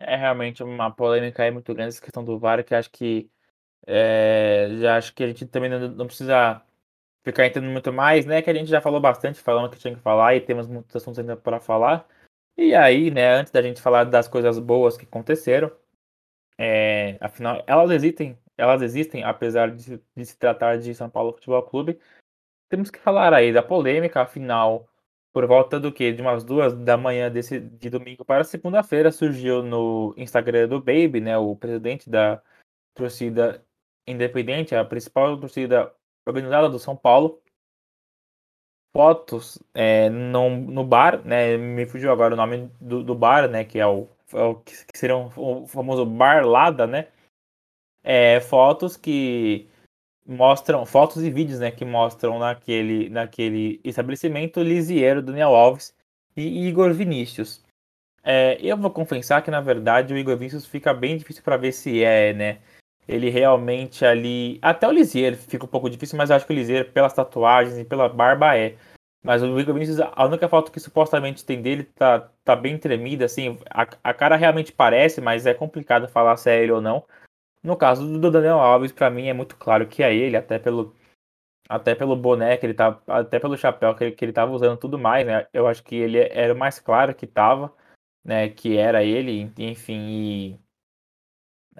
É 0.00 0.16
realmente 0.16 0.62
uma 0.62 0.90
polêmica 0.90 1.42
aí 1.42 1.50
muito 1.50 1.72
grande 1.74 1.90
essa 1.90 2.02
questão 2.02 2.24
do 2.24 2.38
VAR, 2.38 2.64
que 2.64 2.74
acho 2.74 2.90
que 2.90 3.30
é, 3.86 4.68
já 4.80 4.96
acho 4.96 5.14
que 5.14 5.22
a 5.22 5.26
gente 5.26 5.46
também 5.46 5.70
não, 5.70 5.88
não 5.90 6.06
precisa 6.06 6.62
ficar 7.24 7.46
entrando 7.46 7.68
muito 7.68 7.92
mais, 7.92 8.26
né? 8.26 8.42
Que 8.42 8.50
a 8.50 8.54
gente 8.54 8.68
já 8.70 8.80
falou 8.80 9.00
bastante, 9.00 9.40
falando 9.40 9.70
que 9.70 9.78
tinha 9.78 9.94
que 9.94 10.00
falar 10.00 10.34
e 10.34 10.40
temos 10.40 10.66
muitos 10.66 10.94
assuntos 10.96 11.18
ainda 11.18 11.36
para 11.36 11.60
falar. 11.60 12.08
E 12.56 12.74
aí, 12.74 13.10
né, 13.10 13.34
antes 13.34 13.52
da 13.52 13.62
gente 13.62 13.80
falar 13.80 14.04
das 14.04 14.28
coisas 14.28 14.58
boas 14.58 14.96
que 14.96 15.06
aconteceram, 15.06 15.72
é, 16.58 17.16
afinal, 17.20 17.64
elas 17.66 17.90
existem, 17.90 18.38
elas 18.58 18.82
existem, 18.82 19.24
apesar 19.24 19.70
de, 19.70 19.98
de, 20.16 20.26
se 20.26 20.38
tratar 20.38 20.78
de 20.78 20.94
São 20.94 21.08
Paulo 21.10 21.32
Futebol 21.32 21.62
Clube. 21.62 21.98
Temos 22.68 22.90
que 22.90 22.98
falar 22.98 23.34
aí 23.34 23.52
da 23.52 23.62
polêmica, 23.62 24.22
afinal, 24.22 24.89
por 25.32 25.46
volta 25.46 25.78
do 25.78 25.92
que? 25.92 26.12
De 26.12 26.22
umas 26.22 26.44
duas 26.44 26.74
da 26.74 26.96
manhã 26.96 27.30
desse, 27.30 27.60
de 27.60 27.90
domingo 27.90 28.24
para 28.24 28.44
segunda-feira, 28.44 29.12
surgiu 29.12 29.62
no 29.62 30.14
Instagram 30.16 30.68
do 30.68 30.80
Baby, 30.80 31.20
né, 31.20 31.38
o 31.38 31.56
presidente 31.56 32.08
da 32.10 32.42
torcida 32.94 33.64
independente, 34.06 34.74
a 34.74 34.84
principal 34.84 35.38
torcida 35.38 35.94
organizada 36.26 36.68
do 36.68 36.78
São 36.78 36.96
Paulo, 36.96 37.40
fotos 38.92 39.58
é, 39.74 40.10
no, 40.10 40.50
no 40.50 40.84
bar, 40.84 41.24
né? 41.24 41.56
Me 41.56 41.86
fugiu 41.86 42.10
agora 42.10 42.34
o 42.34 42.36
nome 42.36 42.70
do, 42.80 43.02
do 43.02 43.14
bar, 43.14 43.48
né? 43.48 43.64
Que 43.64 43.78
é 43.78 43.86
o, 43.86 44.08
é 44.32 44.42
o 44.42 44.56
que 44.56 44.72
seria 44.94 45.16
o 45.16 45.66
famoso 45.66 46.04
bar 46.04 46.44
Lada, 46.44 46.86
né? 46.86 47.08
É, 48.02 48.40
fotos 48.40 48.96
que 48.96 49.68
mostram 50.26 50.84
fotos 50.86 51.22
e 51.22 51.30
vídeos, 51.30 51.60
né? 51.60 51.70
Que 51.70 51.84
mostram 51.84 52.38
naquele, 52.38 53.08
naquele 53.08 53.80
estabelecimento 53.84 54.62
Lisieiro, 54.62 55.22
Daniel 55.22 55.54
Alves 55.54 55.94
e 56.36 56.66
Igor 56.68 56.92
Vinícius. 56.92 57.62
É, 58.22 58.58
eu 58.60 58.76
vou 58.76 58.90
confessar 58.90 59.42
que 59.42 59.50
na 59.50 59.60
verdade 59.60 60.12
o 60.12 60.18
Igor 60.18 60.36
Vinícius 60.36 60.66
fica 60.66 60.92
bem 60.92 61.16
difícil 61.16 61.42
para 61.42 61.56
ver 61.56 61.72
se 61.72 62.04
é, 62.04 62.32
né? 62.34 62.58
ele 63.10 63.28
realmente 63.28 64.04
ali. 64.04 64.58
Até 64.62 64.86
o 64.86 64.92
Lisier 64.92 65.36
fica 65.36 65.64
um 65.64 65.68
pouco 65.68 65.90
difícil, 65.90 66.16
mas 66.16 66.30
eu 66.30 66.36
acho 66.36 66.46
que 66.46 66.52
o 66.52 66.56
Lisier, 66.56 66.92
pelas 66.92 67.12
tatuagens 67.12 67.76
e 67.78 67.84
pela 67.84 68.08
barba, 68.08 68.56
é. 68.56 68.76
Mas 69.22 69.42
o 69.42 69.60
Igor 69.60 69.74
Vinícius, 69.74 70.00
a 70.00 70.24
única 70.24 70.48
foto 70.48 70.72
que 70.72 70.80
supostamente 70.80 71.44
tem 71.44 71.60
dele 71.60 71.84
tá, 71.84 72.30
tá 72.44 72.56
bem 72.56 72.78
tremida, 72.78 73.24
assim. 73.24 73.58
A, 73.68 73.86
a 74.04 74.14
cara 74.14 74.36
realmente 74.36 74.72
parece, 74.72 75.20
mas 75.20 75.44
é 75.44 75.52
complicado 75.52 76.08
falar 76.08 76.36
se 76.36 76.50
é 76.50 76.62
ele 76.62 76.72
ou 76.72 76.80
não. 76.80 77.04
No 77.62 77.76
caso 77.76 78.18
do 78.18 78.30
Daniel 78.30 78.58
Alves, 78.58 78.92
para 78.92 79.10
mim 79.10 79.28
é 79.28 79.32
muito 79.34 79.56
claro 79.56 79.86
que 79.86 80.02
é 80.02 80.14
ele, 80.14 80.36
até 80.36 80.58
pelo, 80.58 80.94
até 81.68 81.94
pelo 81.94 82.16
boné 82.16 82.56
que 82.56 82.66
ele 82.66 82.74
tá, 82.74 83.00
até 83.06 83.38
pelo 83.38 83.56
chapéu 83.56 83.94
que 83.94 84.04
ele, 84.04 84.12
que 84.12 84.24
ele 84.24 84.32
tava 84.32 84.52
usando 84.52 84.78
tudo 84.78 84.98
mais, 84.98 85.26
né? 85.26 85.46
Eu 85.52 85.66
acho 85.66 85.82
que 85.84 85.94
ele 85.94 86.18
era 86.18 86.54
o 86.54 86.58
mais 86.58 86.80
claro 86.80 87.14
que 87.14 87.26
tava, 87.26 87.74
né? 88.24 88.48
Que 88.48 88.76
era 88.78 89.04
ele, 89.04 89.52
enfim. 89.58 90.00
E, 90.08 90.60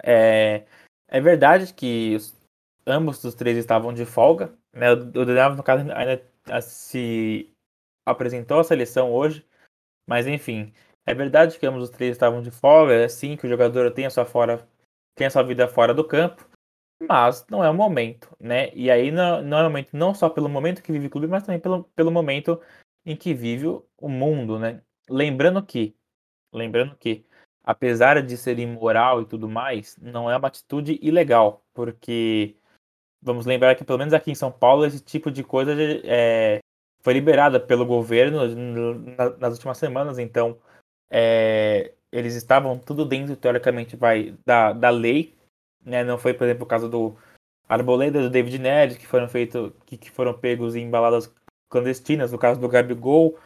é, 0.05 0.67
é 1.09 1.21
verdade 1.21 1.73
que 1.75 2.15
os, 2.17 2.37
ambos 2.87 3.23
os 3.25 3.35
três 3.35 3.57
estavam 3.57 3.93
de 3.93 4.05
folga. 4.05 4.55
Né? 4.73 4.93
O 4.93 4.97
Daniel, 4.97 5.55
no 5.57 5.63
caso, 5.63 5.85
ainda 5.93 6.23
se 6.63 7.53
apresentou 8.07 8.61
à 8.61 8.65
seleção 8.65 9.13
hoje. 9.13 9.47
Mas 10.07 10.27
enfim, 10.27 10.73
é 11.07 11.15
verdade 11.15 11.59
que 11.59 11.67
ambos 11.67 11.85
os 11.85 11.91
três 11.91 12.13
estavam 12.13 12.43
de 12.43 12.51
folga. 12.51 12.95
É 12.95 13.09
sim 13.09 13.37
que 13.37 13.47
o 13.47 13.51
jogador 13.51 13.91
tem 13.93 14.07
a 14.07 14.11
sua, 14.11 14.25
fora, 14.25 14.69
tem 15.15 15.27
a 15.27 15.31
sua 15.31 15.43
vida 15.43 15.69
fora 15.69 15.95
do 15.95 16.05
campo. 16.05 16.49
Mas 17.09 17.47
não 17.51 17.65
é 17.65 17.71
o 17.71 17.75
momento, 17.75 18.29
né? 18.39 18.71
E 18.75 18.91
aí 18.91 19.11
não, 19.11 19.43
não 19.43 19.59
é 19.59 19.61
o 19.63 19.65
momento 19.65 19.97
não 19.97 20.15
só 20.15 20.29
pelo 20.29 20.49
momento 20.49 20.83
que 20.83 20.93
vive 20.93 21.07
o 21.07 21.11
clube, 21.11 21.27
mas 21.27 21.45
também 21.45 21.61
pelo, 21.61 21.85
pelo 21.97 22.11
momento 22.11 22.61
em 23.07 23.17
que 23.17 23.33
vive 23.33 23.67
o 23.67 24.09
mundo, 24.09 24.59
né? 24.59 24.83
Lembrando 25.09 25.65
que, 25.65 25.97
lembrando 26.53 26.95
que 26.97 27.25
apesar 27.63 28.23
de 28.23 28.37
ser 28.37 28.59
imoral 28.59 29.23
e 29.23 29.27
tudo 29.27 29.49
mais, 29.49 29.97
não 29.99 30.31
é 30.31 30.37
uma 30.37 30.49
atitude 30.49 30.99
ilegal, 31.03 31.65
porque 31.73 32.57
vamos 33.23 33.47
lembrar 33.47 33.75
que 33.75 33.85
pelo 33.85 33.99
menos 33.99 34.15
aqui 34.15 34.31
em 34.31 34.35
São 34.35 34.51
Paulo 34.51 34.85
esse 34.85 35.01
tipo 35.01 35.31
de 35.31 35.45
coisa 35.45 35.73
é, 36.05 36.59
foi 37.03 37.13
liberada 37.13 37.61
pelo 37.61 37.87
governo 37.87 38.41
nas 39.39 39.55
últimas 39.55 39.79
semanas, 39.79 40.19
então 40.19 40.59
é, 41.11 41.95
eles 42.13 42.35
estavam 42.35 42.79
tudo 42.79 43.05
dentro 43.05 43.37
teoricamente 43.37 43.97
vai 43.97 44.35
da, 44.45 44.73
da 44.73 44.91
lei, 44.91 45.35
né? 45.85 46.05
Não 46.05 46.19
foi 46.19 46.35
por 46.35 46.45
exemplo 46.45 46.65
o 46.65 46.69
caso 46.69 46.89
do 46.89 47.17
Arboleda 47.69 48.21
do 48.21 48.31
David 48.31 48.59
Neres 48.59 48.97
que 48.97 49.07
foram 49.07 49.29
feitos 49.29 49.73
que, 49.87 49.97
que 49.97 50.11
foram 50.11 50.35
pegos 50.35 50.75
em 50.77 50.91
baladas 50.91 51.33
clandestinas, 51.69 52.33
no 52.33 52.39
caso 52.39 52.61
do 52.61 52.69
Gabigol 52.69 53.39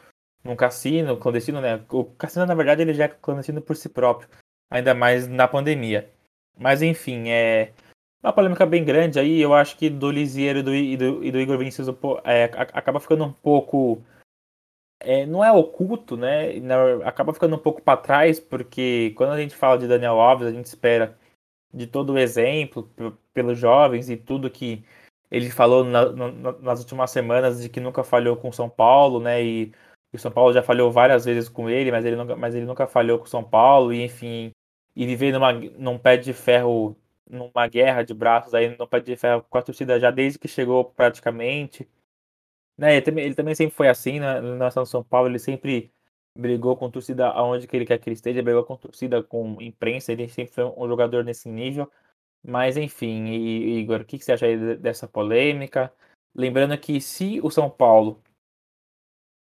num 0.45 0.55
cassino 0.55 1.17
clandestino, 1.17 1.61
né? 1.61 1.83
O 1.91 2.05
cassino, 2.05 2.45
na 2.45 2.55
verdade, 2.55 2.83
ele 2.83 2.93
já 2.93 3.05
é 3.05 3.09
clandestino 3.09 3.63
por 3.63 3.75
si 3.77 3.89
próprio, 3.89 4.29
ainda 4.71 4.95
mais 4.95 5.27
na 5.27 5.49
pandemia. 5.49 6.11
Mas 6.57 6.83
enfim, 6.83 7.31
é 7.31 7.73
uma 8.23 8.33
polêmica 8.33 8.67
bem 8.67 8.85
grande 8.85 9.19
aí. 9.19 9.41
Eu 9.41 9.55
acho 9.55 9.77
que 9.77 9.89
do 9.89 10.11
Lisieiro 10.11 10.59
e 10.61 10.63
do, 10.63 10.75
e 10.75 10.97
do, 10.97 11.25
e 11.25 11.33
do 11.33 11.41
Igor 11.41 11.59
Vinícius 11.59 11.89
é, 12.25 12.45
acaba 12.45 13.01
ficando 13.01 13.25
um 13.25 13.33
pouco. 13.33 14.03
É, 15.05 15.27
não 15.27 15.45
é 15.45 15.53
oculto, 15.53 16.17
né? 16.17 16.53
Acaba 17.05 17.33
ficando 17.33 17.57
um 17.57 17.59
pouco 17.59 17.83
para 17.83 18.01
trás, 18.01 18.41
porque 18.41 19.13
quando 19.17 19.33
a 19.33 19.41
gente 19.41 19.55
fala 19.55 19.79
de 19.79 19.87
Daniel 19.89 20.21
Alves, 20.21 20.47
a 20.47 20.53
gente 20.53 20.67
espera 20.67 21.17
de 21.73 21.87
todo 21.87 22.13
o 22.13 22.19
exemplo 22.19 22.91
pelos 23.33 23.59
jovens 23.59 24.09
e 24.09 24.17
tudo 24.17 24.51
que 24.51 24.85
ele 25.31 25.51
falou 25.51 25.85
na, 25.85 26.11
na, 26.13 26.53
nas 26.61 26.81
últimas 26.81 27.11
semanas 27.11 27.61
de 27.61 27.69
que 27.69 27.81
nunca 27.81 28.05
falhou 28.05 28.37
com 28.37 28.53
São 28.53 28.71
Paulo, 28.71 29.21
né? 29.21 29.43
E 29.45 29.73
o 30.13 30.19
São 30.19 30.31
Paulo 30.31 30.53
já 30.53 30.63
falhou 30.63 30.93
várias 30.93 31.25
vezes 31.25 31.49
com 31.49 31.69
ele, 31.69 31.91
mas 31.91 32.05
ele 32.05 32.17
nunca, 32.17 32.37
mas 32.37 32.55
ele 32.55 32.67
nunca 32.67 32.87
falhou 32.87 33.19
com 33.19 33.27
São 33.27 33.43
Paulo, 33.43 33.93
e 33.93 34.03
enfim, 34.03 34.53
e 34.95 35.07
viver 35.07 35.33
numa, 35.33 35.53
num 35.53 35.99
pé 35.99 36.17
de 36.17 36.33
ferro, 36.33 36.97
numa 37.29 37.67
guerra 37.67 38.03
de 38.05 38.15
braços 38.15 38.55
aí, 38.55 38.77
num 38.79 38.87
pé 38.87 39.01
de 39.01 39.17
ferro 39.17 39.45
com 39.51 39.59
a 39.59 39.63
torcida 39.63 39.99
já 39.99 40.11
desde 40.11 40.39
que 40.39 40.47
chegou 40.47 40.85
praticamente. 40.85 41.89
Né, 42.77 42.97
ele, 42.97 43.03
também, 43.03 43.25
ele 43.25 43.35
também 43.35 43.55
sempre 43.55 43.75
foi 43.75 43.89
assim 43.89 44.19
né, 44.19 44.41
na 44.41 44.57
nação 44.57 44.85
São 44.85 45.03
Paulo, 45.05 45.29
ele 45.29 45.39
sempre 45.39 45.93
brigou 46.37 46.77
com 46.77 46.91
torcida 46.91 47.29
aonde 47.29 47.69
que 47.69 47.77
ele 47.77 47.87
quer 47.87 47.99
que 47.99 48.09
ele 48.09 48.15
esteja, 48.15 48.43
brigou 48.43 48.65
com 48.65 48.77
torcida, 48.77 49.23
com 49.23 49.61
imprensa, 49.63 50.13
ele 50.13 50.29
sempre 50.29 50.53
foi 50.53 50.65
um 50.65 50.89
jogador 50.89 51.25
nesse 51.25 51.49
nível. 51.49 51.91
Mas 52.47 52.77
enfim, 52.77 53.27
Igor, 53.29 54.01
o 54.01 54.05
que, 54.05 54.19
que 54.19 54.25
você 54.25 54.33
acha 54.33 54.47
aí 54.47 54.77
dessa 54.77 55.09
polêmica? 55.09 55.93
Lembrando 56.35 56.77
que 56.79 57.01
se 57.01 57.41
o 57.43 57.51
São 57.51 57.71
Paulo 57.71 58.23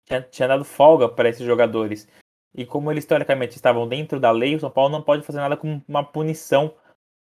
tinha, 0.05 0.21
tinha 0.21 0.47
dado 0.47 0.63
folga 0.63 1.09
para 1.09 1.29
esses 1.29 1.45
jogadores. 1.45 2.07
E 2.53 2.65
como 2.65 2.91
eles 2.91 3.03
historicamente 3.03 3.55
estavam 3.55 3.87
dentro 3.87 4.19
da 4.19 4.31
lei, 4.31 4.55
o 4.55 4.59
São 4.59 4.69
Paulo 4.69 4.91
não 4.91 5.01
pode 5.01 5.23
fazer 5.23 5.39
nada 5.39 5.57
como 5.57 5.83
uma 5.87 6.03
punição, 6.03 6.75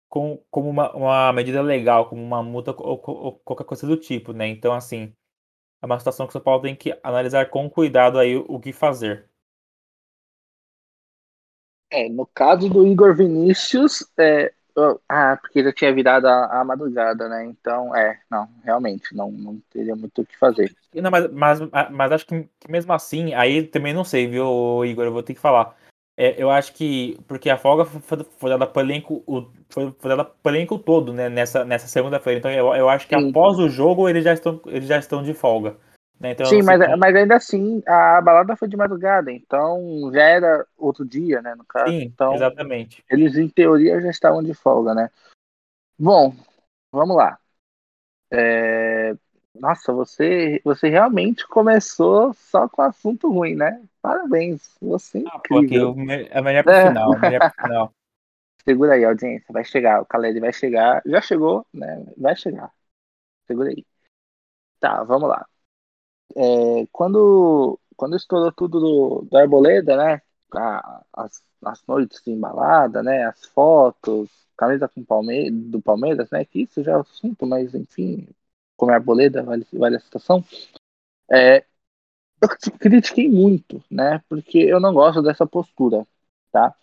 com, 0.09 0.43
como 0.51 0.71
uma, 0.71 0.93
uma 0.95 1.33
medida 1.33 1.61
legal, 1.61 2.09
como 2.09 2.23
uma 2.23 2.43
multa 2.43 2.73
ou, 2.79 3.03
ou, 3.05 3.33
qualquer 3.41 3.65
coisa 3.65 3.87
do 3.87 3.97
tipo, 3.97 4.33
né? 4.33 4.47
Então, 4.47 4.73
assim, 4.73 5.13
é 5.81 5.87
uma 5.87 5.99
situação 5.99 6.27
que 6.27 6.31
o 6.31 6.33
São 6.33 6.41
Paulo 6.41 6.63
tem 6.63 6.75
que 6.75 6.99
analisar 7.03 7.49
com 7.51 7.69
cuidado 7.71 8.19
aí 8.19 8.37
o, 8.37 8.59
que 8.59 8.73
fazer. 8.73 9.25
É, 11.91 12.09
no 12.09 12.27
caso 12.27 12.69
do 12.69 12.87
Igor 12.87 13.15
Vinícius, 13.17 14.07
é, 14.19 14.53
ah, 15.09 15.37
porque 15.41 15.63
já 15.63 15.73
tinha 15.73 15.95
virado 15.95 16.27
a, 16.27 16.61
a, 16.61 16.65
madrugada, 16.65 17.29
né? 17.29 17.45
Então, 17.45 17.95
é, 17.95 18.21
não, 18.31 18.49
realmente, 18.63 19.15
não, 19.15 19.31
não 19.31 19.61
teria 19.71 19.97
muito 19.97 20.23
o 20.23 20.27
que 20.27 20.37
fazer. 20.37 20.75
Não, 20.95 21.11
mas, 21.11 21.31
mas, 21.33 21.61
mas 21.91 22.13
acho 22.13 22.27
que, 22.27 22.49
que 22.61 22.71
mesmo 22.71 22.93
assim, 22.93 23.33
aí 23.35 23.63
também 23.63 23.95
não 23.95 24.05
sei, 24.05 24.27
viu, 24.27 24.85
Igor? 24.85 25.05
Eu 25.05 25.13
vou 25.13 25.23
ter 25.23 25.35
que 25.35 25.41
falar. 25.41 25.77
É, 26.21 26.35
eu 26.37 26.51
acho 26.51 26.73
que, 26.73 27.17
porque 27.29 27.49
a 27.49 27.57
folga 27.57 27.85
foi, 27.85 28.19
foi 28.39 28.51
dada 28.51 28.67
para 28.67 28.81
o 28.81 28.85
elenco, 28.85 29.23
foi, 29.69 29.95
foi 29.97 30.11
dada 30.11 30.25
para 30.25 30.57
elenco 30.57 30.77
todo, 30.77 31.13
né? 31.13 31.29
Nessa, 31.29 31.65
nessa 31.65 31.87
segunda-feira. 31.87 32.41
Então, 32.41 32.51
eu, 32.51 32.75
eu 32.75 32.89
acho 32.89 33.07
que 33.07 33.17
Sim. 33.17 33.31
após 33.31 33.57
o 33.61 33.69
jogo, 33.69 34.09
eles 34.09 34.25
já 34.25 34.33
estão, 34.33 34.61
eles 34.67 34.89
já 34.89 34.99
estão 34.99 35.23
de 35.23 35.33
folga. 35.33 35.77
Né? 36.19 36.33
Então, 36.33 36.47
Sim, 36.47 36.63
mas, 36.63 36.81
mas 36.99 37.15
ainda 37.15 37.37
assim, 37.37 37.81
a 37.87 38.21
balada 38.21 38.57
foi 38.57 38.67
de 38.67 38.77
madrugada, 38.77 39.31
então 39.31 40.11
já 40.13 40.23
era 40.23 40.67
outro 40.77 41.05
dia, 41.05 41.41
né, 41.41 41.55
no 41.55 41.65
caso. 41.65 41.93
Sim, 41.93 42.03
então, 42.03 42.35
exatamente. 42.35 43.05
Eles, 43.09 43.37
em 43.37 43.49
teoria, 43.49 44.01
já 44.01 44.11
estavam 44.11 44.43
de 44.43 44.53
folga, 44.55 44.95
né? 44.97 45.09
Bom, 45.97 46.35
vamos 46.91 47.17
lá. 47.17 47.39
É... 48.33 49.15
Nossa, 49.59 49.93
você, 49.93 50.61
você 50.65 50.89
realmente 50.89 51.47
começou 51.47 52.33
só 52.35 52.69
com 52.69 52.83
assunto 52.83 53.31
ruim, 53.31 53.55
né? 53.55 53.83
Parabéns, 54.01 54.77
você 54.81 55.19
é 55.19 55.25
ah, 55.27 55.37
incrível. 55.37 55.95
Pô, 55.95 56.01
é 56.01 56.41
melhor 56.43 56.65
pro 56.65 56.75
final, 56.75 57.19
melhor 57.19 57.53
pro 57.53 57.63
final. 57.63 57.93
Segura 58.65 58.95
aí, 58.95 59.05
audiência, 59.05 59.53
vai 59.53 59.65
chegar, 59.65 60.03
o 60.03 60.05
Khaled 60.05 60.39
vai 60.41 60.53
chegar, 60.53 61.03
já 61.07 61.21
chegou, 61.21 61.67
né? 61.73 62.05
Vai 62.17 62.37
chegar. 62.37 62.71
Segura 63.47 63.71
aí. 63.71 63.85
Tá, 64.79 65.03
vamos 65.05 65.29
lá 65.29 65.47
é, 66.37 66.87
quando, 66.93 67.79
quando 67.97 68.17
estourou 68.17 68.53
tudo 68.53 68.81
do, 68.81 69.29
do 69.31 69.37
Arboleda, 69.37 69.97
né? 69.97 70.23
A, 70.55 71.05
as, 71.13 71.43
as 71.65 71.83
noites 71.87 72.23
de 72.23 72.33
embalada, 72.33 73.03
né? 73.03 73.25
As 73.25 73.45
fotos, 73.47 74.31
camisa 74.57 74.89
com 74.89 75.05
Palme 75.05 75.51
do 75.51 75.81
Palmeiras, 75.81 76.31
né? 76.31 76.45
Que 76.45 76.63
isso 76.63 76.83
já 76.83 76.93
é 76.93 77.01
assunto, 77.01 77.47
mas 77.47 77.75
enfim, 77.75 78.29
como 78.79 78.93
é 78.93 78.97
Arboleda, 78.97 79.45
vale, 79.45 79.67
vale 79.75 79.99
a 79.99 80.01
situação. 80.01 80.45
É, 81.31 81.65
eu 82.43 82.49
critiquei 82.81 83.29
muito, 83.29 83.83
né? 83.91 84.23
Porque 84.29 84.59
eu 84.59 84.81
não 84.81 84.93
gosto 84.95 85.23
dessa 85.23 85.47
postura, 85.47 86.07
tá? 86.53 86.75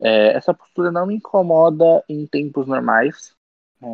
É, 0.00 0.34
essa 0.36 0.54
postura 0.54 0.92
não 0.92 1.06
me 1.06 1.16
incomoda 1.16 2.04
em 2.08 2.26
tempos 2.26 2.66
normais, 2.68 3.34
é, 3.82 3.86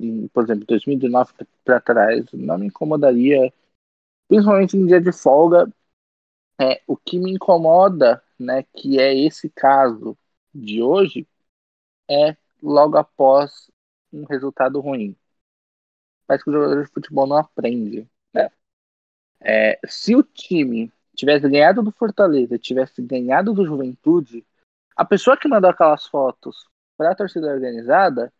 em, 0.00 0.28
por 0.28 0.44
exemplo, 0.44 0.66
2019 0.66 1.32
para 1.64 1.80
trás, 1.80 2.26
não 2.32 2.58
me 2.58 2.66
incomodaria, 2.68 3.52
principalmente 4.28 4.76
em 4.76 4.86
dia 4.86 5.00
de 5.00 5.12
folga. 5.12 5.68
É, 6.60 6.82
o 6.86 6.96
que 6.96 7.18
me 7.18 7.32
incomoda, 7.32 8.22
né, 8.38 8.64
que 8.76 8.98
é 9.00 9.14
esse 9.16 9.48
caso 9.50 10.16
de 10.54 10.82
hoje, 10.82 11.26
é 12.10 12.36
logo 12.62 12.96
após 12.98 13.70
um 14.12 14.24
resultado 14.24 14.80
ruim. 14.80 15.16
Parece 16.28 16.44
que 16.44 16.50
o 16.50 16.52
jogador 16.52 16.84
de 16.84 16.90
futebol 16.92 17.26
não 17.26 17.38
aprende. 17.38 18.06
Né? 18.34 18.50
É, 19.40 19.80
se 19.86 20.14
o 20.14 20.22
time 20.22 20.92
tivesse 21.16 21.48
ganhado 21.48 21.82
do 21.82 21.90
Fortaleza, 21.90 22.58
tivesse 22.58 23.02
ganhado 23.02 23.54
do 23.54 23.64
Juventude, 23.64 24.46
a 24.94 25.04
pessoa 25.04 25.36
que 25.36 25.48
mandou 25.48 25.70
aquelas 25.70 26.06
fotos 26.06 26.68
para 26.96 27.12
a 27.12 27.14
torcida 27.14 27.46
organizada, 27.46 28.32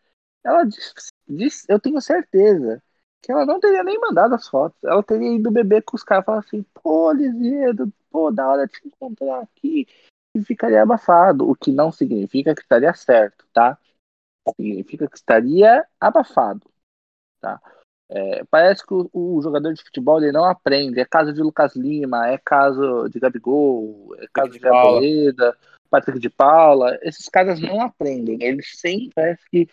ela 0.45 0.65
disse, 1.27 1.65
eu 1.69 1.81
tenho 1.81 2.01
certeza 2.01 2.83
que 3.23 3.33
ela 3.33 3.47
não 3.47 3.59
teria 3.59 3.83
nem 3.83 3.99
mandado 3.99 4.35
as 4.35 4.47
fotos. 4.49 4.79
Ela 4.85 5.03
teria 5.03 5.35
ido 5.35 5.51
beber 5.51 5.83
com 5.83 5.97
os 5.97 6.05
caras 6.05 6.23
e 6.23 6.27
falar 6.27 6.39
assim, 6.41 6.63
pô, 6.75 7.11
Lisiedo, 7.13 7.93
pô, 8.11 8.31
da 8.31 8.47
hora 8.47 8.67
de 8.67 8.73
te 8.75 8.89
encontrar 8.89 9.41
aqui. 9.41 9.87
E 10.37 10.43
ficaria 10.43 10.83
abafado, 10.83 11.49
o 11.49 11.55
que 11.57 11.73
não 11.73 11.91
significa 11.91 12.55
que 12.55 12.61
estaria 12.61 12.93
certo, 12.95 13.47
tá? 13.53 13.79
Significa 14.57 15.09
que 15.09 15.17
estaria 15.17 15.87
abafado, 15.99 16.71
tá? 17.41 17.61
É, 18.11 18.43
parece 18.51 18.87
que 18.87 18.95
o, 18.95 19.09
o, 19.13 19.43
jogador 19.43 19.75
de 19.75 19.83
futebol 19.83 20.19
ele 20.19 20.33
não 20.33 20.45
aprende. 20.45 21.01
É 21.01 21.05
caso 21.05 21.33
de 21.33 21.43
Lucas 21.43 21.77
Lima, 21.77 22.29
é 22.29 22.39
caso 22.39 23.09
de 23.09 23.21
Gabigol, 23.21 24.15
é 24.19 24.27
caso 24.33 24.51
de 24.51 24.59
Gabriela, 24.59 25.57
Patrick 25.91 26.19
de 26.19 26.31
Paula. 26.31 26.99
Esses 27.03 27.29
caras 27.29 27.61
não 27.61 27.81
aprendem. 27.83 28.43
Eles 28.43 28.79
sempre 28.79 29.11
parece 29.15 29.43
que 29.51 29.69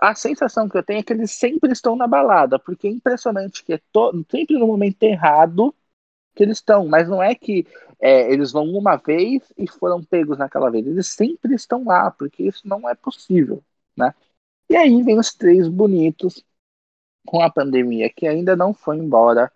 a 0.00 0.14
sensação 0.14 0.68
que 0.68 0.76
eu 0.76 0.82
tenho 0.82 1.00
é 1.00 1.02
que 1.02 1.12
eles 1.12 1.32
sempre 1.32 1.72
estão 1.72 1.96
na 1.96 2.06
balada, 2.06 2.58
porque 2.58 2.86
é 2.86 2.90
impressionante 2.90 3.64
que 3.64 3.72
é 3.74 3.80
to... 3.92 4.24
sempre 4.30 4.58
no 4.58 4.66
momento 4.66 5.02
errado 5.02 5.74
que 6.34 6.42
eles 6.42 6.58
estão, 6.58 6.86
mas 6.86 7.08
não 7.08 7.22
é 7.22 7.34
que 7.34 7.66
é, 8.00 8.32
eles 8.32 8.52
vão 8.52 8.64
uma 8.64 8.96
vez 8.96 9.52
e 9.56 9.68
foram 9.68 10.02
pegos 10.02 10.38
naquela 10.38 10.70
vez, 10.70 10.86
eles 10.86 11.08
sempre 11.08 11.54
estão 11.54 11.84
lá, 11.84 12.10
porque 12.10 12.44
isso 12.44 12.66
não 12.66 12.88
é 12.88 12.94
possível, 12.94 13.62
né? 13.96 14.14
E 14.70 14.76
aí 14.76 15.02
vem 15.02 15.18
os 15.18 15.34
três 15.34 15.68
bonitos 15.68 16.42
com 17.26 17.40
a 17.42 17.50
pandemia 17.50 18.10
que 18.10 18.26
ainda 18.26 18.56
não 18.56 18.74
foi 18.74 18.96
embora. 18.96 19.50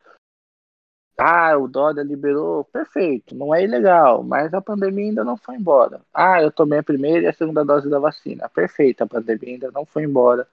Ah, 1.19 1.57
o 1.57 1.67
Dória 1.67 2.03
liberou, 2.03 2.65
perfeito, 2.65 3.35
não 3.35 3.55
é 3.55 3.65
ilegal, 3.65 4.23
mas 4.23 4.53
a 4.53 4.61
pandemia 4.61 5.07
ainda 5.07 5.25
não 5.25 5.37
foi 5.37 5.57
embora. 5.57 6.03
Ah, 6.13 6.43
eu 6.43 6.53
tomei 6.53 6.79
a 6.79 6.83
primeira 6.83 7.25
e 7.25 7.27
a 7.27 7.33
segunda 7.33 7.65
dose 7.65 7.89
da 7.89 7.99
vacina, 7.99 8.49
perfeito, 8.51 9.03
a 9.03 9.07
pandemia 9.07 9.55
ainda 9.55 9.71
não 9.71 9.87
foi 9.87 10.05
embora. 10.05 10.47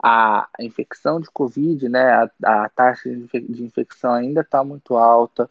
A 0.00 0.48
infecção 0.60 1.20
de 1.20 1.28
Covid, 1.30 1.88
né, 1.88 2.12
a, 2.44 2.64
a 2.64 2.68
taxa 2.68 3.10
de 3.10 3.64
infecção 3.64 4.12
ainda 4.12 4.42
está 4.42 4.62
muito 4.62 4.96
alta, 4.96 5.50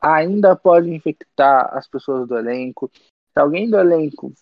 ainda 0.00 0.54
pode 0.54 0.90
infectar 0.90 1.76
as 1.76 1.88
pessoas 1.88 2.28
do 2.28 2.38
elenco. 2.38 2.90
Se 3.32 3.40
alguém 3.40 3.68
do 3.68 3.78
elenco 3.78 4.32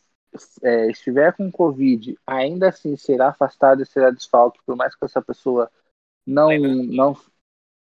é, 0.62 0.90
estiver 0.90 1.32
com 1.34 1.50
Covid, 1.50 2.18
ainda 2.26 2.68
assim 2.68 2.96
será 2.96 3.28
afastado 3.28 3.82
e 3.82 3.86
será 3.86 4.10
desfalque, 4.10 4.60
por 4.66 4.76
mais 4.76 4.94
que 4.94 5.04
essa 5.04 5.22
pessoa 5.22 5.70
não, 6.26 6.48
lembrando, 6.48 6.92
não. 6.92 7.16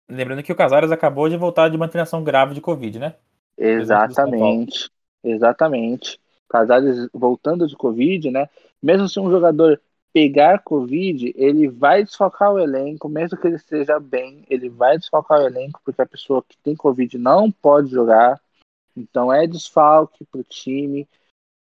Lembrando 0.10 0.44
que 0.44 0.52
o 0.52 0.56
Casares 0.56 0.92
acabou 0.92 1.28
de 1.30 1.38
voltar 1.38 1.70
de 1.70 1.76
uma 1.76 1.86
internação 1.86 2.24
grave 2.24 2.54
de 2.54 2.62
Covid, 2.62 3.00
né? 3.00 3.16
Exatamente. 3.58 4.90
Exatamente. 5.24 6.20
Casares 6.48 7.10
voltando 7.12 7.68
de 7.68 7.76
Covid, 7.76 8.30
né? 8.30 8.48
Mesmo 8.82 9.10
se 9.10 9.20
um 9.20 9.32
jogador 9.32 9.82
pegar 10.14 10.60
Covid, 10.60 11.34
ele 11.36 11.68
vai 11.68 12.04
desfocar 12.04 12.54
o 12.54 12.60
elenco, 12.60 13.10
mesmo 13.10 13.38
que 13.38 13.48
ele 13.48 13.56
esteja 13.56 14.00
bem, 14.00 14.46
ele 14.50 14.70
vai 14.70 14.98
desfocar 14.98 15.40
o 15.40 15.46
elenco, 15.46 15.82
porque 15.84 16.02
a 16.02 16.06
pessoa 16.06 16.44
que 16.48 16.58
tem 16.60 16.76
Covid 16.76 17.18
não 17.18 17.52
pode 17.52 17.90
jogar. 17.90 18.40
Então 18.96 19.34
é 19.34 19.46
desfalque 19.48 20.24
para 20.26 20.40
o 20.40 20.44
time. 20.44 21.08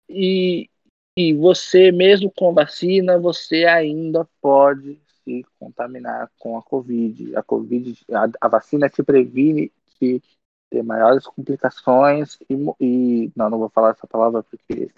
E, 0.08 0.68
e 1.16 1.32
você, 1.32 1.90
mesmo 1.90 2.30
com 2.30 2.52
vacina, 2.52 3.18
você 3.18 3.64
ainda 3.64 4.28
pode 4.40 5.00
se 5.24 5.44
contaminar 5.58 6.30
com 6.38 6.56
a 6.56 6.62
Covid. 6.62 7.36
A 7.36 7.42
Covid, 7.42 8.04
a, 8.12 8.28
a 8.40 8.48
vacina 8.48 8.88
te 8.88 9.02
previne 9.02 9.72
de 10.00 10.22
ter 10.70 10.82
maiores 10.82 11.26
complicações 11.26 12.38
e, 12.48 12.54
e, 12.80 13.32
não, 13.34 13.50
não 13.50 13.58
vou 13.58 13.70
falar 13.70 13.90
essa 13.90 14.06
palavra 14.06 14.42
porque 14.42 14.90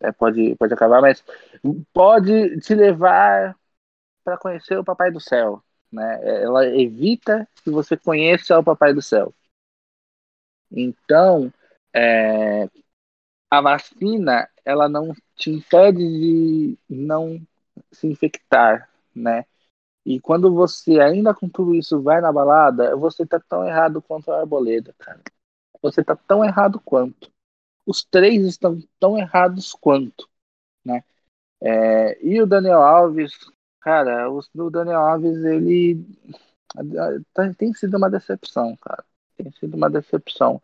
é, 0.00 0.12
pode, 0.12 0.54
pode 0.56 0.74
acabar, 0.74 1.00
mas 1.00 1.24
pode 1.92 2.60
te 2.60 2.74
levar 2.74 3.56
para 4.24 4.38
conhecer 4.38 4.78
o 4.78 4.84
Papai 4.84 5.10
do 5.10 5.20
Céu. 5.20 5.62
Né? 5.90 6.42
Ela 6.42 6.66
evita 6.66 7.48
que 7.62 7.70
você 7.70 7.96
conheça 7.96 8.58
o 8.58 8.64
Papai 8.64 8.92
do 8.94 9.02
Céu. 9.02 9.34
Então, 10.70 11.52
é, 11.94 12.68
a 13.50 13.60
vacina 13.60 14.48
ela 14.64 14.88
não 14.88 15.12
te 15.36 15.50
impede 15.50 15.98
de 15.98 16.78
não 16.88 17.40
se 17.90 18.06
infectar, 18.06 18.88
né? 19.14 19.44
E 20.04 20.18
quando 20.20 20.52
você, 20.52 21.00
ainda 21.00 21.34
com 21.34 21.48
tudo 21.48 21.74
isso, 21.74 22.02
vai 22.02 22.20
na 22.20 22.32
balada, 22.32 22.96
você 22.96 23.24
tá 23.24 23.40
tão 23.40 23.66
errado 23.66 24.02
quanto 24.02 24.30
a 24.32 24.40
Arboleda, 24.40 24.94
cara. 24.98 25.20
Você 25.80 26.02
tá 26.02 26.16
tão 26.16 26.44
errado 26.44 26.80
quanto. 26.84 27.30
Os 27.86 28.04
três 28.04 28.44
estão 28.46 28.80
tão 29.00 29.18
errados 29.18 29.72
quanto, 29.74 30.28
né? 30.84 31.04
É, 31.60 32.18
e 32.26 32.42
o 32.42 32.46
Daniel 32.46 32.82
Alves, 32.82 33.32
cara, 33.80 34.30
o, 34.30 34.40
o 34.56 34.70
Daniel 34.70 35.00
Alves, 35.00 35.44
ele 35.44 36.04
tá, 37.34 37.52
tem 37.54 37.72
sido 37.74 37.96
uma 37.96 38.10
decepção, 38.10 38.76
cara. 38.76 39.04
Tem 39.36 39.50
sido 39.52 39.76
uma 39.76 39.90
decepção. 39.90 40.62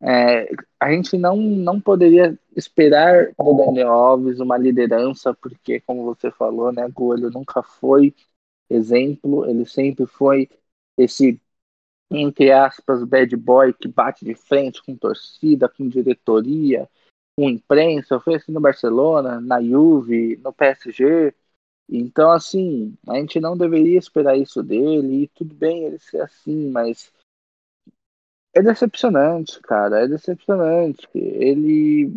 É, 0.00 0.48
a 0.78 0.92
gente 0.92 1.16
não, 1.16 1.36
não 1.36 1.80
poderia 1.80 2.38
esperar 2.56 3.32
do 3.38 3.56
Daniel 3.56 3.90
Alves 3.90 4.40
uma 4.40 4.58
liderança, 4.58 5.34
porque, 5.34 5.80
como 5.80 6.04
você 6.04 6.30
falou, 6.30 6.72
né, 6.72 6.88
Golho 6.90 7.30
nunca 7.30 7.62
foi 7.62 8.14
exemplo, 8.68 9.48
ele 9.48 9.66
sempre 9.66 10.06
foi 10.06 10.48
esse, 10.96 11.40
entre 12.10 12.52
aspas, 12.52 13.04
bad 13.04 13.36
boy 13.36 13.72
que 13.72 13.88
bate 13.88 14.24
de 14.24 14.34
frente 14.34 14.82
com 14.82 14.96
torcida, 14.96 15.68
com 15.68 15.88
diretoria, 15.88 16.88
com 17.36 17.48
imprensa, 17.50 18.20
foi 18.20 18.36
assim 18.36 18.52
no 18.52 18.60
Barcelona, 18.60 19.40
na 19.40 19.62
Juve, 19.62 20.36
no 20.36 20.52
PSG. 20.52 21.34
Então, 21.88 22.30
assim, 22.30 22.96
a 23.08 23.16
gente 23.16 23.40
não 23.40 23.56
deveria 23.56 23.98
esperar 23.98 24.36
isso 24.36 24.62
dele, 24.62 25.24
e 25.24 25.28
tudo 25.28 25.54
bem 25.54 25.84
ele 25.84 25.98
ser 25.98 26.22
assim, 26.22 26.70
mas 26.70 27.12
é 28.54 28.62
decepcionante, 28.62 29.60
cara, 29.60 30.04
é 30.04 30.08
decepcionante. 30.08 31.08
Ele, 31.14 32.10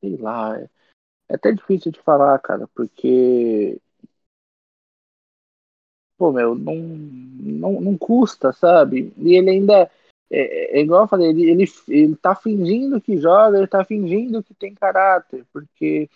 sei 0.00 0.16
lá, 0.16 0.58
é 0.58 1.34
até 1.34 1.52
difícil 1.52 1.92
de 1.92 2.00
falar, 2.00 2.38
cara, 2.40 2.66
porque 2.74 3.80
pô, 6.20 6.30
meu, 6.30 6.54
não, 6.54 6.74
não, 6.76 7.80
não 7.80 7.96
custa, 7.96 8.52
sabe? 8.52 9.10
E 9.16 9.34
ele 9.34 9.48
ainda, 9.48 9.90
é, 10.30 10.78
é 10.78 10.82
igual 10.82 11.04
eu 11.04 11.08
falei, 11.08 11.30
ele, 11.30 11.50
ele, 11.50 11.64
ele 11.88 12.14
tá 12.14 12.34
fingindo 12.34 13.00
que 13.00 13.16
joga, 13.16 13.56
ele 13.56 13.66
tá 13.66 13.82
fingindo 13.82 14.42
que 14.42 14.52
tem 14.52 14.74
caráter, 14.74 15.46
porque 15.50 16.10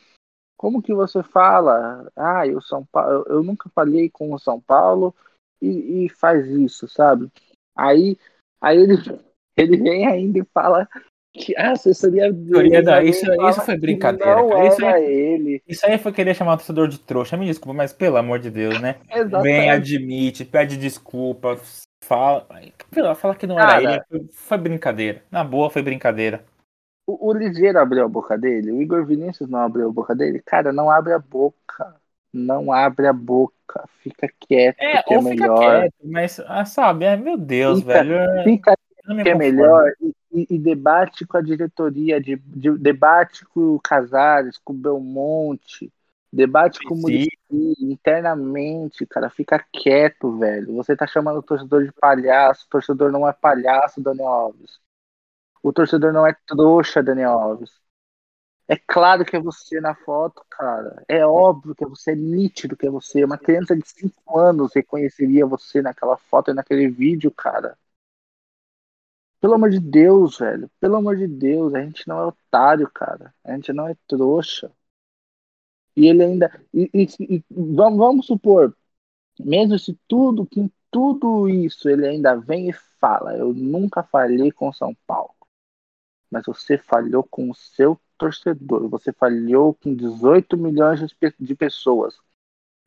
como 0.58 0.82
que 0.82 0.92
você 0.92 1.22
fala, 1.22 2.12
ah, 2.14 2.42
o 2.54 2.60
São 2.60 2.86
eu 3.28 3.42
nunca 3.42 3.70
falei 3.70 4.10
com 4.10 4.34
o 4.34 4.38
São 4.38 4.60
Paulo 4.60 5.14
e, 5.58 6.04
e 6.04 6.08
faz 6.10 6.46
isso, 6.48 6.86
sabe? 6.86 7.32
Aí, 7.74 8.18
aí 8.60 8.76
ele, 8.76 8.96
ele 9.56 9.78
vem 9.78 10.06
ainda 10.06 10.38
e 10.38 10.44
fala 10.52 10.86
que 11.34 11.56
a 11.56 11.72
assessoria 11.72 12.32
dele. 12.32 12.80
Da, 12.80 13.02
isso, 13.02 13.26
isso 13.26 13.60
foi 13.62 13.76
brincadeira. 13.76 14.36
Não. 14.36 14.66
Isso, 14.68 14.86
aí, 14.86 15.04
ele. 15.04 15.62
isso 15.66 15.84
aí 15.84 15.98
foi 15.98 16.12
querer 16.12 16.34
chamar 16.34 16.54
o 16.54 16.56
torcedor 16.56 16.86
de 16.86 16.98
trouxa. 16.98 17.36
Me 17.36 17.44
desculpa, 17.44 17.76
mas 17.76 17.92
pelo 17.92 18.16
amor 18.16 18.38
de 18.38 18.50
Deus, 18.50 18.80
né? 18.80 18.96
Vem, 19.42 19.68
admite, 19.70 20.44
pede 20.44 20.76
desculpa, 20.76 21.58
fala. 22.04 22.46
Fala 23.16 23.34
que 23.34 23.46
não 23.46 23.58
era 23.58 23.68
cara, 23.68 23.82
ele. 23.82 24.02
Foi, 24.08 24.28
foi, 24.32 24.58
brincadeira. 24.58 25.22
Na 25.30 25.42
boa, 25.42 25.68
foi 25.68 25.82
brincadeira. 25.82 26.44
O, 27.06 27.30
o 27.30 27.32
Ligeiro 27.32 27.80
abriu 27.80 28.04
a 28.04 28.08
boca 28.08 28.38
dele, 28.38 28.70
o 28.70 28.80
Igor 28.80 29.04
Vinícius 29.04 29.50
não 29.50 29.58
abriu 29.58 29.88
a 29.88 29.92
boca 29.92 30.14
dele. 30.14 30.40
Cara, 30.44 30.72
não 30.72 30.88
abre 30.88 31.12
a 31.12 31.18
boca. 31.18 31.96
Não 32.32 32.72
abre 32.72 33.06
a 33.06 33.12
boca. 33.12 33.88
Fica 34.00 34.28
quieto. 34.40 34.80
É, 34.80 35.02
ou 35.08 35.18
é 35.18 35.22
melhor. 35.22 35.58
quieto, 35.58 35.94
mas, 36.02 36.40
ah, 36.46 36.64
sabe, 36.64 37.04
é, 37.04 37.16
meu 37.16 37.36
Deus, 37.36 37.80
fica, 37.80 37.92
velho. 37.92 38.44
Fica 38.44 38.76
que 39.22 39.28
é 39.28 39.34
melhor 39.34 39.92
e, 40.32 40.46
e, 40.50 40.58
debate 40.58 41.26
com 41.26 41.36
a 41.36 41.42
diretoria, 41.42 42.20
de, 42.20 42.36
de, 42.36 42.70
debate 42.78 43.44
com 43.46 43.74
o 43.74 43.80
Casares, 43.80 44.58
com 44.58 44.72
o 44.72 44.76
Belmonte, 44.76 45.92
debate 46.32 46.80
com 46.80 46.94
o 46.94 46.98
Murici, 46.98 47.38
internamente, 47.80 49.06
cara, 49.06 49.28
fica 49.28 49.64
quieto, 49.72 50.38
velho. 50.38 50.74
Você 50.74 50.96
tá 50.96 51.06
chamando 51.06 51.38
o 51.38 51.42
torcedor 51.42 51.84
de 51.84 51.92
palhaço, 51.92 52.66
o 52.66 52.70
torcedor 52.70 53.12
não 53.12 53.28
é 53.28 53.32
palhaço, 53.32 54.00
Daniel 54.00 54.28
Alves. 54.28 54.80
O 55.62 55.72
torcedor 55.72 56.12
não 56.12 56.26
é 56.26 56.34
trouxa, 56.46 57.02
Daniel 57.02 57.38
Alves. 57.38 57.70
É 58.66 58.76
claro 58.76 59.24
que 59.24 59.36
é 59.36 59.40
você 59.40 59.78
na 59.80 59.94
foto, 59.94 60.42
cara. 60.50 61.04
É 61.06 61.24
óbvio 61.26 61.74
que 61.74 61.84
é 61.84 61.86
você, 61.86 62.12
é 62.12 62.16
nítido 62.16 62.76
que 62.76 62.86
é 62.86 62.90
você. 62.90 63.22
Uma 63.22 63.36
criança 63.36 63.76
de 63.76 63.86
5 63.86 64.38
anos 64.38 64.72
reconheceria 64.74 65.46
você 65.46 65.82
naquela 65.82 66.16
foto 66.16 66.50
e 66.50 66.54
naquele 66.54 66.88
vídeo, 66.88 67.30
cara. 67.30 67.76
Pelo 69.44 69.56
amor 69.56 69.68
de 69.68 69.78
Deus, 69.78 70.38
velho. 70.38 70.70
Pelo 70.80 70.96
amor 70.96 71.18
de 71.18 71.26
Deus, 71.26 71.74
a 71.74 71.82
gente 71.82 72.08
não 72.08 72.18
é 72.18 72.24
otário, 72.24 72.90
cara. 72.90 73.34
A 73.44 73.54
gente 73.54 73.74
não 73.74 73.86
é 73.86 73.94
trouxa. 74.08 74.72
E 75.94 76.06
ele 76.06 76.22
ainda. 76.24 76.50
E, 76.72 76.88
e, 76.94 77.06
e 77.20 77.44
vamos, 77.50 77.98
vamos 77.98 78.26
supor, 78.26 78.74
mesmo 79.38 79.78
se 79.78 79.92
tudo, 80.08 80.48
tudo 80.90 81.46
isso, 81.46 81.90
ele 81.90 82.08
ainda 82.08 82.34
vem 82.36 82.70
e 82.70 82.72
fala: 82.98 83.36
Eu 83.36 83.52
nunca 83.52 84.02
falhei 84.02 84.50
com 84.50 84.72
São 84.72 84.96
Paulo. 85.06 85.34
Mas 86.30 86.46
você 86.46 86.78
falhou 86.78 87.22
com 87.22 87.50
o 87.50 87.54
seu 87.54 88.00
torcedor. 88.16 88.88
Você 88.88 89.12
falhou 89.12 89.74
com 89.74 89.94
18 89.94 90.56
milhões 90.56 91.00
de 91.38 91.54
pessoas. 91.54 92.16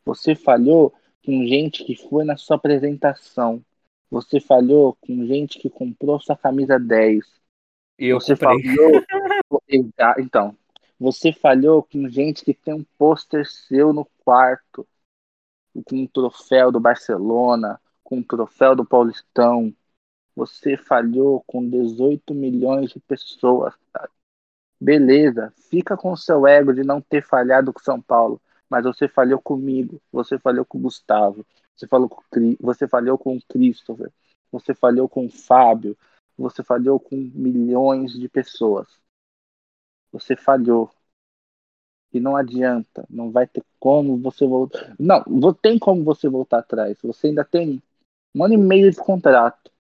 Você 0.04 0.34
falhou 0.34 0.92
com 1.24 1.46
gente 1.46 1.86
que 1.86 1.96
foi 1.96 2.24
na 2.24 2.36
sua 2.36 2.56
apresentação. 2.56 3.64
Você 4.10 4.40
falhou 4.40 4.98
com 5.02 5.26
gente 5.26 5.60
que 5.60 5.70
comprou 5.70 6.20
sua 6.20 6.38
camisa 6.38 6.80
10. 6.80 7.26
Eu 7.98 8.20
você 8.20 8.36
comprei. 8.36 8.64
falhou. 8.64 9.04
então, 10.20 10.56
você 11.00 11.32
falhou 11.32 11.84
com 11.84 12.10
gente 12.10 12.44
que 12.44 12.54
tem 12.54 12.74
um 12.74 12.86
pôster 12.98 13.46
seu 13.46 13.94
no 13.94 14.06
quarto, 14.24 14.88
com 15.86 15.98
um 15.98 16.08
troféu 16.08 16.72
do 16.72 16.80
Barcelona, 16.80 17.80
com 18.04 18.18
um 18.18 18.24
troféu 18.24 18.76
do 18.76 18.86
Paulistão. 18.86 19.74
Você 20.36 20.78
falhou 20.78 21.44
com 21.46 21.68
18 21.68 22.34
milhões 22.34 22.92
de 22.92 23.00
pessoas, 23.00 23.74
cara. 23.92 24.10
Beleza, 24.80 25.52
fica 25.70 25.98
com 25.98 26.12
o 26.12 26.18
seu 26.18 26.46
ego 26.46 26.72
de 26.74 26.84
não 26.84 27.02
ter 27.02 27.24
falhado 27.24 27.74
com 27.74 27.80
São 27.80 28.00
Paulo, 28.00 28.40
mas 28.70 28.86
você 28.86 29.08
falhou 29.08 29.42
comigo, 29.42 30.00
você 30.12 30.38
falhou 30.38 30.64
com 30.64 30.78
o 30.78 30.82
Gustavo, 30.82 31.44
você 31.78 31.88
falou 31.88 32.10
com 32.10 32.22
você 32.60 32.88
falhou 32.88 33.18
com 33.18 33.38
o 33.38 33.42
Christopher, 33.44 34.12
você 34.52 34.74
falhou 34.74 35.08
com 35.08 35.28
o 35.28 35.30
Fábio, 35.30 35.96
você 36.38 36.64
falhou 36.64 37.00
com 37.00 37.16
milhões 37.16 38.14
de 38.14 38.28
pessoas. 38.28 38.88
Você 40.12 40.36
falhou. 40.36 40.92
E 42.14 42.20
não 42.20 42.36
adianta, 42.36 43.06
não 43.10 43.32
vai 43.32 43.46
ter 43.46 43.64
como 43.80 44.18
você 44.18 44.48
voltar. 44.48 44.96
Não, 44.98 45.54
tem 45.54 45.78
como 45.78 46.04
você 46.04 46.28
voltar 46.28 46.60
atrás. 46.60 46.98
Você 47.04 47.28
ainda 47.28 47.44
tem 47.44 47.82
um 48.34 48.44
ano 48.44 48.54
e 48.54 48.58
meio 48.58 48.90
de 48.90 48.98
contrato. 48.98 49.72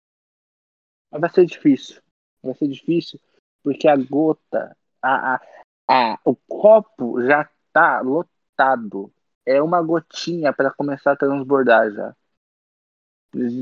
Mas 1.11 1.21
vai 1.21 1.29
ser 1.29 1.45
difícil. 1.45 2.01
Vai 2.43 2.53
ser 2.53 2.67
difícil 2.67 3.19
porque 3.63 3.87
a 3.87 3.95
gota 3.95 4.77
a, 5.01 5.35
a, 5.35 5.41
a, 5.89 6.19
o 6.25 6.35
copo 6.35 7.21
já 7.21 7.41
está 7.41 8.01
lotado. 8.01 9.11
É 9.47 9.61
uma 9.61 9.81
gotinha 9.81 10.51
para 10.51 10.69
começar 10.71 11.13
a 11.13 11.15
transbordar 11.15 11.91
já. 11.91 12.15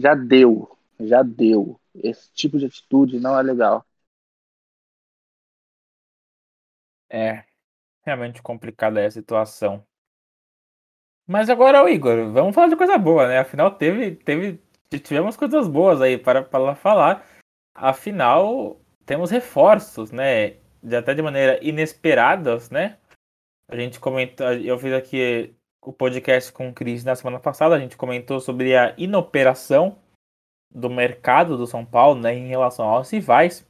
Já 0.01 0.15
deu, 0.15 0.75
já 0.99 1.21
deu. 1.21 1.79
Esse 1.93 2.33
tipo 2.33 2.57
de 2.57 2.65
atitude 2.65 3.19
não 3.19 3.37
é 3.37 3.43
legal. 3.43 3.85
É, 7.09 7.45
realmente 8.03 8.41
complicada 8.41 8.99
essa 8.99 9.19
situação. 9.19 9.85
Mas 11.27 11.49
agora, 11.49 11.89
Igor, 11.89 12.31
vamos 12.31 12.55
falar 12.55 12.67
de 12.67 12.75
coisa 12.75 12.97
boa, 12.97 13.27
né? 13.27 13.39
Afinal, 13.39 13.77
teve, 13.77 14.15
teve, 14.15 14.59
tivemos 14.89 15.37
coisas 15.37 15.67
boas 15.67 16.01
aí 16.01 16.17
para, 16.17 16.43
para 16.43 16.75
falar. 16.75 17.25
Afinal, 17.73 18.81
temos 19.05 19.29
reforços, 19.29 20.11
né? 20.11 20.57
de, 20.85 20.95
até 20.95 21.13
de 21.13 21.21
maneira 21.21 21.59
inesperada, 21.63 22.57
né? 22.71 22.97
A 23.67 23.75
gente 23.75 23.99
comentou, 23.99 24.53
eu 24.53 24.77
fiz 24.77 24.93
aqui 24.93 25.55
o 25.85 25.93
podcast 25.93 26.51
com 26.51 26.69
o 26.69 26.73
Cris 26.73 27.03
na 27.03 27.15
semana 27.15 27.39
passada, 27.39 27.75
a 27.75 27.79
gente 27.79 27.95
comentou 27.95 28.39
sobre 28.39 28.75
a 28.75 28.93
inoperação 28.97 29.97
do 30.73 30.89
mercado 30.89 31.57
do 31.57 31.67
São 31.67 31.85
Paulo 31.85 32.19
né, 32.19 32.33
em 32.33 32.47
relação 32.47 32.85
aos 32.85 33.09
rivais. 33.09 33.65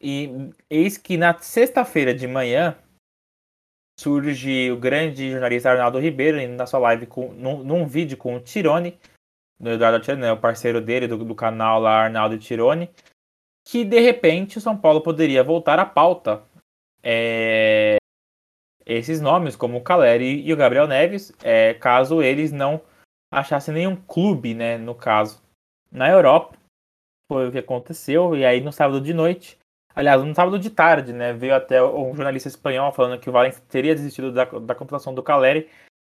E 0.00 0.28
eis 0.68 0.98
que 0.98 1.16
na 1.16 1.36
sexta-feira 1.38 2.14
de 2.14 2.26
manhã 2.26 2.76
surge 3.98 4.70
o 4.70 4.78
grande 4.78 5.30
jornalista 5.30 5.70
Arnaldo 5.70 5.98
Ribeiro 5.98 6.46
na 6.48 6.66
sua 6.66 6.80
live 6.80 7.06
com, 7.06 7.32
num, 7.32 7.64
num 7.64 7.86
vídeo 7.86 8.16
com 8.16 8.36
o 8.36 8.40
Tirone, 8.40 8.98
do 9.58 9.70
Eduardo 9.70 10.00
Tirone, 10.00 10.22
né, 10.22 10.32
o 10.32 10.40
parceiro 10.40 10.80
dele 10.80 11.08
do, 11.08 11.16
do 11.24 11.34
canal 11.34 11.80
lá 11.80 12.04
Arnaldo 12.04 12.38
Tirone, 12.38 12.90
que 13.66 13.84
de 13.84 13.98
repente 14.00 14.58
o 14.58 14.60
São 14.60 14.76
Paulo 14.76 15.00
poderia 15.00 15.42
voltar 15.42 15.78
à 15.78 15.86
pauta 15.86 16.44
é, 17.02 17.96
esses 18.86 19.20
nomes, 19.20 19.56
como 19.56 19.78
o 19.78 19.82
Caleri 19.82 20.42
e 20.46 20.52
o 20.52 20.56
Gabriel 20.56 20.86
Neves, 20.86 21.32
é, 21.42 21.74
caso 21.74 22.22
eles 22.22 22.52
não 22.52 22.80
achassem 23.32 23.74
nenhum 23.74 23.96
clube, 23.96 24.54
né, 24.54 24.76
no 24.78 24.94
caso, 24.94 25.42
na 25.90 26.08
Europa. 26.08 26.56
Foi 27.30 27.48
o 27.48 27.52
que 27.52 27.58
aconteceu, 27.58 28.36
e 28.36 28.44
aí 28.44 28.60
no 28.60 28.72
sábado 28.72 29.00
de 29.00 29.14
noite, 29.14 29.58
aliás, 29.94 30.22
no 30.22 30.34
sábado 30.34 30.58
de 30.58 30.70
tarde, 30.70 31.12
né, 31.12 31.32
veio 31.32 31.54
até 31.54 31.82
um 31.82 32.14
jornalista 32.14 32.48
espanhol 32.48 32.92
falando 32.92 33.18
que 33.18 33.28
o 33.28 33.32
Valencia 33.32 33.62
teria 33.68 33.94
desistido 33.94 34.30
da, 34.30 34.44
da 34.44 34.74
contratação 34.74 35.14
do 35.14 35.22
Caleri 35.22 35.68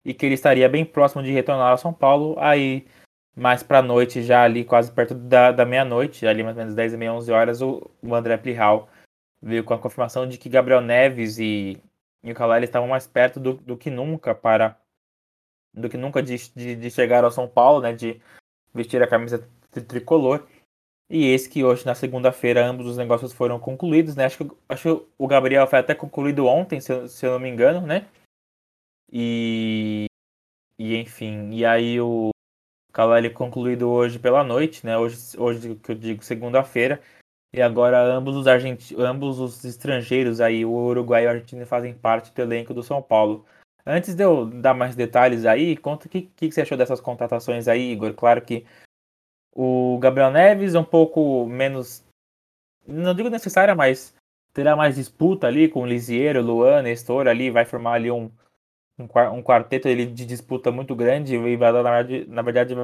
e 0.05 0.13
que 0.13 0.25
ele 0.25 0.35
estaria 0.35 0.69
bem 0.69 0.85
próximo 0.85 1.23
de 1.23 1.31
retornar 1.31 1.71
ao 1.71 1.77
São 1.77 1.91
Paulo. 1.91 2.35
Aí 2.39 2.85
mais 3.35 3.63
pra 3.63 3.81
noite, 3.81 4.21
já 4.21 4.43
ali 4.43 4.65
quase 4.65 4.91
perto 4.91 5.15
da, 5.15 5.51
da 5.51 5.65
meia-noite, 5.65 6.27
ali 6.27 6.43
mais 6.43 6.57
ou 6.57 6.61
menos 6.61 6.75
10 6.75 6.93
e 6.93 6.97
meia, 6.97 7.13
11 7.13 7.31
horas, 7.31 7.61
o, 7.61 7.89
o 8.01 8.13
André 8.13 8.37
Plihal 8.37 8.89
veio 9.41 9.63
com 9.63 9.73
a 9.73 9.79
confirmação 9.79 10.27
de 10.27 10.37
que 10.37 10.49
Gabriel 10.49 10.81
Neves 10.81 11.39
e, 11.39 11.81
e 12.23 12.31
o 12.31 12.35
Caleri 12.35 12.65
estavam 12.65 12.87
mais 12.87 13.07
perto 13.07 13.39
do, 13.39 13.53
do 13.53 13.77
que 13.77 13.89
nunca 13.89 14.35
para 14.35 14.79
do 15.73 15.89
que 15.89 15.97
nunca 15.97 16.21
de, 16.21 16.35
de, 16.55 16.75
de, 16.75 16.91
chegar 16.91 17.23
ao 17.23 17.31
São 17.31 17.47
Paulo, 17.47 17.81
né, 17.81 17.93
de 17.93 18.19
vestir 18.73 19.01
a 19.03 19.07
camisa 19.07 19.47
tricolor. 19.87 20.47
E 21.09 21.27
esse 21.27 21.47
que 21.49 21.63
hoje, 21.63 21.85
na 21.85 21.95
segunda-feira, 21.95 22.65
ambos 22.65 22.87
os 22.87 22.97
negócios 22.97 23.33
foram 23.33 23.59
concluídos, 23.59 24.15
né? 24.15 24.25
Acho 24.25 24.45
que, 24.45 24.55
acho 24.67 24.97
que 24.97 25.07
o 25.17 25.27
Gabriel 25.27 25.65
foi 25.67 25.79
até 25.79 25.95
concluído 25.95 26.45
ontem, 26.45 26.79
se, 26.81 27.07
se 27.07 27.25
eu 27.25 27.33
não 27.33 27.39
me 27.39 27.49
engano, 27.49 27.85
né? 27.85 28.07
E, 29.11 30.05
e 30.77 30.95
enfim, 30.97 31.51
e 31.51 31.65
aí 31.65 31.99
o, 31.99 32.29
Cavalli 32.91 33.29
concluído 33.29 33.89
hoje 33.89 34.17
pela 34.17 34.43
noite, 34.43 34.85
né? 34.85 34.97
Hoje, 34.97 35.37
hoje 35.37 35.75
que 35.75 35.91
eu 35.91 35.95
digo 35.95 36.23
segunda-feira. 36.23 37.01
E 37.51 37.61
agora 37.61 38.01
ambos 38.01 38.35
os 38.35 38.47
argent... 38.47 38.91
ambos 38.97 39.39
os 39.39 39.65
estrangeiros 39.65 40.39
aí, 40.39 40.63
o 40.63 40.71
Uruguai 40.71 41.23
e 41.23 41.27
o 41.27 41.29
Argentina, 41.31 41.65
fazem 41.65 41.93
parte 41.93 42.31
do 42.33 42.41
elenco 42.41 42.73
do 42.73 42.83
São 42.83 43.01
Paulo. 43.01 43.45
Antes 43.85 44.13
de 44.13 44.23
eu 44.23 44.45
dar 44.45 44.73
mais 44.73 44.95
detalhes 44.95 45.45
aí, 45.45 45.75
conta 45.75 46.07
o 46.07 46.09
que, 46.09 46.23
que 46.35 46.51
você 46.51 46.61
achou 46.61 46.77
dessas 46.77 47.01
contratações 47.01 47.67
aí, 47.67 47.91
Igor. 47.91 48.13
Claro 48.13 48.41
que 48.41 48.65
o 49.55 49.97
Gabriel 49.99 50.31
Neves 50.31 50.75
é 50.75 50.79
um 50.79 50.83
pouco 50.83 51.45
menos, 51.47 52.05
não 52.87 53.15
digo 53.15 53.29
necessária, 53.29 53.73
mas 53.73 54.13
terá 54.53 54.75
mais 54.75 54.95
disputa 54.95 55.47
ali 55.47 55.67
com 55.67 55.81
o 55.81 55.85
Lisiero, 55.87 56.41
Luan, 56.41 56.83
Nestor 56.83 57.27
ali, 57.27 57.49
vai 57.49 57.65
formar 57.65 57.93
ali 57.93 58.11
um, 58.11 58.31
um, 58.97 59.41
quarteto 59.41 59.87
ele 59.87 60.05
de 60.05 60.25
disputa 60.25 60.71
muito 60.71 60.95
grande 60.95 61.35
e 61.35 61.57
vai 61.57 61.73
dar, 61.73 61.83
na 61.83 61.91
verdade, 61.91 62.25
na 62.29 62.41
verdade 62.41 62.75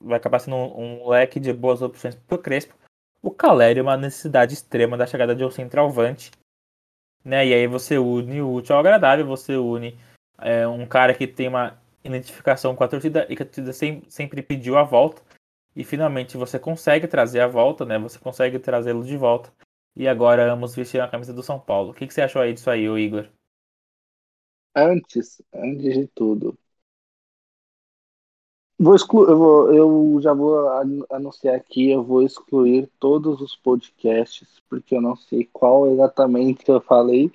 vai 0.00 0.16
acabar 0.16 0.38
sendo 0.38 0.56
um, 0.56 1.04
um 1.04 1.08
leque 1.08 1.40
de 1.40 1.52
boas 1.52 1.82
opções 1.82 2.14
para 2.14 2.36
o 2.36 2.38
Crespo. 2.38 2.74
O 3.22 3.30
Caleri 3.30 3.78
é 3.78 3.82
uma 3.82 3.96
necessidade 3.96 4.52
extrema 4.52 4.96
da 4.96 5.06
chegada 5.06 5.34
de 5.34 5.44
um 5.44 5.50
centralvante. 5.50 6.32
Né? 7.24 7.46
E 7.46 7.54
aí 7.54 7.66
você 7.68 7.96
une 7.96 8.42
o 8.42 8.52
útil 8.52 8.74
ao 8.74 8.80
agradável, 8.80 9.24
você 9.24 9.56
une 9.56 9.96
é, 10.38 10.66
um 10.66 10.84
cara 10.84 11.14
que 11.14 11.26
tem 11.26 11.46
uma 11.46 11.80
identificação 12.02 12.74
com 12.74 12.82
a 12.82 12.88
torcida 12.88 13.24
e 13.30 13.36
que 13.36 13.42
a 13.44 13.46
torcida 13.46 13.72
sempre, 13.72 14.10
sempre 14.10 14.42
pediu 14.42 14.76
a 14.76 14.82
volta. 14.82 15.22
E 15.74 15.84
finalmente 15.84 16.36
você 16.36 16.58
consegue 16.58 17.06
trazer 17.06 17.40
a 17.40 17.46
volta, 17.46 17.84
né? 17.84 17.98
Você 17.98 18.18
consegue 18.18 18.58
trazê-lo 18.58 19.04
de 19.04 19.16
volta. 19.16 19.52
E 19.96 20.08
agora 20.08 20.48
vamos 20.48 20.74
vestir 20.74 21.00
a 21.00 21.08
camisa 21.08 21.32
do 21.32 21.42
São 21.42 21.60
Paulo. 21.60 21.90
O 21.90 21.94
que, 21.94 22.06
que 22.06 22.12
você 22.12 22.22
achou 22.22 22.42
aí 22.42 22.52
disso 22.52 22.70
aí, 22.70 22.84
Igor? 22.84 23.28
Antes, 24.74 25.40
antes 25.52 25.94
de 25.94 26.06
tudo, 26.08 26.58
vou 28.78 28.94
excluir, 28.94 29.30
eu, 29.30 29.38
vou, 29.38 29.72
eu 29.72 30.20
já 30.20 30.32
vou 30.32 30.68
anunciar 31.10 31.54
aqui, 31.54 31.90
eu 31.90 32.02
vou 32.02 32.22
excluir 32.22 32.88
todos 32.98 33.40
os 33.40 33.56
podcasts, 33.56 34.60
porque 34.68 34.94
eu 34.96 35.00
não 35.00 35.16
sei 35.16 35.48
qual 35.52 35.90
exatamente 35.90 36.68
eu 36.68 36.80
falei, 36.80 37.30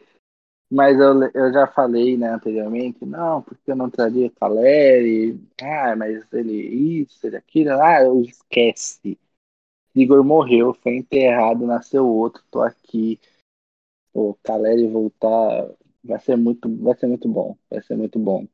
mas 0.69 0.99
eu, 0.99 1.23
eu 1.33 1.53
já 1.53 1.67
falei 1.67 2.17
né, 2.17 2.29
anteriormente, 2.29 3.05
não, 3.05 3.41
porque 3.41 3.71
eu 3.71 3.75
não 3.75 3.89
traria 3.89 4.29
Caleri, 4.31 5.39
ah, 5.61 5.95
mas 5.95 6.25
ele 6.33 7.01
isso, 7.01 7.25
ele 7.25 7.37
aquilo, 7.37 7.71
ah, 7.81 8.03
eu 8.03 8.21
esquece. 8.21 9.17
Igor 9.95 10.23
morreu, 10.23 10.73
foi 10.75 10.97
enterrado, 10.97 11.65
nasceu 11.65 12.05
outro, 12.07 12.43
tô 12.51 12.61
aqui. 12.61 13.19
O 14.13 14.35
Caleri 14.43 14.87
voltar 14.87 15.69
Vai 16.07 16.19
ser 16.21 16.37
muito, 16.37 16.73
vai 16.77 16.95
ser 16.95 17.07
muito 17.07 17.27
bom. 17.27 17.57
Vai 17.69 17.81
ser 17.83 17.97
muito 17.97 18.17
bom. 18.17 18.47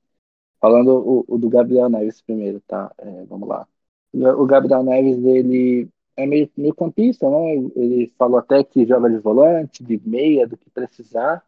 Falando 0.64 0.92
o, 0.96 1.26
o 1.28 1.38
do 1.38 1.50
Gabriel 1.50 1.90
Neves 1.90 2.22
primeiro, 2.22 2.62
tá? 2.62 2.90
É, 2.98 3.26
vamos 3.26 3.50
lá. 3.50 3.68
O 4.14 4.46
Gabriel 4.46 4.82
Neves, 4.82 5.22
ele 5.26 5.90
é 6.16 6.26
meio, 6.26 6.50
meio 6.56 6.74
campista, 6.74 7.30
né? 7.30 7.56
Ele 7.76 8.14
falou 8.18 8.40
até 8.40 8.64
que 8.64 8.86
joga 8.86 9.10
de 9.10 9.18
volante, 9.18 9.84
de 9.84 10.00
meia, 10.08 10.48
do 10.48 10.56
que 10.56 10.70
precisar. 10.70 11.44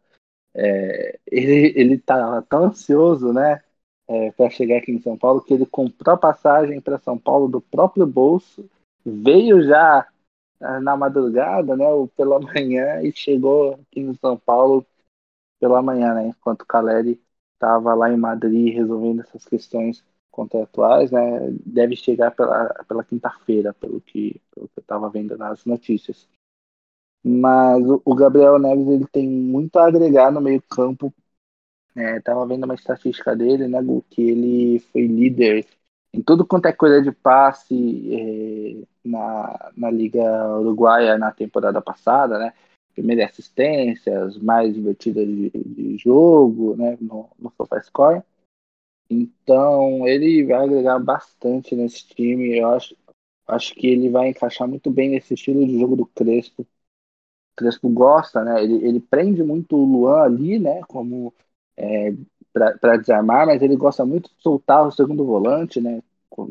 É, 0.54 1.18
ele, 1.26 1.72
ele 1.74 1.96
tá 1.96 2.42
tão 2.42 2.64
ansioso, 2.64 3.32
né? 3.32 3.62
É, 4.06 4.32
para 4.32 4.50
chegar 4.50 4.76
aqui 4.76 4.92
em 4.92 5.00
São 5.00 5.16
Paulo, 5.16 5.40
que 5.40 5.54
ele 5.54 5.64
comprou 5.64 6.14
a 6.14 6.18
passagem 6.18 6.78
para 6.78 6.98
São 6.98 7.16
Paulo 7.16 7.48
do 7.48 7.62
próprio 7.62 8.06
bolso, 8.06 8.68
veio 9.02 9.62
já 9.62 10.06
na 10.60 10.94
madrugada, 10.94 11.74
né? 11.74 11.88
Ou 11.88 12.06
pela 12.08 12.38
manhã, 12.52 13.00
e 13.00 13.10
chegou 13.12 13.72
aqui 13.76 14.00
em 14.00 14.14
São 14.16 14.36
Paulo 14.36 14.84
pela 15.58 15.80
manhã, 15.80 16.12
né? 16.12 16.26
Enquanto 16.26 16.60
o 16.60 16.66
Caleri 16.66 17.18
estava 17.56 17.94
lá 17.94 18.12
em 18.12 18.16
Madrid 18.16 18.74
resolvendo 18.74 19.20
essas 19.20 19.44
questões 19.44 20.04
contratuais, 20.30 21.10
né? 21.10 21.20
Deve 21.64 21.96
chegar 21.96 22.30
pela, 22.30 22.68
pela 22.86 23.04
quinta-feira, 23.04 23.74
pelo 23.74 24.00
que, 24.00 24.40
pelo 24.54 24.68
que 24.68 24.78
eu 24.78 24.82
estava 24.82 25.08
vendo 25.08 25.36
nas 25.36 25.64
notícias. 25.64 26.28
Mas 27.24 27.82
o 28.04 28.14
Gabriel 28.14 28.58
Neves 28.58 28.86
ele 28.86 29.06
tem 29.08 29.28
muito 29.28 29.76
a 29.78 29.86
agregar 29.86 30.30
no 30.30 30.40
meio 30.40 30.62
campo. 30.62 31.12
É, 31.96 32.20
tava 32.20 32.46
vendo 32.46 32.64
uma 32.64 32.74
estatística 32.74 33.34
dele, 33.34 33.66
né, 33.66 33.78
que 34.10 34.20
ele 34.20 34.78
foi 34.92 35.06
líder 35.06 35.66
em 36.16 36.22
tudo 36.22 36.46
quanto 36.46 36.66
é 36.66 36.72
coisa 36.72 37.02
de 37.02 37.12
passe 37.12 37.74
é, 38.14 38.86
na, 39.04 39.72
na 39.76 39.90
Liga 39.90 40.22
Uruguaia 40.58 41.18
na 41.18 41.30
temporada 41.30 41.80
passada, 41.82 42.38
né? 42.38 42.54
Primeira 42.96 43.26
assistências, 43.26 44.38
mais 44.38 44.76
invertidas 44.76 45.26
de, 45.28 45.50
de 45.50 45.98
jogo, 45.98 46.74
né? 46.76 46.96
No, 47.00 47.30
no 47.38 47.52
SofaScore. 47.56 48.22
Então, 49.10 50.08
ele 50.08 50.44
vai 50.46 50.64
agregar 50.64 50.98
bastante 50.98 51.76
nesse 51.76 52.06
time. 52.08 52.58
Eu 52.58 52.70
acho, 52.70 52.96
acho 53.46 53.74
que 53.74 53.86
ele 53.86 54.08
vai 54.08 54.30
encaixar 54.30 54.66
muito 54.66 54.90
bem 54.90 55.10
nesse 55.10 55.34
estilo 55.34 55.64
de 55.64 55.78
jogo 55.78 55.94
do 55.94 56.06
Crespo. 56.06 56.66
Crespo 57.54 57.88
gosta, 57.90 58.42
né? 58.42 58.64
Ele, 58.64 58.86
ele 58.86 59.00
prende 59.00 59.42
muito 59.42 59.76
o 59.76 59.84
Luan 59.84 60.22
ali, 60.22 60.58
né? 60.58 60.80
Como 60.88 61.34
é, 61.76 62.14
para 62.52 62.96
desarmar, 62.96 63.46
mas 63.46 63.62
ele 63.62 63.76
gosta 63.76 64.04
muito 64.04 64.30
de 64.30 64.42
soltar 64.42 64.86
o 64.86 64.90
segundo 64.90 65.24
volante, 65.24 65.80
né? 65.80 66.02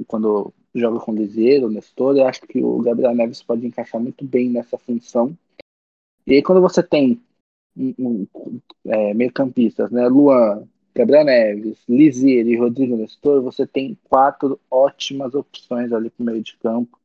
Quando 0.08 0.54
joga 0.74 1.00
com 1.00 1.12
o 1.12 1.16
Liseiro, 1.16 1.70
Nestor, 1.70 2.18
eu 2.18 2.28
acho 2.28 2.42
que 2.42 2.64
o 2.64 2.82
Gabriel 2.82 3.16
Neves 3.16 3.42
pode 3.42 3.66
encaixar 3.66 4.02
muito 4.02 4.26
bem 4.26 4.50
nessa 4.50 4.78
função. 4.78 5.36
E 6.28 6.34
aí 6.34 6.44
quando 6.44 6.62
você 6.62 6.82
tem 6.82 7.22
um, 7.78 7.94
um, 8.00 8.62
é, 8.86 9.14
meio-campistas, 9.14 9.92
né? 9.92 10.08
Luan, 10.08 10.68
Gabriel 10.96 11.26
Neves, 11.26 11.78
Liseiro 11.88 12.50
e 12.50 12.58
Rodrigo 12.58 12.96
Nestor, 12.96 13.42
você 13.42 13.68
tem 13.68 13.98
quatro 14.06 14.60
ótimas 14.72 15.36
opções 15.36 15.92
ali 15.92 16.10
para 16.10 16.24
o 16.24 16.26
meio 16.26 16.42
de 16.42 16.56
campo. 16.58 16.98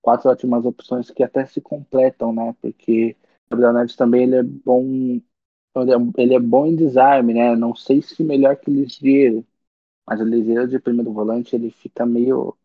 Quatro 0.00 0.30
ótimas 0.30 0.64
opções 0.64 1.10
que 1.10 1.22
até 1.22 1.44
se 1.46 1.60
completam, 1.60 2.32
né? 2.32 2.54
Porque 2.60 3.16
Gabriel 3.50 3.72
Neves 3.72 3.96
também 3.96 4.24
ele 4.24 4.36
é 4.36 4.42
bom. 4.42 5.20
Ele 6.16 6.34
é, 6.34 6.38
bom 6.38 6.66
em 6.66 6.76
desarme, 6.76 7.34
né? 7.34 7.56
Não 7.56 7.74
sei 7.74 8.00
se 8.00 8.22
melhor 8.22 8.56
que 8.56 8.70
o 8.70 8.74
Ligeiro, 8.74 9.44
mas 10.06 10.20
o 10.20 10.24
Ligeiro 10.24 10.68
de 10.68 10.78
primeiro 10.78 11.12
volante 11.12 11.56
ele 11.56 11.70
fica 11.70 12.06
meio. 12.06 12.56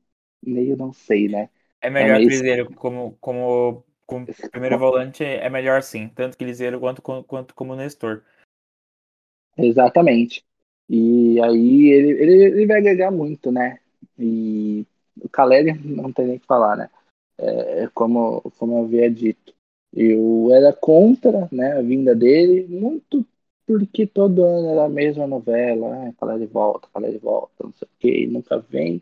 meio 0.45 0.77
não 0.77 0.93
sei, 0.93 1.27
né? 1.27 1.49
É 1.81 1.89
melhor 1.89 2.17
é 2.17 2.19
meio... 2.19 2.29
que 2.29 2.35
o 2.35 2.37
Ligeiro 2.37 2.75
como, 2.75 3.17
como, 3.19 3.83
como 4.09 4.25
primeiro 4.51 4.79
volante 4.79 5.23
é 5.23 5.47
melhor 5.49 5.83
sim, 5.83 6.09
tanto 6.09 6.35
que 6.35 6.43
Ligeiro 6.43 6.79
quanto, 6.79 7.01
quanto 7.01 7.53
como 7.53 7.75
Nestor. 7.75 8.23
Exatamente. 9.55 10.43
E 10.89 11.39
aí 11.41 11.89
ele, 11.89 12.11
ele, 12.11 12.43
ele 12.45 12.65
vai 12.65 12.79
agregar 12.79 13.11
muito, 13.11 13.51
né? 13.51 13.79
E 14.17 14.83
o 15.21 15.29
Caleri 15.29 15.73
não 15.85 16.11
tem 16.11 16.25
nem 16.25 16.37
o 16.37 16.39
que 16.39 16.47
falar, 16.47 16.75
né? 16.75 16.89
É, 17.37 17.87
como, 17.93 18.41
como 18.57 18.79
eu 18.79 18.85
havia 18.85 19.09
dito. 19.09 19.53
Eu 19.93 20.49
era 20.51 20.73
contra 20.73 21.47
né, 21.51 21.77
a 21.77 21.81
vinda 21.81 22.15
dele, 22.15 22.67
muito 22.67 23.25
porque 23.65 24.07
todo 24.07 24.43
ano 24.43 24.69
era 24.69 24.85
a 24.85 24.89
mesma 24.89 25.27
novela, 25.27 26.11
ah, 26.19 26.37
de 26.37 26.47
volta, 26.47 26.87
de 26.99 27.17
volta, 27.19 27.63
não 27.63 27.71
sei 27.73 27.87
o 27.87 27.99
que, 27.99 28.27
nunca 28.27 28.57
vem. 28.57 29.01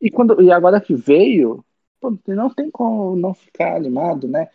E, 0.00 0.10
quando, 0.10 0.42
e 0.42 0.50
agora 0.50 0.80
que 0.80 0.94
veio, 0.94 1.64
pô, 2.00 2.16
não 2.28 2.50
tem 2.50 2.70
como 2.70 3.16
não 3.16 3.34
ficar 3.34 3.76
animado, 3.76 4.28
né? 4.28 4.50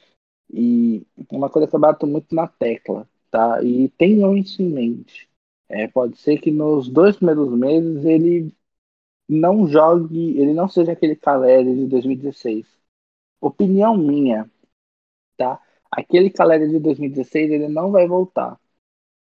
E 0.53 1.05
uma 1.31 1.49
coisa 1.49 1.67
que 1.67 1.75
eu 1.75 1.79
bato 1.79 2.07
muito 2.07 2.33
na 2.35 2.47
tecla, 2.47 3.07
tá? 3.31 3.63
E 3.63 3.89
tenham 3.91 4.37
isso 4.37 4.61
em 4.61 4.69
mente. 4.69 5.29
É, 5.69 5.87
pode 5.87 6.17
ser 6.17 6.39
que 6.39 6.51
nos 6.51 6.89
dois 6.89 7.17
primeiros 7.17 7.51
meses 7.51 8.05
ele 8.05 8.53
não 9.29 9.67
jogue, 9.67 10.39
ele 10.39 10.53
não 10.53 10.67
seja 10.67 10.93
aquele 10.93 11.15
Caleri 11.15 11.75
de 11.75 11.87
2016. 11.87 12.65
Opinião 13.41 13.97
minha, 13.97 14.49
tá? 15.37 15.61
Aquele 15.91 16.29
Caleri 16.29 16.69
de 16.69 16.79
2016 16.79 17.51
ele 17.51 17.67
não 17.67 17.91
vai 17.91 18.07
voltar, 18.07 18.59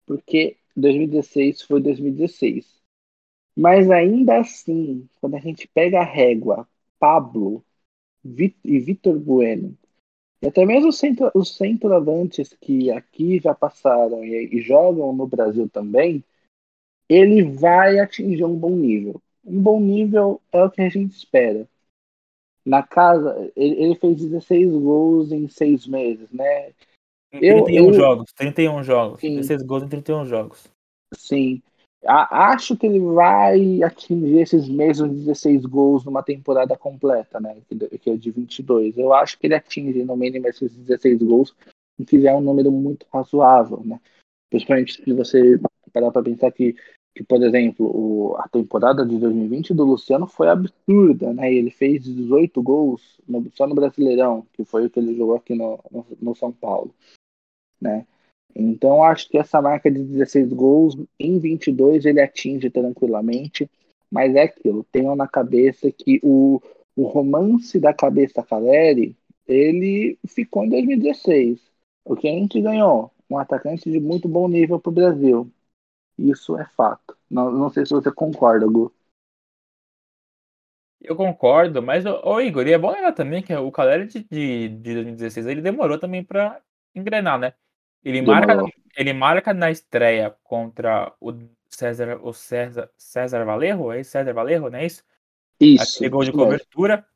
porque 0.06 0.58
2016 0.76 1.62
foi 1.62 1.80
2016. 1.82 2.82
Mas 3.56 3.90
ainda 3.90 4.40
assim, 4.40 5.08
quando 5.20 5.36
a 5.36 5.40
gente 5.40 5.68
pega 5.68 6.00
a 6.00 6.04
régua, 6.04 6.68
Pablo 6.98 7.64
e 8.24 8.78
Vitor 8.78 9.18
Bueno, 9.18 9.76
e 10.42 10.48
até 10.48 10.64
mesmo 10.64 10.88
os, 10.88 10.98
centro, 10.98 11.30
os 11.34 11.56
centroavantes 11.56 12.56
que 12.60 12.90
aqui 12.90 13.38
já 13.38 13.54
passaram 13.54 14.24
e, 14.24 14.56
e 14.56 14.60
jogam 14.60 15.12
no 15.12 15.26
Brasil 15.26 15.68
também, 15.68 16.24
ele 17.08 17.42
vai 17.42 17.98
atingir 17.98 18.44
um 18.44 18.56
bom 18.56 18.74
nível. 18.76 19.20
Um 19.44 19.60
bom 19.60 19.80
nível 19.80 20.40
é 20.50 20.62
o 20.62 20.70
que 20.70 20.82
a 20.82 20.88
gente 20.88 21.12
espera 21.12 21.68
na 22.64 22.82
casa, 22.82 23.50
ele, 23.56 23.82
ele, 23.82 23.94
fez 23.96 24.16
16 24.16 24.70
gols 24.70 25.32
em 25.32 25.48
seis 25.48 25.86
meses, 25.86 26.30
né? 26.32 26.68
Em 27.32 27.40
31 27.40 27.76
eu, 27.76 27.84
eu, 27.86 27.92
jogos, 27.92 28.32
31 28.34 28.84
jogos. 28.84 29.20
Sim. 29.20 29.36
16 29.36 29.62
gols 29.62 29.82
em 29.82 29.88
31 29.88 30.26
jogos. 30.26 30.68
Sim. 31.14 31.62
Acho 32.04 32.76
que 32.76 32.86
ele 32.86 33.00
vai 33.00 33.82
atingir 33.82 34.40
esses 34.40 34.68
mesmos 34.68 35.10
16 35.10 35.64
gols 35.66 36.04
numa 36.04 36.22
temporada 36.22 36.76
completa, 36.76 37.38
né? 37.38 37.56
Que, 38.00 38.10
é 38.10 38.16
de 38.16 38.30
22. 38.30 38.98
Eu 38.98 39.12
acho 39.14 39.38
que 39.38 39.46
ele 39.46 39.54
atinge 39.54 40.02
no 40.04 40.16
mínimo 40.16 40.48
esses 40.48 40.74
16 40.74 41.22
gols, 41.22 41.54
e 41.98 42.06
fizer 42.06 42.34
um 42.34 42.40
número 42.40 42.70
muito 42.72 43.06
razoável, 43.12 43.82
né? 43.84 44.00
Principalmente 44.50 45.02
se 45.02 45.12
você 45.12 45.60
parar 45.92 46.10
para 46.10 46.22
pensar 46.22 46.50
que 46.50 46.74
que, 47.14 47.22
por 47.22 47.42
exemplo, 47.42 47.86
o, 47.86 48.36
a 48.38 48.48
temporada 48.48 49.04
de 49.04 49.18
2020 49.18 49.74
do 49.74 49.84
Luciano 49.84 50.26
foi 50.26 50.48
absurda, 50.48 51.32
né? 51.32 51.52
Ele 51.52 51.70
fez 51.70 52.02
18 52.02 52.62
gols 52.62 53.20
no, 53.28 53.50
só 53.54 53.66
no 53.66 53.74
Brasileirão, 53.74 54.46
que 54.52 54.64
foi 54.64 54.86
o 54.86 54.90
que 54.90 54.98
ele 54.98 55.14
jogou 55.14 55.36
aqui 55.36 55.54
no, 55.54 55.78
no, 55.90 56.06
no, 56.20 56.34
São 56.34 56.50
Paulo, 56.50 56.94
né? 57.80 58.06
Então, 58.54 59.02
acho 59.02 59.28
que 59.28 59.38
essa 59.38 59.60
marca 59.62 59.90
de 59.90 60.02
16 60.02 60.52
gols 60.52 60.96
em 61.18 61.38
22 61.38 62.04
ele 62.04 62.20
atinge 62.20 62.68
tranquilamente, 62.70 63.70
mas 64.10 64.34
é 64.34 64.42
aquilo, 64.42 64.84
tenham 64.92 65.16
na 65.16 65.26
cabeça 65.26 65.90
que 65.90 66.20
o, 66.22 66.60
o 66.94 67.04
romance 67.04 67.80
da 67.80 67.94
cabeça 67.94 68.42
Caleri, 68.42 69.16
ele 69.46 70.18
ficou 70.26 70.64
em 70.64 70.68
2016. 70.68 71.60
O 72.04 72.14
que 72.14 72.28
a 72.28 72.32
gente 72.32 72.60
ganhou? 72.60 73.10
Um 73.30 73.38
atacante 73.38 73.90
de 73.90 73.98
muito 73.98 74.28
bom 74.28 74.48
nível 74.48 74.78
para 74.78 74.90
o 74.90 74.94
Brasil. 74.94 75.50
Isso 76.18 76.58
é 76.58 76.66
fato. 76.76 77.16
Não, 77.30 77.50
não 77.50 77.70
sei 77.70 77.86
se 77.86 77.92
você 77.92 78.12
concorda, 78.12 78.66
Gu. 78.66 78.92
Eu 81.00 81.16
concordo, 81.16 81.82
mas, 81.82 82.04
ô, 82.06 82.40
Igor, 82.40 82.66
e 82.66 82.72
é 82.72 82.78
bom 82.78 82.92
lembrar 82.92 83.12
também 83.12 83.42
que 83.42 83.52
o 83.54 83.72
Caleri 83.72 84.06
de, 84.06 84.22
de, 84.24 84.68
de 84.68 84.94
2016 84.94 85.46
ele 85.46 85.60
demorou 85.60 85.98
também 85.98 86.22
para 86.22 86.60
engrenar, 86.94 87.38
né? 87.38 87.54
Ele 88.04 88.22
marca, 88.22 88.64
ele 88.96 89.12
marca 89.12 89.54
na 89.54 89.70
estreia 89.70 90.34
contra 90.42 91.12
o 91.20 91.32
César, 91.68 92.18
o 92.22 92.32
César, 92.32 92.90
César 92.96 93.44
Valerro, 93.44 93.92
é 93.92 94.02
César 94.02 94.32
Valerro, 94.32 94.68
não 94.70 94.78
é 94.78 94.86
isso? 94.86 95.04
Isso. 95.60 95.96
Aquele 95.96 96.10
gol 96.10 96.24
de 96.24 96.32
cobertura. 96.32 97.06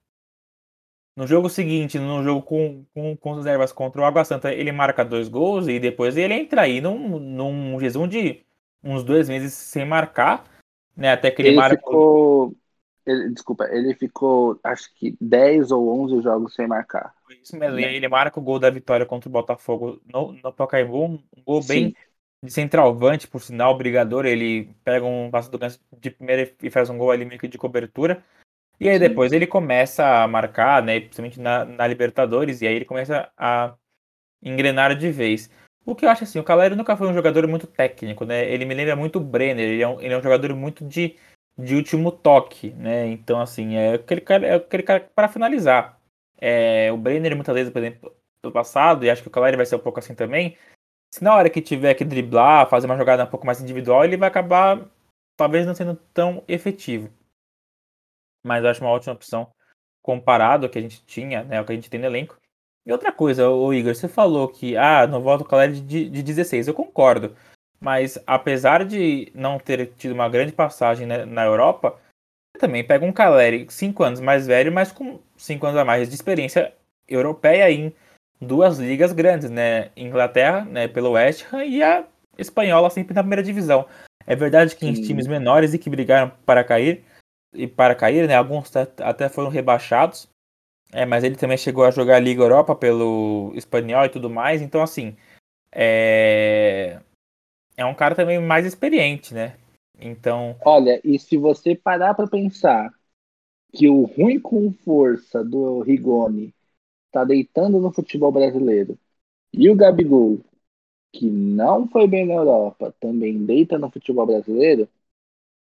No 1.16 1.26
jogo 1.26 1.48
seguinte, 1.48 1.98
no 1.98 2.22
jogo 2.22 2.42
com, 2.42 2.84
com, 2.92 3.16
com 3.16 3.30
os 3.30 3.38
reservas 3.38 3.72
contra 3.72 4.02
o 4.02 4.04
Água 4.04 4.24
Santa, 4.24 4.52
ele 4.52 4.70
marca 4.70 5.04
dois 5.04 5.28
gols 5.28 5.66
e 5.66 5.80
depois 5.80 6.16
ele 6.16 6.34
entra 6.34 6.62
aí 6.62 6.80
num, 6.80 7.18
num 7.18 7.80
jejum 7.80 8.06
de 8.06 8.44
uns 8.84 9.02
dois 9.02 9.28
meses 9.28 9.54
sem 9.54 9.84
marcar, 9.84 10.44
né? 10.94 11.12
Até 11.12 11.30
que 11.30 11.40
ele, 11.42 11.48
ele 11.48 11.56
marca. 11.56 11.76
Ficou... 11.76 12.54
Ele, 13.06 13.30
desculpa, 13.30 13.64
ele 13.70 13.94
ficou 13.94 14.58
acho 14.62 14.92
que 14.94 15.16
10 15.20 15.70
ou 15.70 16.02
11 16.02 16.22
jogos 16.22 16.54
sem 16.54 16.66
marcar. 16.66 17.15
Isso 17.42 17.56
mesmo, 17.56 17.78
e 17.78 17.84
aí 17.84 17.94
ele 17.96 18.08
marca 18.08 18.38
o 18.38 18.42
gol 18.42 18.58
da 18.58 18.70
vitória 18.70 19.06
contra 19.06 19.28
o 19.28 19.32
Botafogo 19.32 20.00
no, 20.12 20.32
no 20.32 20.52
Pacaembu, 20.52 21.04
um 21.04 21.22
gol 21.44 21.62
Sim. 21.62 21.68
bem 21.68 21.94
de 22.42 22.52
centralvante, 22.52 23.26
por 23.26 23.40
sinal, 23.40 23.76
brigador. 23.76 24.26
Ele 24.26 24.70
pega 24.84 25.04
um 25.04 25.30
passo 25.30 25.50
do 25.50 25.58
ganso 25.58 25.80
de 25.98 26.10
primeira 26.10 26.52
e 26.62 26.70
faz 26.70 26.90
um 26.90 26.98
gol 26.98 27.10
ali 27.10 27.24
meio 27.24 27.40
que 27.40 27.48
de 27.48 27.58
cobertura. 27.58 28.24
E 28.78 28.88
aí 28.88 28.98
Sim. 28.98 29.08
depois 29.08 29.32
ele 29.32 29.46
começa 29.46 30.22
a 30.22 30.28
marcar, 30.28 30.82
né? 30.82 31.00
Principalmente 31.00 31.40
na, 31.40 31.64
na 31.64 31.86
Libertadores, 31.86 32.60
e 32.60 32.66
aí 32.66 32.74
ele 32.74 32.84
começa 32.84 33.30
a 33.36 33.74
engrenar 34.42 34.94
de 34.96 35.10
vez. 35.10 35.50
O 35.84 35.94
que 35.94 36.04
eu 36.04 36.10
acho 36.10 36.24
assim, 36.24 36.38
o 36.38 36.44
Caleri 36.44 36.74
nunca 36.74 36.96
foi 36.96 37.08
um 37.08 37.14
jogador 37.14 37.46
muito 37.46 37.66
técnico, 37.66 38.24
né? 38.24 38.48
Ele 38.50 38.64
me 38.64 38.74
lembra 38.74 38.96
muito 38.96 39.16
o 39.16 39.24
Brenner, 39.24 39.64
ele 39.68 39.82
é 39.82 39.88
um, 39.88 40.00
ele 40.00 40.14
é 40.14 40.18
um 40.18 40.22
jogador 40.22 40.54
muito 40.54 40.84
de, 40.84 41.16
de 41.56 41.74
último 41.74 42.10
toque, 42.10 42.70
né? 42.70 43.06
Então, 43.06 43.40
assim, 43.40 43.76
é 43.76 43.94
aquele 43.94 44.20
cara, 44.20 44.46
é 44.46 44.54
aquele 44.56 44.82
cara 44.82 45.00
para 45.14 45.28
finalizar. 45.28 45.95
É, 46.38 46.90
o 46.92 46.96
Brenner, 46.96 47.34
muitas 47.34 47.54
vezes, 47.54 47.72
por 47.72 47.78
exemplo, 47.78 48.14
do 48.42 48.52
passado, 48.52 49.04
e 49.04 49.10
acho 49.10 49.22
que 49.22 49.28
o 49.28 49.30
Caleri 49.30 49.56
vai 49.56 49.66
ser 49.66 49.76
um 49.76 49.80
pouco 49.80 49.98
assim 49.98 50.14
também, 50.14 50.56
se 51.10 51.24
na 51.24 51.34
hora 51.34 51.48
que 51.48 51.62
tiver 51.62 51.94
que 51.94 52.04
driblar, 52.04 52.68
fazer 52.68 52.86
uma 52.86 52.96
jogada 52.96 53.24
um 53.24 53.28
pouco 53.28 53.46
mais 53.46 53.60
individual, 53.60 54.04
ele 54.04 54.16
vai 54.16 54.28
acabar 54.28 54.86
talvez 55.36 55.66
não 55.66 55.74
sendo 55.74 55.96
tão 56.12 56.42
efetivo. 56.48 57.10
Mas 58.44 58.62
eu 58.62 58.70
acho 58.70 58.82
uma 58.82 58.90
ótima 58.90 59.14
opção 59.14 59.50
comparado 60.02 60.66
ao 60.66 60.70
que 60.70 60.78
a 60.78 60.82
gente 60.82 61.04
tinha, 61.04 61.42
né, 61.44 61.58
ao 61.58 61.64
que 61.64 61.72
a 61.72 61.74
gente 61.74 61.90
tem 61.90 62.00
no 62.00 62.06
elenco. 62.06 62.38
E 62.84 62.92
outra 62.92 63.10
coisa, 63.10 63.48
o 63.48 63.74
Igor, 63.74 63.94
você 63.94 64.08
falou 64.08 64.48
que 64.48 64.76
ah, 64.76 65.06
não 65.06 65.20
volta 65.20 65.42
o 65.42 65.46
Caleri 65.46 65.80
de, 65.80 66.08
de 66.08 66.22
16, 66.22 66.68
eu 66.68 66.74
concordo. 66.74 67.34
Mas 67.80 68.18
apesar 68.26 68.84
de 68.84 69.30
não 69.34 69.58
ter 69.58 69.92
tido 69.96 70.12
uma 70.12 70.28
grande 70.28 70.52
passagem 70.52 71.06
né, 71.06 71.24
na 71.24 71.44
Europa, 71.44 71.98
também 72.56 72.84
pega 72.84 73.04
um 73.04 73.12
Caleri 73.12 73.66
5 73.68 74.02
anos 74.02 74.20
mais 74.20 74.46
velho, 74.46 74.72
mas 74.72 74.92
com 74.92 75.20
5 75.36 75.66
anos 75.66 75.78
a 75.78 75.84
mais 75.84 76.08
de 76.08 76.14
experiência 76.14 76.72
europeia 77.08 77.70
em 77.70 77.92
duas 78.40 78.78
ligas 78.78 79.12
grandes, 79.12 79.50
né? 79.50 79.90
Inglaterra, 79.96 80.64
né, 80.64 80.88
pelo 80.88 81.12
West 81.12 81.44
Ham 81.52 81.64
e 81.64 81.82
a 81.82 82.04
espanhola 82.38 82.90
sempre 82.90 83.14
na 83.14 83.22
primeira 83.22 83.42
divisão. 83.42 83.86
É 84.26 84.34
verdade 84.34 84.74
que 84.74 84.86
em 84.86 84.92
times 84.92 85.26
menores 85.26 85.72
e 85.72 85.78
que 85.78 85.88
brigaram 85.88 86.32
para 86.44 86.64
cair 86.64 87.04
e 87.54 87.66
para 87.66 87.94
cair, 87.94 88.26
né? 88.26 88.34
Alguns 88.34 88.70
até 88.76 89.28
foram 89.28 89.50
rebaixados. 89.50 90.28
É, 90.92 91.04
mas 91.04 91.24
ele 91.24 91.36
também 91.36 91.58
chegou 91.58 91.84
a 91.84 91.90
jogar 91.90 92.16
a 92.16 92.20
Liga 92.20 92.42
Europa 92.42 92.74
pelo 92.74 93.52
espanhol 93.54 94.04
e 94.04 94.08
tudo 94.08 94.30
mais. 94.30 94.62
Então, 94.62 94.82
assim, 94.82 95.16
é 95.72 96.98
é 97.76 97.84
um 97.84 97.94
cara 97.94 98.14
também 98.14 98.38
mais 98.38 98.64
experiente, 98.64 99.34
né? 99.34 99.54
Então. 100.00 100.56
Olha, 100.64 101.00
e 101.04 101.18
se 101.18 101.36
você 101.36 101.74
parar 101.74 102.14
para 102.14 102.26
pensar 102.26 102.92
que 103.72 103.88
o 103.88 104.04
ruim 104.04 104.40
com 104.40 104.72
força 104.72 105.44
do 105.44 105.80
Rigoni 105.80 106.54
tá 107.12 107.24
deitando 107.24 107.80
no 107.80 107.92
futebol 107.92 108.32
brasileiro 108.32 108.98
e 109.52 109.70
o 109.70 109.76
Gabigol, 109.76 110.40
que 111.12 111.30
não 111.30 111.88
foi 111.88 112.06
bem 112.06 112.26
na 112.26 112.34
Europa, 112.34 112.94
também 113.00 113.44
deita 113.44 113.78
no 113.78 113.90
futebol 113.90 114.26
brasileiro, 114.26 114.88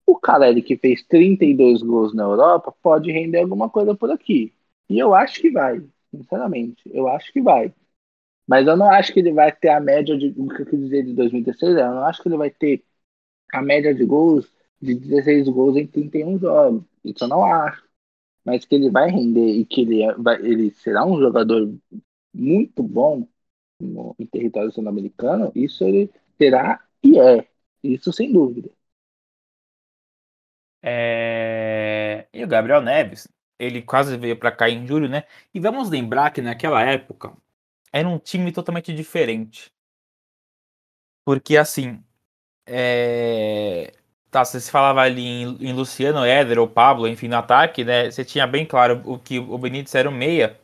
o 0.06 0.16
Caleri 0.18 0.62
que 0.62 0.78
fez 0.78 1.04
32 1.04 1.82
gols 1.82 2.14
na 2.14 2.24
Europa 2.24 2.74
pode 2.82 3.12
render 3.12 3.40
alguma 3.40 3.70
coisa 3.70 3.96
por 3.96 4.12
aqui. 4.12 4.54
E 4.90 4.98
eu 4.98 5.14
acho 5.14 5.40
que 5.40 5.52
vai, 5.52 5.82
sinceramente, 6.12 6.82
eu 6.92 7.08
acho 7.08 7.32
que 7.32 7.42
vai. 7.42 7.74
Mas 8.48 8.68
eu 8.68 8.76
não 8.76 8.90
acho 8.90 9.14
que 9.14 9.20
ele 9.20 9.32
vai 9.34 9.52
ter 9.52 9.70
a 9.70 9.80
média 9.80 10.18
de. 10.18 10.34
O 10.38 10.50
que 10.50 10.64
eu 10.64 10.66
quis 10.66 10.80
dizer 10.80 11.06
de 11.06 11.14
2016 11.14 11.78
é, 11.78 11.82
eu 11.82 11.92
não 11.92 12.04
acho 12.06 12.22
que 12.22 12.28
ele 12.30 12.38
vai 12.38 12.50
ter 12.50 12.84
a 13.54 13.62
média 13.62 13.94
de 13.94 14.06
gols 14.06 14.52
de 14.82 14.96
16 14.96 15.48
gols 15.50 15.76
em 15.78 15.88
31 15.88 16.40
jogos. 16.40 16.84
Isso 17.04 17.24
eu 17.24 17.28
não 17.28 17.44
acho. 17.46 17.84
Mas 18.46 18.66
que 18.66 18.76
ele 18.76 18.90
vai 18.90 19.10
render 19.10 19.52
e 19.52 19.66
que 19.66 19.82
ele, 19.82 20.04
é, 20.04 20.14
vai, 20.16 20.38
ele 20.38 20.72
será 20.72 21.06
um 21.06 21.20
jogador 21.20 21.74
muito 22.34 22.84
bom 22.84 23.28
no, 23.80 24.16
em 24.20 24.26
território 24.26 24.72
sul-americano, 24.72 25.52
isso 25.56 25.84
ele 25.86 26.12
terá 26.38 26.84
e 27.04 27.20
é. 27.20 27.48
Isso 27.84 28.12
sem 28.14 28.32
dúvida. 28.32 28.70
É... 30.82 32.28
E 32.34 32.44
o 32.44 32.48
Gabriel 32.48 32.82
Neves, 32.82 33.28
ele 33.58 33.82
quase 33.82 34.18
veio 34.18 34.38
para 34.38 34.52
cá 34.52 34.70
em 34.70 34.86
julho, 34.88 35.10
né? 35.10 35.24
E 35.54 35.60
vamos 35.60 35.90
lembrar 35.90 36.32
que 36.32 36.42
naquela 36.42 36.82
época 36.84 37.36
era 37.92 38.08
um 38.08 38.20
time 38.20 38.52
totalmente 38.52 38.94
diferente. 38.94 39.72
Porque 41.24 41.56
assim, 41.58 42.04
é... 42.70 43.94
tá, 44.32 44.46
você 44.46 44.62
falava 44.62 45.02
ali 45.02 45.26
em, 45.26 45.70
em, 45.70 45.74
Luciano, 45.74 46.24
Éder 46.24 46.60
ou 46.60 46.68
Pablo, 46.68 47.08
enfim, 47.08 47.28
no 47.28 47.38
ataque, 47.38 47.84
né? 47.84 48.10
Você 48.12 48.24
tinha 48.24 48.46
bem 48.48 48.66
claro 48.66 49.02
o 49.06 49.18
que 49.18 49.40
o 49.40 49.58
Benítez 49.58 49.96
era 49.96 50.10
o 50.10 50.12
meia. 50.12 50.60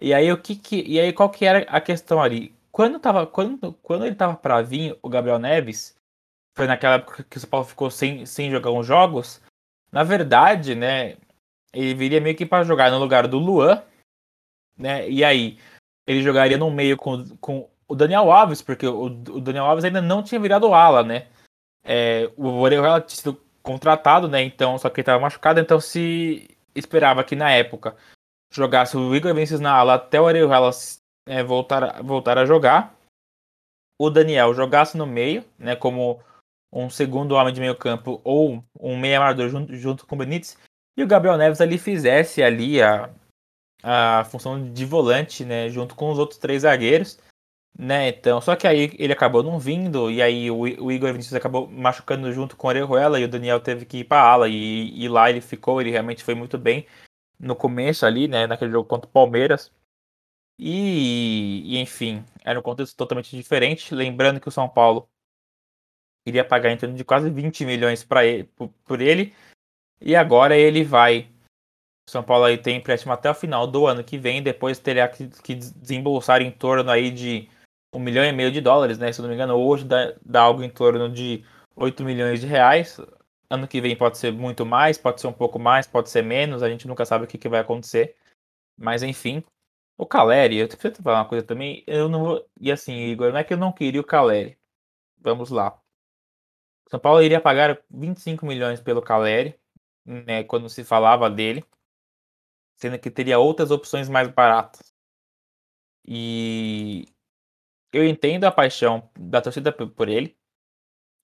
E 0.00 0.12
aí 0.14 0.32
o 0.32 0.38
que, 0.40 0.56
que 0.56 0.82
e 0.86 0.98
aí 0.98 1.12
qual 1.12 1.30
que 1.30 1.44
era 1.44 1.60
a 1.68 1.80
questão 1.80 2.22
ali? 2.22 2.54
Quando 2.72 2.98
tava 2.98 3.26
quando, 3.26 3.72
quando 3.82 4.06
ele 4.06 4.14
tava 4.14 4.34
para 4.36 4.62
vir, 4.62 4.98
o 5.02 5.08
Gabriel 5.08 5.38
Neves, 5.38 5.96
foi 6.56 6.66
naquela 6.66 6.96
época 6.96 7.24
que 7.24 7.36
o 7.36 7.40
São 7.40 7.50
Paulo 7.50 7.66
ficou 7.66 7.90
sem, 7.90 8.26
sem 8.26 8.50
jogar 8.50 8.70
uns 8.70 8.86
jogos. 8.86 9.40
Na 9.92 10.02
verdade, 10.04 10.74
né, 10.74 11.16
ele 11.72 11.94
viria 11.94 12.20
meio 12.20 12.36
que 12.36 12.46
para 12.46 12.64
jogar 12.64 12.90
no 12.90 12.98
lugar 12.98 13.26
do 13.28 13.38
Luan, 13.38 13.82
né? 14.76 15.08
E 15.08 15.24
aí 15.24 15.58
ele 16.06 16.22
jogaria 16.22 16.58
no 16.58 16.70
meio 16.70 16.96
com, 16.96 17.24
com 17.38 17.68
o 17.90 17.94
Daniel 17.96 18.30
Alves, 18.30 18.62
porque 18.62 18.86
o, 18.86 19.06
o 19.06 19.40
Daniel 19.40 19.64
Alves 19.64 19.84
ainda 19.84 20.00
não 20.00 20.22
tinha 20.22 20.40
virado 20.40 20.72
ala, 20.72 21.02
né? 21.02 21.26
É, 21.84 22.30
o 22.36 22.46
Orejuela 22.60 23.00
tinha 23.00 23.16
sido 23.16 23.40
contratado, 23.62 24.28
né? 24.28 24.40
Então, 24.42 24.78
só 24.78 24.88
que 24.88 25.00
ele 25.00 25.02
estava 25.02 25.20
machucado, 25.20 25.58
então 25.58 25.80
se 25.80 26.56
esperava 26.72 27.24
que 27.24 27.34
na 27.34 27.50
época 27.50 27.96
jogasse 28.52 28.96
o 28.96 29.14
Igor 29.14 29.34
Vinícius 29.34 29.58
na 29.58 29.72
ala 29.72 29.94
até 29.94 30.20
o 30.20 30.24
Orejuela 30.24 30.70
é, 31.26 31.42
voltar, 31.42 32.00
voltar 32.02 32.38
a 32.38 32.46
jogar. 32.46 32.94
O 34.00 34.08
Daniel 34.08 34.54
jogasse 34.54 34.96
no 34.96 35.06
meio, 35.06 35.44
né? 35.58 35.74
Como 35.74 36.22
um 36.72 36.88
segundo 36.88 37.34
homem 37.34 37.52
de 37.52 37.60
meio 37.60 37.74
campo 37.74 38.20
ou 38.22 38.64
um 38.78 38.96
meia 38.96 39.20
armador 39.20 39.48
junto, 39.48 39.74
junto 39.74 40.06
com 40.06 40.14
o 40.14 40.18
Benítez. 40.18 40.56
E 40.96 41.02
o 41.02 41.08
Gabriel 41.08 41.36
Neves 41.36 41.60
ali 41.60 41.76
fizesse 41.76 42.40
ali 42.40 42.80
a, 42.80 43.10
a 43.82 44.24
função 44.30 44.72
de 44.72 44.84
volante, 44.84 45.44
né, 45.44 45.68
junto 45.68 45.96
com 45.96 46.10
os 46.10 46.18
outros 46.18 46.38
três 46.38 46.62
zagueiros, 46.62 47.18
né? 47.78 48.08
Então, 48.08 48.40
só 48.40 48.56
que 48.56 48.66
aí 48.66 48.92
ele 48.98 49.12
acabou 49.12 49.42
não 49.42 49.58
vindo 49.58 50.10
e 50.10 50.20
aí 50.22 50.50
o, 50.50 50.60
o 50.60 50.92
Igor 50.92 51.12
Vinícius 51.12 51.34
acabou 51.34 51.66
machucando 51.68 52.32
junto 52.32 52.56
com 52.56 52.66
o 52.66 52.70
Orejuela 52.70 53.18
e 53.18 53.24
o 53.24 53.28
Daniel 53.28 53.60
teve 53.60 53.86
que 53.86 53.98
ir 53.98 54.04
para 54.04 54.22
ala 54.22 54.48
e, 54.48 55.02
e 55.02 55.08
lá 55.08 55.30
ele 55.30 55.40
ficou, 55.40 55.80
ele 55.80 55.90
realmente 55.90 56.24
foi 56.24 56.34
muito 56.34 56.58
bem 56.58 56.86
no 57.38 57.56
começo 57.56 58.04
ali, 58.04 58.28
né, 58.28 58.46
naquele 58.46 58.72
jogo 58.72 58.88
contra 58.88 59.08
o 59.08 59.12
Palmeiras. 59.12 59.72
E, 60.58 61.62
e, 61.64 61.78
enfim, 61.78 62.22
era 62.44 62.58
um 62.58 62.62
contexto 62.62 62.94
totalmente 62.94 63.34
diferente. 63.34 63.94
Lembrando 63.94 64.40
que 64.40 64.48
o 64.48 64.52
São 64.52 64.68
Paulo 64.68 65.08
iria 66.26 66.44
pagar 66.44 66.70
em 66.70 66.76
torno 66.76 66.94
de 66.94 67.04
quase 67.04 67.30
20 67.30 67.64
milhões 67.64 68.04
para 68.04 68.26
ele, 68.26 68.44
por, 68.44 68.68
por, 68.84 69.00
ele. 69.00 69.34
E 70.00 70.14
agora 70.14 70.56
ele 70.56 70.84
vai 70.84 71.30
são 72.10 72.24
Paulo 72.24 72.44
aí 72.44 72.58
tem 72.58 72.76
empréstimo 72.76 73.12
até 73.12 73.30
o 73.30 73.34
final 73.34 73.68
do 73.68 73.86
ano 73.86 74.02
que 74.02 74.18
vem, 74.18 74.42
depois 74.42 74.80
terá 74.80 75.06
que 75.08 75.54
desembolsar 75.54 76.42
em 76.42 76.50
torno 76.50 76.90
aí 76.90 77.08
de 77.08 77.48
um 77.92 77.98
milhão 78.00 78.24
e 78.24 78.32
meio 78.32 78.52
de 78.52 78.60
dólares, 78.60 78.98
né? 78.98 79.12
Se 79.12 79.20
eu 79.20 79.22
não 79.22 79.28
me 79.30 79.34
engano, 79.34 79.54
hoje 79.54 79.84
dá, 79.84 80.14
dá 80.24 80.42
algo 80.42 80.62
em 80.62 80.70
torno 80.70 81.10
de 81.10 81.44
8 81.76 82.04
milhões 82.04 82.40
de 82.40 82.46
reais. 82.46 82.98
Ano 83.48 83.66
que 83.68 83.80
vem 83.80 83.96
pode 83.96 84.18
ser 84.18 84.32
muito 84.32 84.64
mais, 84.64 84.98
pode 84.98 85.20
ser 85.20 85.26
um 85.26 85.32
pouco 85.32 85.58
mais, 85.58 85.86
pode 85.86 86.08
ser 86.10 86.22
menos, 86.22 86.62
a 86.62 86.68
gente 86.70 86.86
nunca 86.86 87.04
sabe 87.04 87.24
o 87.24 87.28
que, 87.28 87.38
que 87.38 87.48
vai 87.48 87.60
acontecer. 87.60 88.16
Mas 88.76 89.02
enfim, 89.02 89.44
o 89.98 90.06
Caleri, 90.06 90.58
eu 90.58 90.68
preciso 90.68 91.02
falar 91.02 91.20
uma 91.20 91.28
coisa 91.28 91.46
também, 91.46 91.84
eu 91.86 92.08
não 92.08 92.24
vou. 92.24 92.48
E 92.60 92.72
assim, 92.72 92.94
Igor, 92.94 93.32
não 93.32 93.38
é 93.38 93.44
que 93.44 93.54
eu 93.54 93.58
não 93.58 93.72
queria 93.72 94.00
o 94.00 94.04
Caleri. 94.04 94.58
Vamos 95.18 95.50
lá. 95.50 95.78
São 96.88 97.00
Paulo 97.00 97.22
iria 97.22 97.40
pagar 97.40 97.80
25 97.90 98.46
milhões 98.46 98.80
pelo 98.80 99.02
Caleri, 99.02 99.58
né, 100.04 100.44
quando 100.44 100.68
se 100.68 100.84
falava 100.84 101.30
dele 101.30 101.64
sendo 102.80 102.98
que 102.98 103.10
teria 103.10 103.38
outras 103.38 103.70
opções 103.70 104.08
mais 104.08 104.28
baratas. 104.28 104.94
E 106.06 107.06
eu 107.92 108.06
entendo 108.06 108.44
a 108.44 108.52
paixão 108.52 109.08
da 109.18 109.40
torcida 109.40 109.72
por 109.72 110.08
ele, 110.08 110.36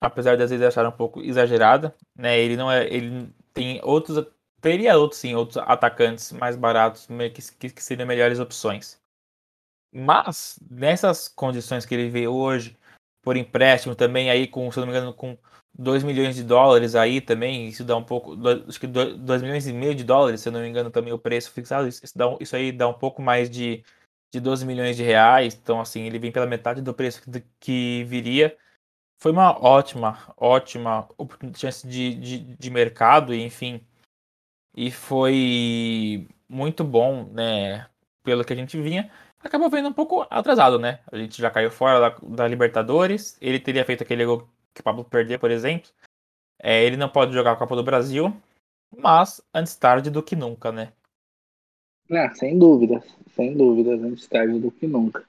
apesar 0.01 0.37
de 0.37 0.43
às 0.43 0.51
vezes 0.51 0.67
achar 0.67 0.87
um 0.87 0.93
pouco 0.93 1.23
exagerada, 1.23 1.95
né? 2.15 2.39
Ele 2.39 2.57
não 2.57 2.71
é, 2.71 2.87
ele 2.87 3.33
tem 3.53 3.81
outros, 3.83 4.27
teria 4.61 4.99
outros 4.99 5.21
sim, 5.21 5.35
outros 5.35 5.57
atacantes 5.59 6.33
mais 6.33 6.57
baratos 6.57 7.07
que, 7.59 7.71
que 7.71 7.83
seriam 7.83 8.07
melhores 8.07 8.39
opções. 8.39 9.01
Mas 9.93 10.59
nessas 10.71 11.29
condições 11.29 11.87
que 11.87 11.95
ele 11.95 12.11
vê 12.11 12.29
hoje, 12.29 12.77
por 13.23 13.37
empréstimo 13.37 13.95
também 13.95 14.31
aí 14.31 14.47
com, 14.47 14.71
se 14.71 14.79
não 14.79 14.87
me 14.87 14.93
engano, 14.93 15.15
com 15.15 15.39
2 15.79 16.03
milhões 16.03 16.37
de 16.37 16.45
dólares 16.45 16.95
aí 16.95 17.21
também, 17.21 17.69
isso 17.69 17.85
dá 17.85 17.97
um 17.97 18.03
pouco, 18.03 18.37
acho 18.69 18.81
que 18.81 18.87
2 18.87 19.43
milhões 19.43 19.67
e 19.67 19.73
meio 19.73 19.95
de 19.95 20.05
dólares, 20.05 20.41
se 20.41 20.49
eu 20.49 20.53
não 20.53 20.61
me 20.61 20.69
engano, 20.69 20.91
também 20.91 21.13
o 21.13 21.19
preço 21.19 21.51
fixado, 21.51 21.89
isso, 21.89 22.03
dá, 22.15 22.25
isso 22.41 22.57
aí 22.57 22.73
dá 22.73 22.89
um 22.89 22.95
pouco 22.95 23.21
mais 23.21 23.51
de, 23.51 23.85
de 24.33 24.41
12 24.41 24.67
milhões 24.67 24.97
de 24.97 25.03
reais, 25.03 25.55
então 25.55 25.81
assim, 25.81 26.03
ele 26.05 26.19
vem 26.19 26.33
pela 26.33 26.47
metade 26.47 26.83
do 26.83 26.95
preço 26.95 27.23
que, 27.61 28.05
viria. 28.05 28.57
Foi 29.19 29.33
uma 29.33 29.53
ótima, 29.65 30.19
ótima 30.37 31.09
chance 31.55 31.87
de, 31.87 32.15
de, 32.15 32.39
de 32.57 32.71
mercado, 32.71 33.35
enfim, 33.35 33.81
e 34.77 34.91
foi 34.91 36.29
muito 36.49 36.85
bom, 36.85 37.25
né, 37.33 37.89
pelo 38.23 38.45
que 38.45 38.53
a 38.53 38.57
gente 38.57 38.81
vinha. 38.81 39.11
Acabou 39.43 39.71
vendo 39.71 39.89
um 39.89 39.93
pouco 39.93 40.27
atrasado, 40.29 40.79
né? 40.79 41.01
A 41.11 41.17
gente 41.17 41.41
já 41.41 41.51
caiu 41.51 41.71
fora 41.71 42.01
da, 42.01 42.17
da 42.37 42.49
Libertadores, 42.49 43.39
ele 43.41 43.61
teria 43.61 43.85
feito 43.85 44.03
aquele 44.03 44.25
gol 44.25 44.49
que 44.75 44.81
o 44.81 44.85
Pablo 44.85 45.05
perder, 45.05 45.39
por 45.39 45.51
exemplo. 45.51 45.91
É, 46.59 46.85
ele 46.85 46.97
não 46.97 47.09
pode 47.09 47.33
jogar 47.33 47.53
a 47.53 47.57
Copa 47.57 47.77
do 47.77 47.83
Brasil, 47.83 48.35
mas 48.97 49.41
antes 49.55 49.77
tarde 49.77 50.11
do 50.11 50.23
que 50.23 50.35
nunca, 50.37 50.73
né? 50.73 50.93
É, 52.11 52.33
sem 52.35 52.59
dúvidas, 52.59 53.05
sem 53.35 53.57
dúvidas, 53.57 54.01
antes 54.01 54.29
tarde 54.29 54.59
do 54.61 54.71
que 54.71 54.87
nunca. 54.87 55.25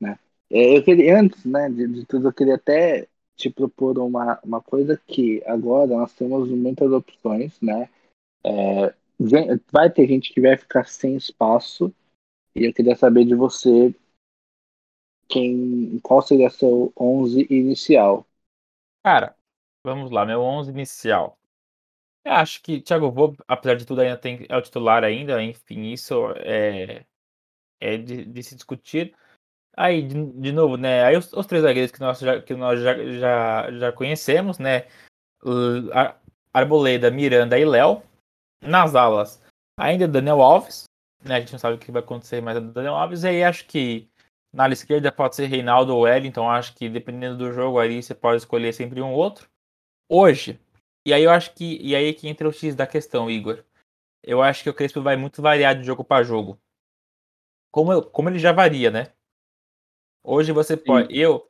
Né? 0.00 0.18
É, 0.50 0.76
eu 0.76 0.84
queria, 0.84 1.18
antes 1.18 1.44
né, 1.44 1.68
de, 1.70 1.88
de, 1.88 2.06
tudo, 2.06 2.28
eu 2.28 2.32
queria 2.32 2.56
até 2.56 3.08
te 3.36 3.48
propor 3.48 3.98
uma, 3.98 4.38
uma 4.44 4.60
coisa 4.60 5.00
que 5.06 5.42
agora 5.46 5.86
nós 5.96 6.12
temos 6.14 6.48
muitas 6.50 6.92
opções, 6.92 7.58
né? 7.60 7.88
É, 8.44 8.94
vai 9.70 9.88
ter 9.90 10.06
gente 10.06 10.32
que 10.32 10.40
vai 10.40 10.56
ficar 10.56 10.84
sem 10.84 11.16
espaço 11.16 11.92
e 12.54 12.64
eu 12.64 12.74
queria 12.74 12.94
saber 12.94 13.24
de 13.24 13.34
você 13.34 13.94
quem, 15.28 15.98
qual 16.02 16.20
seria 16.20 16.50
seu 16.50 16.92
11 16.98 17.46
inicial? 17.48 18.26
Cara, 19.02 19.34
vamos 19.84 20.10
lá, 20.10 20.26
meu 20.26 20.42
11 20.42 20.70
inicial. 20.70 21.38
Eu 22.24 22.32
acho 22.34 22.62
que 22.62 22.80
Thiago 22.80 23.10
Vô, 23.10 23.34
apesar 23.48 23.74
de 23.74 23.84
tudo, 23.84 24.00
ainda 24.00 24.16
tem, 24.16 24.46
é 24.48 24.56
o 24.56 24.62
titular 24.62 25.02
ainda, 25.02 25.42
enfim, 25.42 25.92
isso 25.92 26.30
é, 26.36 27.04
é 27.80 27.96
de, 27.96 28.24
de 28.24 28.42
se 28.42 28.54
discutir. 28.54 29.14
Aí, 29.76 30.02
de, 30.02 30.24
de, 30.32 30.52
novo, 30.52 30.76
né? 30.76 31.02
Aí 31.04 31.16
os, 31.16 31.32
os, 31.32 31.46
três 31.46 31.62
zagueiros 31.62 31.90
que 31.90 32.00
nós 32.00 32.18
já, 32.20 32.40
que 32.40 32.54
nós 32.54 32.80
já, 32.80 32.94
já, 33.18 33.72
já 33.72 33.92
conhecemos, 33.92 34.58
né? 34.58 34.86
Arboleda, 36.52 37.10
Miranda 37.10 37.58
e 37.58 37.64
Léo. 37.64 38.02
Nas 38.62 38.94
alas, 38.94 39.42
ainda 39.76 40.06
Daniel 40.06 40.40
Alves. 40.40 40.84
Né, 41.24 41.36
a 41.36 41.40
gente 41.40 41.52
não 41.52 41.58
sabe 41.58 41.76
o 41.76 41.78
que 41.78 41.90
vai 41.90 42.02
acontecer, 42.02 42.40
mas 42.40 42.56
é 42.56 42.60
Daniel 42.60 42.94
Alves. 42.94 43.24
E 43.24 43.28
aí 43.28 43.42
acho 43.42 43.66
que 43.66 44.08
na 44.52 44.64
ala 44.64 44.72
esquerda 44.72 45.10
pode 45.10 45.34
ser 45.34 45.46
Reinaldo 45.46 45.96
ou 45.96 46.02
Wellington. 46.02 46.48
Acho 46.48 46.74
que 46.74 46.88
dependendo 46.88 47.38
do 47.38 47.52
jogo 47.52 47.80
ali, 47.80 48.02
você 48.02 48.14
pode 48.14 48.36
escolher 48.36 48.72
sempre 48.72 49.00
um 49.00 49.12
outro. 49.12 49.48
Hoje, 50.08 50.60
e 51.04 51.12
aí 51.12 51.22
eu 51.22 51.30
acho 51.30 51.54
que. 51.54 51.78
E 51.80 51.94
aí 51.94 52.12
que 52.14 52.28
entra 52.28 52.48
o 52.48 52.52
X 52.52 52.74
da 52.74 52.86
questão, 52.86 53.30
Igor. 53.30 53.64
Eu 54.22 54.40
acho 54.40 54.62
que 54.62 54.70
o 54.70 54.74
Crespo 54.74 55.02
vai 55.02 55.16
muito 55.16 55.42
variar 55.42 55.76
de 55.76 55.84
jogo 55.84 56.04
para 56.04 56.22
jogo. 56.22 56.58
Como, 57.72 57.92
eu, 57.92 58.02
como 58.02 58.28
ele 58.28 58.38
já 58.38 58.52
varia, 58.52 58.90
né? 58.90 59.12
Hoje 60.22 60.52
você 60.52 60.76
pode. 60.76 61.12
Sim. 61.12 61.18
Eu. 61.18 61.48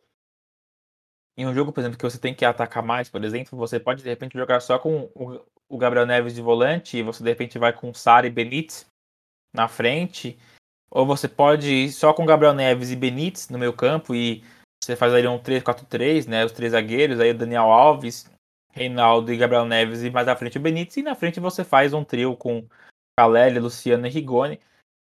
Em 1.37 1.47
um 1.47 1.55
jogo, 1.55 1.73
por 1.73 1.81
exemplo, 1.81 1.99
que 1.99 2.05
você 2.05 2.19
tem 2.19 2.35
que 2.35 2.45
atacar 2.45 2.83
mais, 2.83 3.09
por 3.09 3.25
exemplo, 3.25 3.59
você 3.59 3.81
pode 3.81 4.03
de 4.03 4.09
repente 4.09 4.37
jogar 4.37 4.61
só 4.61 4.79
com 4.79 5.11
o, 5.15 5.41
o 5.69 5.79
Gabriel 5.79 6.07
Neves 6.07 6.35
de 6.35 6.43
volante 6.43 6.99
e 6.99 7.03
você 7.03 7.23
de 7.23 7.31
repente 7.31 7.59
vai 7.59 7.73
com 7.73 7.93
Sara 7.95 8.27
e 8.27 8.31
Benítez 8.31 8.87
na 9.55 9.69
frente. 9.69 10.39
Ou 10.91 11.07
você 11.07 11.27
pode 11.27 11.73
ir 11.73 11.91
só 11.91 12.13
com 12.13 12.27
Gabriel 12.27 12.53
Neves 12.53 12.91
e 12.91 12.97
Benítez 12.97 13.49
no 13.49 13.59
meio 13.59 13.73
campo 13.73 14.15
e 14.15 14.45
você 14.83 14.95
faz 14.95 15.15
ali 15.15 15.27
um 15.27 15.39
3-4-3, 15.39 16.27
né? 16.27 16.45
Os 16.45 16.53
três 16.53 16.73
zagueiros, 16.73 17.19
aí 17.19 17.31
o 17.31 17.39
Daniel 17.39 17.65
Alves, 17.65 18.31
Reinaldo 18.73 19.33
e 19.33 19.37
Gabriel 19.37 19.67
Neves 19.67 20.03
e 20.03 20.11
mais 20.11 20.27
à 20.27 20.35
frente 20.35 20.59
o 20.59 20.61
Benítez. 20.61 20.97
E 20.97 21.03
na 21.03 21.15
frente 21.15 21.39
você 21.39 21.63
faz 21.63 21.93
um 21.93 22.03
trio 22.03 22.37
com 22.37 22.67
Caleri, 23.17 23.59
Luciano 23.59 24.07
e 24.07 24.11
Rigoni. 24.11 24.59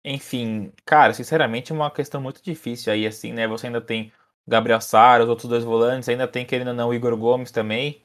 Enfim, 0.05 0.73
cara, 0.85 1.13
sinceramente 1.13 1.73
é 1.73 1.75
uma 1.75 1.91
questão 1.91 2.21
muito 2.21 2.41
difícil 2.41 2.93
aí, 2.93 3.07
assim, 3.07 3.33
né? 3.33 3.49
Você 3.49 3.67
ainda 3.67 3.81
tem 3.81 4.13
o 4.47 4.51
Gabriel 4.51 4.81
Sara, 4.81 5.25
os 5.25 5.29
outros 5.29 5.49
dois 5.49 5.65
volantes, 5.65 6.09
ainda 6.09 6.29
tem, 6.29 6.47
querendo 6.47 6.69
ou 6.69 6.75
não, 6.75 6.91
o 6.91 6.95
Igor 6.95 7.17
Gomes 7.17 7.51
também. 7.51 8.01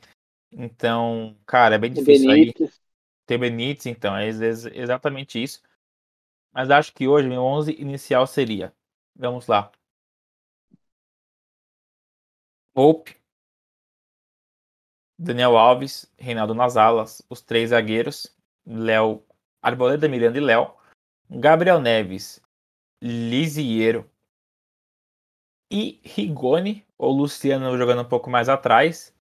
Então, 0.51 1.38
cara, 1.45 1.76
é 1.76 1.78
bem 1.78 1.93
difícil 1.93 2.28
Benítez. 2.28 2.70
aí. 2.70 2.76
Ter 3.28 3.38
Benítez, 3.38 3.86
então, 3.86 4.18
é 4.18 4.28
exatamente 4.28 5.41
isso. 5.41 5.62
Mas 6.51 6.72
acho 6.72 6.91
que 6.91 7.07
hoje 7.07 7.30
meu 7.30 7.43
11 7.43 7.80
inicial 7.80 8.26
seria. 8.26 8.74
Vamos 9.16 9.45
lá. 9.45 9.72
Pope, 12.74 13.16
Daniel 15.22 15.55
Alves, 15.55 16.11
Reinaldo 16.17 16.55
nas 16.55 16.76
alas, 16.76 17.22
os 17.30 17.41
três 17.41 17.69
zagueiros, 17.69 18.36
Léo, 18.65 19.24
Arboleda, 19.61 20.09
Miranda 20.09 20.39
e 20.39 20.41
Léo, 20.41 20.74
Gabriel 21.30 21.80
Neves, 21.80 22.41
Lisiero 22.99 24.09
e 25.72 26.01
Rigoni, 26.03 26.84
ou 26.97 27.13
Luciano 27.13 27.78
jogando 27.78 28.01
um 28.01 28.09
pouco 28.09 28.32
mais 28.32 28.49
atrás, 28.49 29.15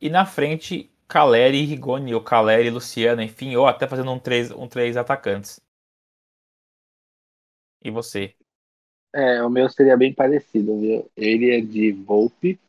e 0.00 0.08
na 0.08 0.24
frente 0.24 0.88
Caleri 1.08 1.58
e 1.58 1.66
Rigoni, 1.66 2.14
ou 2.14 2.22
Caleri 2.22 2.68
e 2.68 2.70
Luciano, 2.70 3.20
enfim, 3.20 3.56
ou 3.56 3.66
até 3.66 3.88
fazendo 3.88 4.12
um 4.12 4.20
três, 4.20 4.52
um 4.52 4.68
três 4.68 4.96
atacantes. 4.96 5.60
E 7.84 7.90
você? 7.90 8.36
É, 9.12 9.42
o 9.42 9.50
meu 9.50 9.68
seria 9.68 9.96
bem 9.96 10.14
parecido, 10.14 10.78
viu? 10.78 11.10
Ele 11.16 11.50
é 11.50 11.60
de 11.60 11.90
Volpe. 11.90 12.60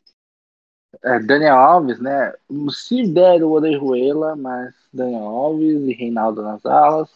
É, 1.02 1.18
Daniel 1.18 1.56
Alves, 1.56 2.00
né? 2.00 2.32
Se 2.70 3.06
der 3.06 3.42
o 3.42 3.50
Orejuela, 3.50 4.36
mas 4.36 4.74
Daniel 4.92 5.24
Alves 5.24 5.82
e 5.82 5.92
Reinaldo 5.92 6.42
nas 6.42 6.64
alas. 6.64 7.10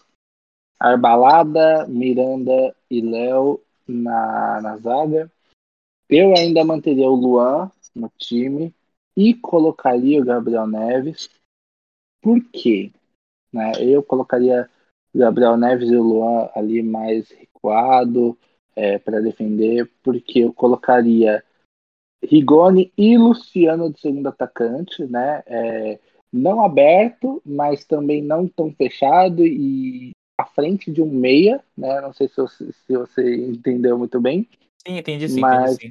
Arbalada, 0.79 1.87
Miranda 1.89 2.75
e 2.91 3.01
Léo 3.01 3.61
na, 3.87 4.61
na 4.61 4.77
zaga. 4.79 5.31
Eu 6.09 6.35
ainda 6.37 6.65
manteria 6.65 7.09
o 7.09 7.15
Luan 7.15 7.71
no 7.95 8.11
time 8.17 8.75
e 9.17 9.35
colocaria 9.35 10.21
o 10.21 10.25
Gabriel 10.25 10.67
Neves. 10.67 11.29
Por 12.23 12.41
quê? 12.53 12.93
Né? 13.53 13.73
Eu 13.81 14.03
colocaria 14.03 14.71
o 15.13 15.19
Gabriel 15.19 15.57
Neves 15.57 15.91
e 15.91 15.97
o 15.97 16.03
Luan 16.03 16.49
ali 16.55 16.83
mais 16.83 17.31
recuado 17.31 18.39
é, 18.77 18.99
para 18.99 19.21
defender, 19.21 19.91
porque 20.03 20.41
eu 20.41 20.53
colocaria 20.53 21.45
Rigoni 22.23 22.93
e 22.97 23.17
Luciano 23.17 23.93
de 23.93 24.01
segundo 24.01 24.29
atacante, 24.29 25.05
né? 25.07 25.43
É, 25.47 25.99
não 26.33 26.63
aberto, 26.63 27.41
mas 27.45 27.85
também 27.85 28.23
não 28.23 28.47
tão 28.47 28.73
fechado 28.73 29.47
e 29.47 30.11
à 30.37 30.45
frente 30.45 30.91
de 30.91 31.01
um 31.01 31.11
meia, 31.11 31.63
né? 31.77 32.01
Não 32.01 32.13
sei 32.13 32.29
se 32.29 32.37
você, 32.37 32.73
se 32.73 32.97
você 32.97 33.37
entendeu 33.37 33.99
muito 33.99 34.21
bem. 34.21 34.49
Sim, 34.87 34.99
entendi 34.99 35.29
sim, 35.29 35.41
mas, 35.41 35.75
entendi 35.75 35.87
sim. 35.87 35.91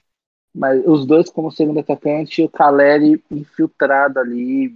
Mas 0.53 0.85
os 0.87 1.05
dois 1.05 1.29
como 1.29 1.51
segundo 1.51 1.79
atacante 1.79 2.41
e 2.41 2.45
o 2.45 2.49
Caleri 2.49 3.23
infiltrado 3.29 4.19
ali, 4.19 4.75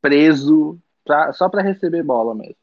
preso, 0.00 0.78
pra, 1.04 1.32
só 1.32 1.48
para 1.48 1.62
receber 1.62 2.02
bola 2.02 2.34
mesmo. 2.34 2.56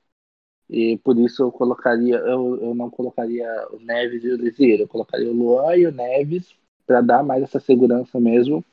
E 0.70 0.98
por 0.98 1.18
isso 1.18 1.44
eu 1.44 1.52
colocaria, 1.52 2.16
eu, 2.16 2.60
eu 2.62 2.76
não 2.76 2.90
colocaria 2.90 3.48
o 3.72 3.80
Neves 3.80 4.24
e 4.24 4.30
o 4.30 4.38
Lisieiro, 4.38 4.84
eu 4.84 4.88
colocaria 4.88 5.30
o 5.30 5.34
Luan 5.34 5.76
e 5.76 5.86
o 5.86 5.92
Neves 5.92 6.56
para 6.86 7.02
dar 7.02 7.24
mais 7.24 7.44
essa 7.44 7.60
segurança 7.60 8.20
mesmo 8.20 8.64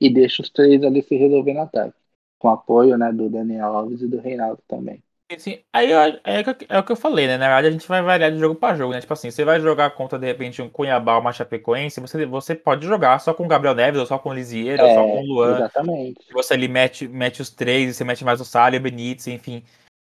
e 0.00 0.12
deixa 0.12 0.42
os 0.42 0.50
três 0.50 0.82
ali 0.82 1.02
se 1.02 1.16
resolver 1.16 1.54
no 1.54 1.62
ataque. 1.62 1.94
Com 2.38 2.48
apoio 2.48 2.98
né, 2.98 3.12
do 3.12 3.30
Daniel 3.30 3.76
Alves 3.76 4.02
e 4.02 4.06
do 4.06 4.18
Reinaldo 4.18 4.60
também. 4.68 5.02
Sim, 5.38 5.58
aí 5.72 5.90
é, 5.90 6.20
é, 6.68 6.78
o 6.78 6.84
que 6.84 6.92
eu 6.92 6.96
falei, 6.96 7.26
né? 7.26 7.38
Na 7.38 7.46
verdade, 7.46 7.68
a 7.68 7.70
gente 7.70 7.88
vai 7.88 8.02
variar 8.02 8.30
de 8.30 8.38
jogo 8.38 8.54
para 8.54 8.76
jogo, 8.76 8.92
né? 8.92 9.00
Tipo 9.00 9.14
assim, 9.14 9.30
você 9.30 9.44
vai 9.44 9.58
jogar 9.58 9.90
contra, 9.90 10.18
de 10.18 10.26
repente, 10.26 10.60
um 10.60 10.68
Cunhabá, 10.68 11.18
uma 11.18 11.32
Chapecoense, 11.32 12.00
você, 12.00 12.26
você 12.26 12.54
pode 12.54 12.86
jogar 12.86 13.18
só 13.20 13.32
com 13.32 13.44
o 13.44 13.48
Gabriel 13.48 13.74
Neves, 13.74 13.98
ou 13.98 14.06
só 14.06 14.18
com 14.18 14.28
o 14.28 14.34
Lisieiro, 14.34 14.82
é, 14.82 14.84
ou 14.84 14.94
só 14.94 15.02
com 15.02 15.22
o 15.22 15.26
Luan. 15.26 15.56
Exatamente. 15.56 16.20
Você 16.32 16.54
ali 16.54 16.68
mete, 16.68 17.08
mete 17.08 17.40
os 17.40 17.50
três, 17.50 17.96
você 17.96 18.04
mete 18.04 18.24
mais 18.24 18.40
o 18.40 18.44
Salio, 18.44 18.78
o 18.78 18.82
Benítez, 18.82 19.26
enfim. 19.26 19.64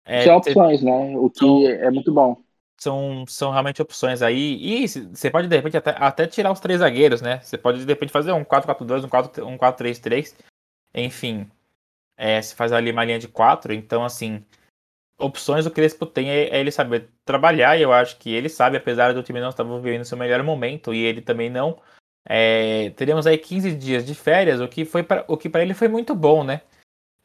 É, 0.04 0.24
São 0.24 0.38
opções, 0.38 0.82
né? 0.82 1.14
O 1.16 1.30
que 1.30 1.40
são, 1.40 1.68
é 1.68 1.92
muito 1.92 2.12
bom. 2.12 2.42
São, 2.84 3.26
são 3.28 3.52
realmente 3.52 3.82
opções 3.82 4.22
aí. 4.22 4.58
E 4.62 4.88
você 4.88 5.30
pode, 5.32 5.48
de 5.48 5.56
repente, 5.56 5.78
até, 5.78 5.92
até 5.92 6.28
tirar 6.28 6.52
os 6.52 6.60
três 6.60 6.80
zagueiros, 6.80 7.22
né? 7.22 7.40
Você 7.42 7.58
pode, 7.58 7.80
de 7.80 7.92
repente, 7.92 8.12
fazer 8.12 8.34
um 8.34 8.44
4-4-2, 8.44 9.06
um 9.46 9.58
4-3-3. 9.58 10.36
Enfim, 10.94 11.50
é, 12.18 12.42
se 12.42 12.56
faz 12.56 12.72
ali 12.72 12.92
uma 12.92 13.06
linha 13.06 13.20
de 13.20 13.28
quatro. 13.28 13.74
Então, 13.74 14.04
assim 14.04 14.44
opções 15.18 15.66
o 15.66 15.72
Crespo 15.72 16.06
tem 16.06 16.30
é, 16.30 16.50
é, 16.50 16.60
ele 16.60 16.72
saber 16.72 17.10
trabalhar, 17.26 17.78
e 17.78 17.82
eu 17.82 17.94
acho 17.94 18.18
que 18.18 18.34
ele 18.34 18.50
sabe, 18.50 18.78
apesar 18.78 19.14
do 19.14 19.24
time 19.24 19.40
não 19.40 19.50
estar 19.50 19.64
vivendo 19.64 20.06
seu 20.06 20.18
melhor 20.18 20.44
momento, 20.44 20.94
e 20.94 21.04
ele 21.04 21.22
também 21.22 21.50
não. 21.50 21.80
É, 22.26 22.92
teremos 22.92 23.28
aí 23.28 23.38
15 23.38 23.76
dias 23.76 24.06
de 24.06 24.16
férias, 24.16 24.62
o 24.62 24.68
que 24.68 24.86
foi 24.86 25.04
para 25.04 25.26
o 25.28 25.38
que 25.38 25.50
para 25.50 25.62
ele 25.62 25.74
foi 25.74 25.88
muito 25.88 26.16
bom, 26.16 26.44
né? 26.44 26.62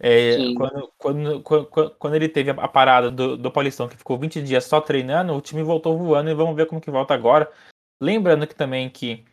É, 0.01 0.55
quando, 0.55 0.93
quando, 0.97 1.43
quando, 1.43 1.91
quando, 1.99 2.15
ele 2.15 2.29
teve 2.29 2.51
a 2.51 2.69
parada 2.69 3.11
do, 3.11 3.37
do 3.37 3.51
Paulistão, 3.51 3.89
que 3.89 3.97
ficou 3.97 4.17
20 4.17 4.41
dias 4.43 4.65
só 4.65 4.81
treinando, 4.81 5.35
o 5.35 5.41
time 5.41 5.63
voltou 5.63 5.99
voando 5.99 6.31
e 6.31 6.35
vamos 6.35 6.55
ver 6.55 6.67
como 6.67 6.81
que 6.81 6.91
volta 6.91 7.15
agora. 7.15 7.51
Lembrando 8.01 8.47
que 8.47 8.55
também 8.55 8.89
que, 8.89 9.25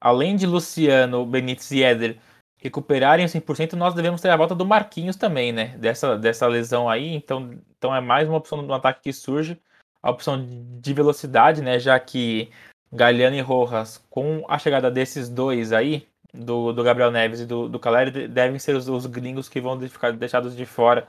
além 0.00 0.34
de 0.34 0.46
Luciano, 0.46 1.26
Benítez 1.26 1.70
e 1.72 1.82
Éder 1.82 2.18
recuperarem 2.56 3.26
100%, 3.26 3.74
nós 3.74 3.92
devemos 3.92 4.22
ter 4.22 4.30
a 4.30 4.36
volta 4.36 4.54
do 4.54 4.64
Marquinhos 4.64 5.16
também, 5.16 5.52
né? 5.52 5.76
Dessa, 5.76 6.16
dessa 6.16 6.46
lesão 6.46 6.88
aí. 6.88 7.14
Então, 7.14 7.58
então 7.76 7.94
é 7.94 8.00
mais 8.00 8.26
uma 8.26 8.38
opção 8.38 8.66
do 8.66 8.72
ataque 8.72 9.02
que 9.02 9.12
surge. 9.12 9.60
A 10.02 10.10
opção 10.10 10.42
de 10.80 10.94
velocidade, 10.94 11.60
né? 11.60 11.78
Já 11.78 12.00
que 12.00 12.50
Galeano 12.90 13.36
e 13.36 13.40
Rojas, 13.40 14.02
com 14.08 14.42
a 14.48 14.58
chegada 14.58 14.90
desses 14.90 15.28
dois 15.28 15.72
aí, 15.72 16.06
do, 16.34 16.72
do 16.72 16.82
Gabriel 16.82 17.10
Neves 17.10 17.40
e 17.40 17.46
do, 17.46 17.68
do 17.68 17.78
Caleri, 17.78 18.28
devem 18.28 18.58
ser 18.58 18.74
os, 18.74 18.88
os 18.88 19.06
gringos 19.06 19.48
que 19.48 19.60
vão 19.60 19.80
ficar 19.88 20.12
deixados 20.12 20.56
de 20.56 20.66
fora 20.66 21.08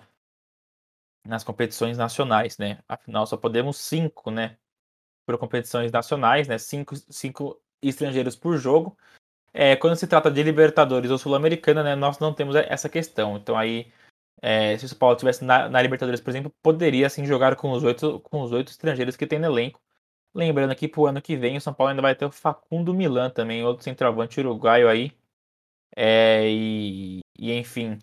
nas 1.26 1.44
competições 1.44 1.98
nacionais, 1.98 2.58
né? 2.58 2.80
Afinal, 2.88 3.26
só 3.26 3.36
podemos 3.36 3.78
cinco, 3.78 4.30
né? 4.30 4.58
Por 5.26 5.38
competições 5.38 5.92
nacionais, 5.92 6.48
né? 6.48 6.58
Cinco, 6.58 6.96
cinco 7.10 7.60
estrangeiros 7.82 8.36
por 8.36 8.58
jogo 8.58 8.96
é, 9.58 9.74
quando 9.78 9.96
se 9.96 10.06
trata 10.06 10.30
de 10.30 10.44
Libertadores 10.44 11.10
ou 11.10 11.18
Sul-Americana, 11.18 11.82
né, 11.82 11.96
nós 11.96 12.20
não 12.20 12.34
temos 12.34 12.56
essa 12.56 12.90
questão. 12.90 13.38
Então 13.38 13.58
aí, 13.58 13.90
é, 14.42 14.78
se 14.78 14.84
o 14.86 14.90
São 14.90 14.98
Paulo 14.98 15.16
estivesse 15.16 15.46
na, 15.46 15.70
na, 15.70 15.82
Libertadores, 15.82 16.20
por 16.20 16.30
exemplo, 16.30 16.54
poderia 16.62 17.10
sim 17.10 17.26
jogar 17.26 17.56
com 17.56 17.72
os 17.72 17.82
oito 17.84 18.20
com 18.20 18.42
os 18.42 18.52
oito 18.52 18.70
estrangeiros 18.70 19.16
que 19.16 19.26
tem 19.26 19.40
no 19.40 19.46
elenco. 19.46 19.80
Lembrando 20.36 20.76
que 20.76 20.88
para 20.88 21.02
o 21.02 21.08
ano 21.08 21.22
que 21.22 21.38
vem 21.38 21.56
o 21.56 21.62
São 21.62 21.74
Paulo 21.74 21.92
ainda 21.92 22.02
vai 22.02 22.14
ter 22.14 22.26
o 22.26 22.32
Facundo 22.32 22.94
Milan 22.94 23.30
também, 23.30 23.64
outro 23.64 23.84
centroavante 23.84 24.40
uruguaio 24.40 24.90
aí. 24.90 25.14
É, 25.96 26.50
e, 26.50 27.22
e, 27.40 27.54
enfim, 27.54 27.98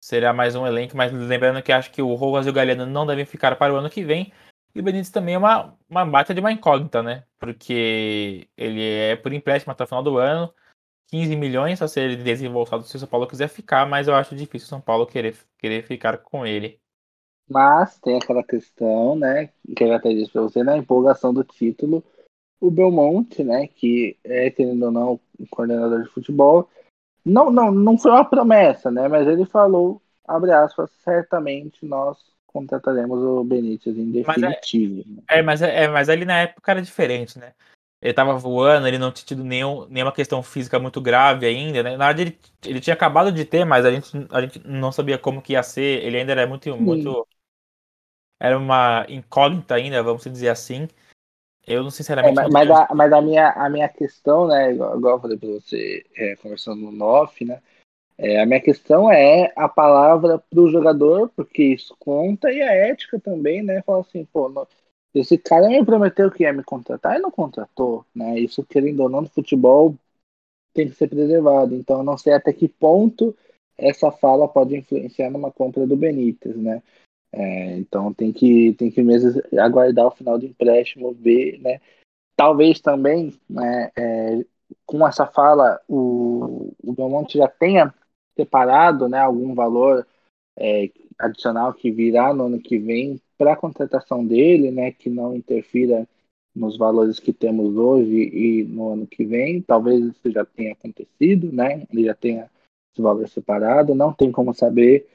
será 0.00 0.32
mais 0.32 0.56
um 0.56 0.66
elenco, 0.66 0.96
mas 0.96 1.12
lembrando 1.12 1.62
que 1.62 1.72
acho 1.72 1.92
que 1.92 2.02
o 2.02 2.14
Rojas 2.14 2.46
e 2.46 2.50
o 2.50 2.52
Galeno 2.52 2.86
não 2.86 3.06
devem 3.06 3.24
ficar 3.24 3.56
para 3.56 3.72
o 3.72 3.76
ano 3.76 3.90
que 3.90 4.04
vem. 4.04 4.32
E 4.74 4.80
o 4.80 4.82
Benítez 4.82 5.10
também 5.10 5.34
é 5.34 5.38
uma, 5.38 5.76
uma 5.88 6.04
bata 6.04 6.34
de 6.34 6.40
uma 6.40 6.52
incógnita, 6.52 7.02
né? 7.02 7.24
Porque 7.38 8.48
ele 8.56 8.82
é 8.82 9.16
por 9.16 9.32
empréstimo 9.32 9.72
até 9.72 9.84
o 9.84 9.86
final 9.86 10.02
do 10.02 10.18
ano 10.18 10.52
15 11.10 11.36
milhões 11.36 11.82
a 11.82 11.88
ser 11.88 12.16
desembolsado 12.22 12.84
se 12.84 12.96
o 12.96 12.98
São 12.98 13.08
Paulo 13.08 13.26
quiser 13.26 13.48
ficar, 13.48 13.86
mas 13.86 14.08
eu 14.08 14.14
acho 14.14 14.36
difícil 14.36 14.66
o 14.66 14.68
São 14.70 14.80
Paulo 14.80 15.06
querer, 15.06 15.36
querer 15.58 15.82
ficar 15.84 16.18
com 16.18 16.46
ele. 16.46 16.79
Mas 17.50 17.98
tem 17.98 18.16
aquela 18.16 18.44
questão, 18.44 19.16
né, 19.16 19.50
que 19.76 19.82
eu 19.82 19.92
até 19.92 20.10
disse 20.10 20.30
para 20.30 20.42
você, 20.42 20.62
na 20.62 20.78
empolgação 20.78 21.34
do 21.34 21.42
título, 21.42 22.04
o 22.60 22.70
Belmonte, 22.70 23.42
né, 23.42 23.66
que 23.66 24.16
é, 24.22 24.50
querendo 24.50 24.84
ou 24.84 24.92
não, 24.92 25.20
um 25.38 25.46
coordenador 25.50 26.02
de 26.02 26.08
futebol, 26.10 26.68
não, 27.24 27.50
não, 27.50 27.72
não 27.72 27.98
foi 27.98 28.12
uma 28.12 28.24
promessa, 28.24 28.90
né, 28.90 29.08
mas 29.08 29.26
ele 29.26 29.44
falou, 29.44 30.00
abre 30.28 30.52
aspas, 30.52 30.90
certamente 31.02 31.84
nós 31.84 32.18
contrataremos 32.46 33.20
o 33.20 33.42
Benítez 33.42 33.96
em 33.96 34.10
definitivo. 34.10 35.04
Mas 35.28 35.28
é, 35.28 35.38
é, 35.38 35.42
mas, 35.42 35.62
é, 35.62 35.84
é, 35.84 35.88
mas 35.88 36.08
ali 36.08 36.24
na 36.24 36.42
época 36.42 36.70
era 36.70 36.82
diferente, 36.82 37.38
né? 37.38 37.52
Ele 38.02 38.14
tava 38.14 38.34
voando, 38.34 38.88
ele 38.88 38.98
não 38.98 39.12
tinha 39.12 39.26
tido 39.26 39.44
nenhum, 39.44 39.86
nenhuma 39.86 40.12
questão 40.12 40.42
física 40.42 40.78
muito 40.78 41.00
grave 41.00 41.46
ainda, 41.46 41.82
né? 41.82 41.96
Na 41.96 42.06
verdade, 42.06 42.22
ele, 42.22 42.38
ele 42.64 42.80
tinha 42.80 42.94
acabado 42.94 43.30
de 43.30 43.44
ter, 43.44 43.64
mas 43.66 43.84
a 43.84 43.90
gente, 43.90 44.10
a 44.30 44.40
gente 44.40 44.66
não 44.66 44.90
sabia 44.90 45.18
como 45.18 45.42
que 45.42 45.52
ia 45.52 45.62
ser. 45.62 46.02
Ele 46.02 46.16
ainda 46.16 46.32
era 46.32 46.46
muito, 46.46 46.74
muito. 46.78 47.28
Era 48.40 48.56
uma 48.58 49.04
incógnita 49.08 49.74
ainda, 49.74 50.02
vamos 50.02 50.24
dizer 50.24 50.48
assim. 50.48 50.88
Eu 51.66 51.82
não 51.82 51.90
sinceramente. 51.90 52.38
É, 52.38 52.42
mas, 52.42 52.52
mas, 52.52 52.70
a, 52.70 52.94
mas 52.94 53.12
a, 53.12 53.20
minha, 53.20 53.50
a 53.50 53.68
minha 53.68 53.88
questão, 53.88 54.46
né? 54.48 54.72
Igual, 54.72 54.98
igual 54.98 55.16
eu 55.16 55.20
falei 55.20 55.36
pra 55.36 55.48
você 55.50 56.04
é, 56.16 56.34
conversando 56.36 56.90
no 56.90 57.04
off, 57.04 57.44
né? 57.44 57.60
É, 58.16 58.40
a 58.40 58.46
minha 58.46 58.60
questão 58.60 59.10
é 59.10 59.52
a 59.56 59.68
palavra 59.68 60.38
para 60.38 60.60
o 60.60 60.70
jogador, 60.70 61.30
porque 61.36 61.62
isso 61.62 61.94
conta, 61.98 62.52
e 62.52 62.60
a 62.60 62.72
ética 62.72 63.20
também, 63.20 63.62
né? 63.62 63.82
Fala 63.82 64.00
assim, 64.00 64.26
pô, 64.26 64.48
não, 64.48 64.66
esse 65.14 65.38
cara 65.38 65.68
me 65.68 65.84
prometeu 65.84 66.30
que 66.30 66.42
ia 66.42 66.52
me 66.52 66.62
contratar 66.62 67.16
e 67.16 67.20
não 67.20 67.30
contratou, 67.30 68.04
né? 68.14 68.38
Isso, 68.38 68.64
querendo 68.64 69.00
ou 69.00 69.08
não, 69.08 69.22
no 69.22 69.28
futebol 69.28 69.94
tem 70.72 70.88
que 70.88 70.94
ser 70.94 71.08
preservado. 71.08 71.74
Então, 71.74 71.98
eu 71.98 72.04
não 72.04 72.16
sei 72.16 72.32
até 72.32 72.52
que 72.52 72.68
ponto 72.68 73.36
essa 73.76 74.10
fala 74.10 74.46
pode 74.46 74.76
influenciar 74.76 75.30
numa 75.30 75.50
compra 75.50 75.86
do 75.86 75.96
Benítez, 75.96 76.56
né? 76.56 76.82
É, 77.32 77.76
então, 77.78 78.12
tem 78.12 78.32
que, 78.32 78.72
tem 78.74 78.90
que 78.90 79.02
mesmo 79.02 79.40
aguardar 79.58 80.06
o 80.06 80.10
final 80.10 80.38
do 80.38 80.46
empréstimo, 80.46 81.12
ver, 81.12 81.60
né? 81.60 81.80
Talvez 82.36 82.80
também, 82.80 83.32
né, 83.48 83.90
é, 83.96 84.44
com 84.86 85.06
essa 85.06 85.26
fala, 85.26 85.80
o, 85.86 86.72
o 86.82 86.92
Belmonte 86.92 87.38
já 87.38 87.46
tenha 87.46 87.94
separado 88.36 89.08
né, 89.08 89.18
algum 89.18 89.54
valor 89.54 90.06
é, 90.58 90.90
adicional 91.18 91.74
que 91.74 91.90
virá 91.90 92.32
no 92.32 92.46
ano 92.46 92.60
que 92.60 92.78
vem 92.78 93.20
para 93.36 93.52
a 93.52 93.56
contratação 93.56 94.26
dele, 94.26 94.70
né, 94.70 94.90
que 94.90 95.10
não 95.10 95.36
interfira 95.36 96.08
nos 96.54 96.76
valores 96.76 97.20
que 97.20 97.32
temos 97.32 97.76
hoje 97.76 98.14
e 98.14 98.64
no 98.64 98.92
ano 98.92 99.06
que 99.06 99.24
vem. 99.24 99.62
Talvez 99.62 100.04
isso 100.04 100.30
já 100.30 100.44
tenha 100.44 100.72
acontecido, 100.72 101.52
né? 101.52 101.86
Ele 101.92 102.04
já 102.04 102.14
tenha 102.14 102.50
esse 102.92 103.00
valor 103.00 103.28
separado. 103.28 103.94
Não 103.94 104.12
tem 104.12 104.32
como 104.32 104.52
saber. 104.52 105.06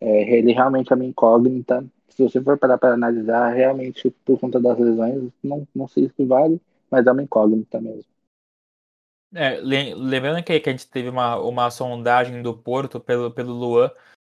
É, 0.00 0.36
ele 0.36 0.52
realmente 0.52 0.92
é 0.92 0.96
uma 0.96 1.04
incógnita. 1.04 1.84
Se 2.08 2.22
você 2.22 2.40
for 2.40 2.58
parar 2.58 2.78
para 2.78 2.94
analisar, 2.94 3.50
realmente 3.50 4.10
por 4.24 4.38
conta 4.38 4.60
das 4.60 4.78
lesões, 4.78 5.30
não, 5.42 5.66
não 5.74 5.88
sei 5.88 6.10
se 6.14 6.24
vale, 6.24 6.60
mas 6.90 7.06
é 7.06 7.12
uma 7.12 7.22
incógnita 7.22 7.80
mesmo. 7.80 8.04
É, 9.34 9.60
lembrando 9.60 10.42
que, 10.42 10.52
a 10.52 10.70
gente 10.70 10.88
teve 10.88 11.08
uma, 11.08 11.36
uma 11.36 11.70
sondagem 11.70 12.42
do 12.42 12.56
Porto 12.56 13.00
pelo, 13.00 13.30
pelo 13.30 13.52
Luan 13.52 13.90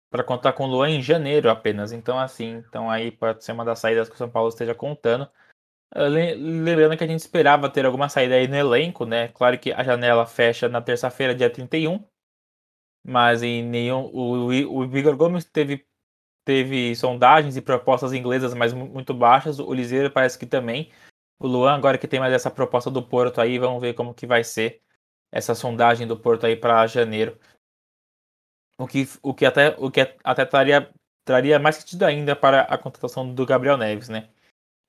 para 0.09 0.23
contar 0.23 0.53
com 0.53 0.63
o 0.63 0.67
Luan 0.67 0.89
em 0.89 1.01
janeiro 1.01 1.49
apenas. 1.49 1.91
Então, 1.91 2.17
assim, 2.17 2.63
então 2.67 2.89
aí 2.89 3.11
pode 3.11 3.43
ser 3.43 3.51
uma 3.51 3.65
das 3.65 3.79
saídas 3.79 4.07
que 4.07 4.15
o 4.15 4.17
São 4.17 4.29
Paulo 4.29 4.49
esteja 4.49 4.73
contando. 4.73 5.29
Ah, 5.91 6.07
lembrando 6.07 6.97
que 6.97 7.03
a 7.03 7.07
gente 7.07 7.19
esperava 7.19 7.69
ter 7.69 7.85
alguma 7.85 8.09
saída 8.09 8.35
aí 8.35 8.47
no 8.47 8.55
elenco, 8.55 9.05
né? 9.05 9.29
Claro 9.29 9.59
que 9.59 9.71
a 9.71 9.83
janela 9.83 10.25
fecha 10.25 10.69
na 10.69 10.81
terça-feira, 10.81 11.35
dia 11.35 11.49
31. 11.49 12.03
Mas 13.05 13.43
em 13.43 13.63
nenhum. 13.63 14.09
O, 14.11 14.81
o 14.81 15.15
Gomes 15.15 15.45
teve, 15.45 15.85
teve 16.43 16.95
sondagens 16.95 17.55
e 17.55 17.61
propostas 17.61 18.13
inglesas, 18.13 18.55
mas 18.55 18.73
muito 18.73 19.13
baixas. 19.13 19.59
O 19.59 19.71
Liseiro 19.71 20.09
parece 20.09 20.39
que 20.39 20.45
também. 20.47 20.91
O 21.39 21.47
Luan, 21.47 21.75
agora 21.75 21.97
que 21.97 22.07
tem 22.07 22.19
mais 22.19 22.33
essa 22.33 22.49
proposta 22.49 22.89
do 22.89 23.03
Porto 23.03 23.39
aí, 23.39 23.59
vamos 23.59 23.79
ver 23.79 23.93
como 23.93 24.13
que 24.13 24.25
vai 24.25 24.43
ser 24.43 24.81
essa 25.31 25.53
sondagem 25.53 26.07
do 26.07 26.17
Porto 26.17 26.45
aí 26.45 26.55
para 26.55 26.87
janeiro. 26.87 27.37
O 28.79 28.87
que, 28.87 29.07
o 29.21 29.33
que, 29.33 29.45
até, 29.45 29.69
o 29.77 29.91
que 29.91 30.01
até 30.23 30.45
traria, 30.45 30.91
traria 31.23 31.59
mais 31.59 31.75
sentido 31.75 32.03
ainda 32.03 32.35
para 32.35 32.61
a 32.63 32.77
contratação 32.77 33.33
do 33.33 33.45
Gabriel 33.45 33.77
Neves, 33.77 34.09
né? 34.09 34.29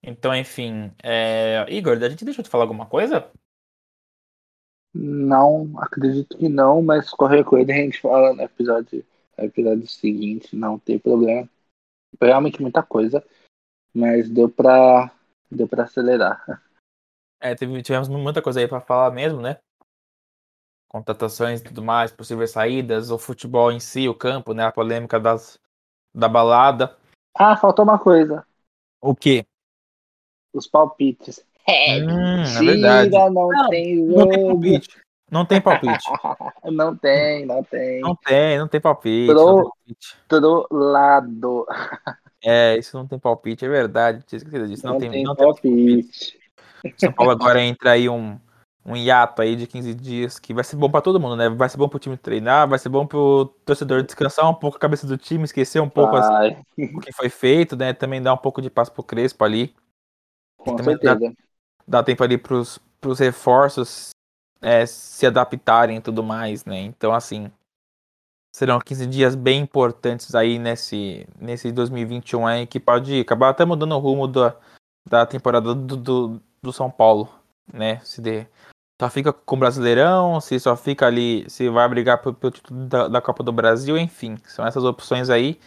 Então, 0.03 0.35
enfim. 0.35 0.93
É... 1.03 1.67
Igor, 1.69 1.97
a 2.03 2.09
gente 2.09 2.25
deixou 2.25 2.43
de 2.43 2.49
falar 2.49 2.65
alguma 2.65 2.87
coisa? 2.87 3.31
Não, 4.99 5.71
acredito 5.79 6.37
que 6.39 6.49
não, 6.49 6.83
mas 6.83 7.11
qualquer 7.11 7.45
coisa 7.45 7.71
a 7.73 7.75
gente 7.75 8.01
fala 8.01 8.33
no 8.33 8.43
episódio, 8.43 9.05
no 9.37 9.45
episódio 9.45 9.87
seguinte, 9.87 10.57
não 10.57 10.79
tem 10.79 10.99
problema. 10.99 11.49
Foi 12.19 12.29
realmente 12.29 12.63
muita 12.63 12.83
coisa, 12.83 13.23
mas 13.95 14.29
deu 14.29 14.49
pra, 14.49 15.13
deu 15.51 15.69
pra 15.69 15.85
acelerar. 15.85 16.63
É, 17.41 17.55
tivemos 17.55 18.09
muita 18.09 18.41
coisa 18.41 18.61
aí 18.61 18.67
pra 18.67 18.81
falar 18.81 19.11
mesmo, 19.11 19.41
né? 19.41 19.59
contratações 20.89 21.61
e 21.61 21.65
tudo 21.65 21.83
mais, 21.83 22.11
possíveis 22.11 22.53
saídas, 22.53 23.11
o 23.11 23.19
futebol 23.19 23.71
em 23.71 23.81
si, 23.81 24.09
o 24.09 24.15
campo, 24.15 24.55
né? 24.55 24.65
A 24.65 24.73
polêmica 24.73 25.21
das, 25.21 25.61
da 26.15 26.29
balada. 26.29 26.97
Ah, 27.35 27.57
faltou 27.57 27.85
uma 27.85 27.99
coisa. 27.99 28.47
O 29.01 29.15
quê? 29.15 29.45
Os 30.55 30.67
palpites. 30.67 31.45
É, 31.69 31.99
hum, 32.01 32.43
é 32.43 32.63
verdade. 32.63 33.11
Não, 33.11 33.31
não, 33.31 33.69
tem 33.69 33.97
Não 33.97 34.27
tem 34.27 34.47
palpite. 34.47 34.89
Não 35.31 35.45
tem 35.45 35.61
palpite. 35.61 36.05
não 36.73 36.97
tem, 36.97 37.47
não 37.47 37.63
tem. 37.65 38.01
Não 38.01 38.15
tem, 38.15 38.59
não 38.59 38.69
tem 38.69 38.81
palpite. 38.81 39.27
Pro, 39.27 39.73
Pro 40.29 40.67
lado. 40.71 41.67
É, 42.45 42.79
isso 42.79 42.97
não 42.97 43.07
tem 43.07 43.19
palpite, 43.19 43.65
é 43.65 43.69
verdade. 43.69 44.23
Tinha 44.25 44.37
esquecido 44.37 44.69
disso. 44.69 44.87
Não, 44.87 44.93
não 44.93 45.01
tem, 45.01 45.11
tem 45.11 45.25
não 45.25 45.35
palpite. 45.35 46.39
Tem 46.83 46.95
São 46.97 47.13
Paulo 47.13 47.33
agora 47.33 47.61
entra 47.61 47.93
aí 47.93 48.09
um, 48.09 48.39
um 48.85 48.97
hiato 48.97 49.43
aí 49.43 49.57
de 49.57 49.67
15 49.67 49.95
dias 49.95 50.39
que 50.39 50.55
vai 50.55 50.63
ser 50.63 50.77
bom 50.77 50.89
para 50.89 51.01
todo 51.01 51.19
mundo, 51.19 51.35
né? 51.35 51.49
Vai 51.49 51.69
ser 51.69 51.77
bom 51.77 51.89
pro 51.89 51.99
time 51.99 52.17
treinar, 52.17 52.69
vai 52.69 52.79
ser 52.79 52.89
bom 52.89 53.05
pro 53.05 53.47
torcedor 53.65 54.05
descansar 54.05 54.49
um 54.49 54.55
pouco 54.55 54.77
a 54.77 54.81
cabeça 54.81 55.09
do 55.09 55.19
time, 55.19 55.43
esquecer 55.43 55.81
um 55.81 55.89
pouco 55.89 56.15
as, 56.15 56.55
o 56.79 57.01
que 57.01 57.13
foi 57.13 57.29
feito, 57.29 57.75
né? 57.75 57.93
Também 57.93 58.23
dar 58.23 58.35
um 58.35 58.39
pouco 58.39 58.63
de 58.63 58.71
paz 58.71 58.89
pro 58.89 59.03
Crespo 59.03 59.43
ali. 59.43 59.75
Com 60.57 60.79
certeza. 60.79 61.19
Dá, 61.19 61.33
dá, 61.87 62.03
tempo 62.03 62.23
ali 62.23 62.39
pros, 62.39 62.79
pros 63.01 63.19
reforços 63.19 64.11
é, 64.61 64.85
se 64.87 65.27
adaptarem 65.27 65.99
e 65.99 66.01
tudo 66.01 66.23
mais, 66.23 66.65
né? 66.65 66.81
Então, 66.81 67.13
assim, 67.13 67.51
serão 68.55 68.81
15 68.81 69.07
dias 69.07 69.35
bem 69.35 69.61
importantes 69.61 70.35
aí 70.35 70.59
nesse, 70.59 71.27
nesse 71.39 71.71
2021 71.73 72.47
aí, 72.47 72.67
que 72.67 72.81
pode 72.81 73.21
acabar 73.21 73.51
até 73.51 73.65
mudando 73.65 73.93
o 73.93 73.99
rumo 73.99 74.27
da, 74.27 74.57
da 75.09 75.27
temporada 75.27 75.75
do, 75.75 75.97
do, 75.97 76.43
do 76.63 76.73
São 76.73 76.91
Paulo, 76.91 77.29
né? 77.73 78.01
Se 78.01 78.21
der 78.21 78.49
só 79.01 79.11
fica 79.11 79.31
com 79.31 79.57
o 79.57 79.59
Brasileirão, 79.59 80.41
se 80.41 80.59
só 80.59 80.75
fica 80.75 81.07
ali, 81.07 81.45
se 81.51 81.69
vai 81.69 81.87
brigar 81.87 82.23
pelo, 82.23 82.35
título 82.51 82.87
da, 82.87 83.09
da, 83.09 83.21
Copa 83.21 83.43
do 83.43 83.53
Brasil, 83.53 83.99
enfim, 83.99 84.39
são 84.47 84.67
essas 84.67 84.85
opções 84.85 85.29
aí. 85.29 85.61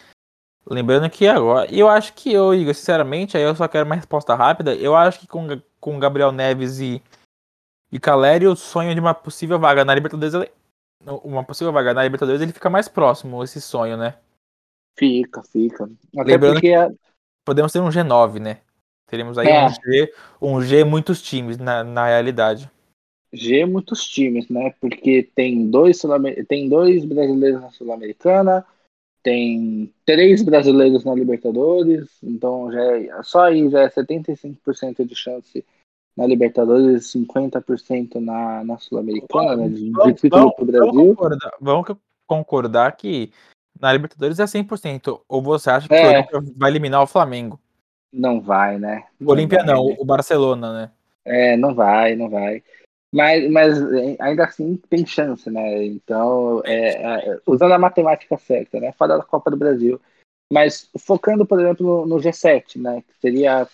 Lembrando 0.70 1.10
que 1.10 1.26
agora, 1.28 1.74
eu 1.74 1.90
acho 1.90 2.14
que 2.14 2.32
eu, 2.32 2.54
Igor, 2.54 2.76
sinceramente, 2.76 3.36
aí 3.36 3.42
eu 3.42 3.56
só 3.56 3.68
quero 3.68 3.88
uma 3.88 3.96
resposta 3.96 4.36
rápida. 4.36 4.76
Eu 4.76 4.96
acho 4.96 5.20
que 5.20 5.28
com, 5.28 5.48
com 5.80 6.00
Gabriel 6.00 6.32
Neves 6.32 6.80
e, 6.80 7.02
e 7.92 8.00
Caleri, 8.00 8.46
o 8.46 8.56
sonho 8.56 8.94
de 8.94 9.00
uma 9.00 9.16
possível 9.16 9.58
vaga 9.58 9.84
na 9.84 9.96
Libertadores, 9.96 10.48
uma 11.24 11.44
possível 11.44 11.74
vaga 11.74 11.92
na 11.92 12.04
Libertadores, 12.04 12.40
ele 12.40 12.54
fica 12.54 12.70
mais 12.70 12.88
próximo, 12.88 13.44
esse 13.44 13.60
sonho, 13.60 13.98
né? 13.98 14.16
Fica, 14.96 15.42
fica. 15.44 15.90
Até 16.16 16.34
Lembrando 16.34 16.54
porque... 16.54 16.70
que 16.72 16.96
podemos 17.44 17.72
ter 17.72 17.80
um 17.80 17.90
G9, 17.90 18.40
né? 18.40 18.60
Teremos 19.08 19.40
aí 19.40 19.48
é. 19.48 19.66
um, 19.66 19.70
G, 19.70 20.14
um 20.40 20.62
G 20.62 20.84
muitos 20.84 21.20
times 21.20 21.58
na, 21.58 21.84
na 21.84 22.06
realidade. 22.06 22.70
G 23.34 23.66
muitos 23.66 24.04
times, 24.04 24.48
né? 24.50 24.72
Porque 24.80 25.28
tem 25.34 25.68
dois, 25.68 26.00
tem 26.48 26.70
dois 26.70 27.04
brasileiros 27.06 27.60
na 27.60 27.72
Sul-Americana, 27.72 28.64
tem 29.22 29.94
três 30.06 30.42
brasileiros 30.42 31.04
na 31.04 31.14
Libertadores, 31.14 32.08
então 32.24 32.72
já 32.72 32.98
é, 32.98 33.24
só 33.24 33.46
aí 33.46 33.70
já 33.70 33.82
é 33.82 33.90
75% 33.90 35.06
de 35.06 35.16
chance 35.16 35.66
na 36.16 36.26
Libertadores, 36.26 37.14
50% 37.14 38.16
na, 38.16 38.64
na 38.64 38.78
Sul-Americana, 38.78 39.56
né? 39.56 39.70
De, 39.70 39.92
de 39.92 40.14
título 40.14 40.54
pro 40.56 40.66
Brasil. 40.66 40.92
Vamos 40.94 41.16
concordar, 41.16 41.52
vamos 41.60 41.88
concordar 42.28 42.92
que 42.98 43.32
na 43.80 43.94
Libertadores 43.94 44.40
é 44.40 44.46
100%. 44.46 45.22
Ou 45.28 45.42
você 45.42 45.70
acha 45.70 45.88
que 45.88 45.94
é. 45.94 46.06
o 46.06 46.10
Olímpia 46.10 46.54
vai 46.58 46.70
eliminar 46.72 47.02
o 47.02 47.08
Flamengo? 47.08 47.60
Não 48.12 48.42
vai, 48.42 48.78
né? 48.78 49.06
O 49.22 49.32
Olímpia 49.32 49.64
não, 49.64 49.88
né? 49.88 49.96
o 50.00 50.06
Barcelona, 50.06 50.74
né? 50.74 50.92
É, 51.24 51.56
não 51.56 51.74
vai, 51.74 52.16
não 52.16 52.30
vai. 52.30 52.64
Mas, 53.12 53.50
mas 53.50 53.78
ainda 54.20 54.46
assim 54.46 54.78
tem 54.90 55.06
chance, 55.06 55.50
né? 55.50 55.86
Então, 55.86 56.62
é, 56.64 57.32
é, 57.32 57.42
usando 57.46 57.74
a 57.74 57.80
matemática 57.80 58.38
certa, 58.38 58.80
né? 58.80 58.92
Fora 58.94 59.18
da 59.18 59.24
Copa 59.24 59.50
do 59.50 59.58
Brasil. 59.58 60.00
Mas 60.52 60.90
focando, 60.98 61.46
por 61.46 61.60
exemplo, 61.60 62.06
no, 62.06 62.06
no 62.06 62.22
G7, 62.22 62.80
né? 62.80 63.02
Que 63.02 63.14
seria 63.20 63.68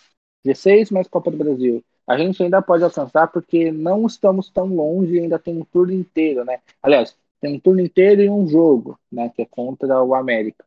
G6 0.45 0.91
mais 0.91 1.07
Copa 1.07 1.31
do 1.31 1.37
Brasil. 1.37 1.83
a 2.07 2.17
gente 2.17 2.41
ainda 2.41 2.61
pode 2.61 2.83
alcançar 2.83 3.27
porque 3.27 3.71
não 3.71 4.05
estamos 4.05 4.49
tão 4.49 4.67
longe, 4.67 5.19
ainda 5.19 5.39
tem 5.39 5.57
um 5.57 5.65
turno 5.65 5.93
inteiro, 5.93 6.45
né? 6.45 6.59
Aliás, 6.81 7.17
tem 7.41 7.55
um 7.55 7.59
turno 7.59 7.81
inteiro 7.81 8.21
e 8.21 8.29
um 8.29 8.47
jogo, 8.47 8.97
né? 9.11 9.29
Que 9.35 9.41
é 9.41 9.45
contra 9.45 10.01
o 10.01 10.15
América. 10.15 10.65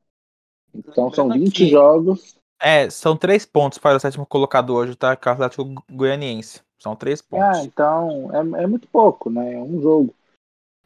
Então 0.75 1.11
são 1.13 1.29
20 1.31 1.53
que... 1.53 1.69
jogos. 1.69 2.39
É, 2.61 2.91
são 2.91 3.17
três 3.17 3.47
pontos 3.47 3.79
para 3.79 3.97
o 3.97 4.01
sétimo 4.01 4.27
colocado 4.27 4.75
hoje, 4.75 4.95
tá? 4.97 5.13
Atlético 5.13 5.85
Goianiense. 5.91 6.61
São 6.79 6.95
três 6.95 7.21
pontos. 7.21 7.59
Ah, 7.59 7.65
então 7.65 8.31
é, 8.33 8.63
é 8.63 8.67
muito 8.67 8.87
pouco, 8.89 9.29
né? 9.29 9.55
É 9.55 9.59
um 9.59 9.81
jogo. 9.81 10.15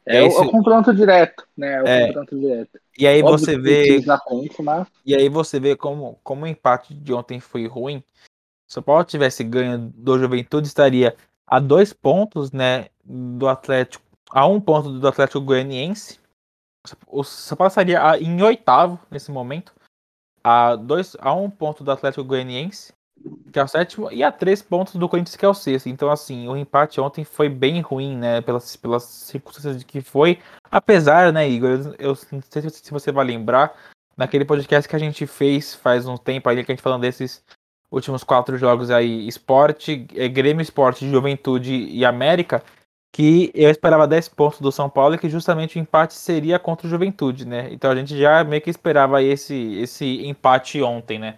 É, 0.05 0.17
é, 0.17 0.27
esse... 0.27 0.41
o, 0.41 0.49
confronto 0.49 0.93
direto, 0.93 1.47
né? 1.55 1.73
É 1.73 1.81
o 1.81 1.87
é. 1.87 2.07
confronto 2.07 2.39
direto. 2.39 2.79
E 2.97 3.07
aí 3.07 3.21
Óbvio 3.21 3.39
você 3.39 3.57
vê. 3.57 4.01
Frente, 4.01 4.61
mas... 4.61 4.87
E 5.05 5.15
aí 5.15 5.29
você 5.29 5.59
vê 5.59 5.75
como, 5.75 6.19
como 6.23 6.43
o 6.43 6.47
empate 6.47 6.93
de 6.93 7.13
ontem 7.13 7.39
foi 7.39 7.67
ruim. 7.67 8.03
Se 8.67 8.79
o 8.79 8.81
Paulo 8.81 9.03
tivesse 9.03 9.43
ganho 9.43 9.77
do 9.95 10.17
Juventude, 10.17 10.67
estaria 10.67 11.15
a 11.45 11.59
dois 11.59 11.93
pontos, 11.93 12.51
né? 12.51 12.87
Do 13.05 13.47
Atlético. 13.47 14.03
A 14.31 14.47
um 14.47 14.59
ponto 14.59 14.99
do 14.99 15.07
Atlético 15.07 15.41
Goianiense. 15.41 16.19
O 17.07 17.23
São 17.23 17.55
Paulo 17.55 17.69
estaria 17.69 18.01
em 18.19 18.41
oitavo 18.41 18.99
nesse 19.11 19.31
momento. 19.31 19.73
A, 20.43 20.75
dois, 20.75 21.15
a 21.19 21.33
um 21.33 21.49
ponto 21.49 21.83
do 21.83 21.91
Atlético 21.91 22.25
Goianiense 22.25 22.93
que 23.51 23.59
é 23.59 23.63
o 23.63 23.67
sétimo, 23.67 24.11
e 24.11 24.23
a 24.23 24.31
três 24.31 24.61
pontos 24.61 24.95
do 24.95 25.07
Corinthians, 25.07 25.35
que 25.35 25.45
é 25.45 25.47
o 25.47 25.53
sexto. 25.53 25.87
Então, 25.87 26.09
assim, 26.09 26.47
o 26.47 26.57
empate 26.57 26.99
ontem 26.99 27.23
foi 27.23 27.49
bem 27.49 27.81
ruim, 27.81 28.17
né? 28.17 28.41
Pelas, 28.41 28.75
pelas 28.75 29.03
circunstâncias 29.03 29.77
de 29.77 29.85
que 29.85 30.01
foi. 30.01 30.39
Apesar, 30.71 31.31
né, 31.31 31.47
Igor? 31.47 31.69
Eu, 31.69 32.11
eu 32.11 32.17
não 32.31 32.41
sei 32.49 32.69
se 32.69 32.91
você 32.91 33.11
vai 33.11 33.25
lembrar, 33.25 33.75
naquele 34.17 34.45
podcast 34.45 34.87
que 34.87 34.95
a 34.95 34.99
gente 34.99 35.25
fez 35.25 35.73
faz 35.73 36.07
um 36.07 36.17
tempo 36.17 36.49
aí, 36.49 36.63
que 36.63 36.71
a 36.71 36.75
gente 36.75 36.83
falando 36.83 37.01
desses 37.01 37.43
últimos 37.91 38.23
quatro 38.23 38.57
jogos 38.57 38.89
aí, 38.89 39.27
esporte, 39.27 40.07
é, 40.15 40.27
Grêmio 40.27 40.61
Esporte, 40.61 41.09
Juventude 41.09 41.73
e 41.73 42.03
América, 42.03 42.63
que 43.11 43.51
eu 43.53 43.69
esperava 43.69 44.07
10 44.07 44.29
pontos 44.29 44.59
do 44.59 44.71
São 44.71 44.89
Paulo 44.89 45.13
e 45.13 45.19
que 45.19 45.29
justamente 45.29 45.77
o 45.77 45.79
empate 45.79 46.15
seria 46.15 46.57
contra 46.57 46.87
o 46.87 46.89
Juventude, 46.89 47.45
né? 47.45 47.71
Então 47.71 47.91
a 47.91 47.95
gente 47.95 48.17
já 48.17 48.43
meio 48.43 48.61
que 48.61 48.71
esperava 48.71 49.21
esse, 49.21 49.75
esse 49.75 50.25
empate 50.25 50.81
ontem, 50.81 51.19
né? 51.19 51.37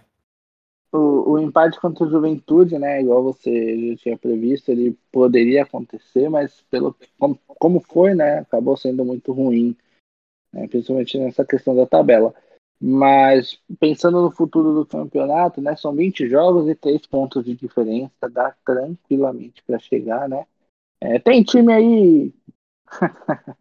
O, 0.96 1.32
o 1.32 1.38
empate 1.38 1.80
contra 1.80 2.04
o 2.04 2.10
Juventude, 2.10 2.78
né, 2.78 3.00
igual 3.00 3.22
você 3.22 3.90
já 3.90 3.96
tinha 3.96 4.18
previsto, 4.18 4.70
ele 4.70 4.98
poderia 5.12 5.62
acontecer, 5.62 6.28
mas 6.28 6.62
pelo 6.70 6.96
como, 7.18 7.38
como 7.46 7.80
foi, 7.80 8.14
né, 8.14 8.38
acabou 8.38 8.76
sendo 8.76 9.04
muito 9.04 9.32
ruim, 9.32 9.76
né, 10.52 10.66
principalmente 10.68 11.18
nessa 11.18 11.44
questão 11.44 11.74
da 11.74 11.86
tabela. 11.86 12.34
Mas 12.80 13.58
pensando 13.80 14.20
no 14.20 14.30
futuro 14.30 14.74
do 14.74 14.84
campeonato, 14.84 15.60
né, 15.62 15.74
são 15.76 15.94
20 15.94 16.28
jogos 16.28 16.68
e 16.68 16.74
3 16.74 17.06
pontos 17.06 17.44
de 17.44 17.54
diferença, 17.54 18.28
dá 18.30 18.54
tranquilamente 18.64 19.62
para 19.62 19.78
chegar, 19.78 20.28
né? 20.28 20.46
É, 21.00 21.18
tem 21.18 21.42
time 21.42 21.72
aí 21.72 22.34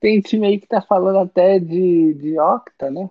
tem 0.00 0.20
time 0.20 0.46
aí 0.46 0.58
que 0.58 0.66
tá 0.66 0.80
falando 0.80 1.18
até 1.18 1.58
de, 1.58 2.14
de 2.14 2.38
octa, 2.38 2.90
né? 2.90 3.10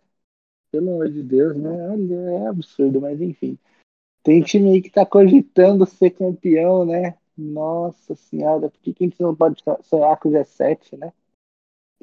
Pelo 0.71 0.91
amor 0.91 1.09
de 1.09 1.23
Deus, 1.23 1.55
né? 1.57 1.69
Olha, 1.89 2.15
é 2.15 2.47
absurdo, 2.47 3.01
mas 3.01 3.19
enfim. 3.19 3.57
Tem 4.23 4.41
time 4.41 4.71
aí 4.71 4.81
que 4.81 4.89
tá 4.89 5.05
cogitando 5.05 5.85
ser 5.85 6.11
campeão, 6.11 6.85
né? 6.85 7.17
Nossa 7.37 8.15
senhora, 8.15 8.69
por 8.69 8.79
que, 8.81 8.93
a 8.99 9.03
gente 9.03 9.21
não 9.21 9.35
pode 9.35 9.63
sonhar 9.83 10.17
com 10.19 10.29
o 10.29 10.31
G7, 10.31 10.97
né? 10.97 11.13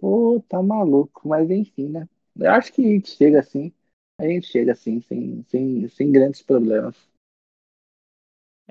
Pô, 0.01 0.43
tá 0.48 0.62
maluco, 0.62 1.28
mas 1.28 1.51
enfim, 1.51 1.88
né? 1.88 2.09
Eu 2.38 2.51
acho 2.51 2.72
que 2.72 2.84
a 2.84 2.88
gente 2.88 3.10
chega 3.10 3.40
assim, 3.40 3.72
a 4.20 4.24
gente 4.24 4.47
chega 4.47 4.72
assim, 4.72 5.01
sem, 5.02 5.44
sem, 5.48 5.88
sem 5.88 6.10
grandes 6.10 6.43
problemas. 6.43 6.97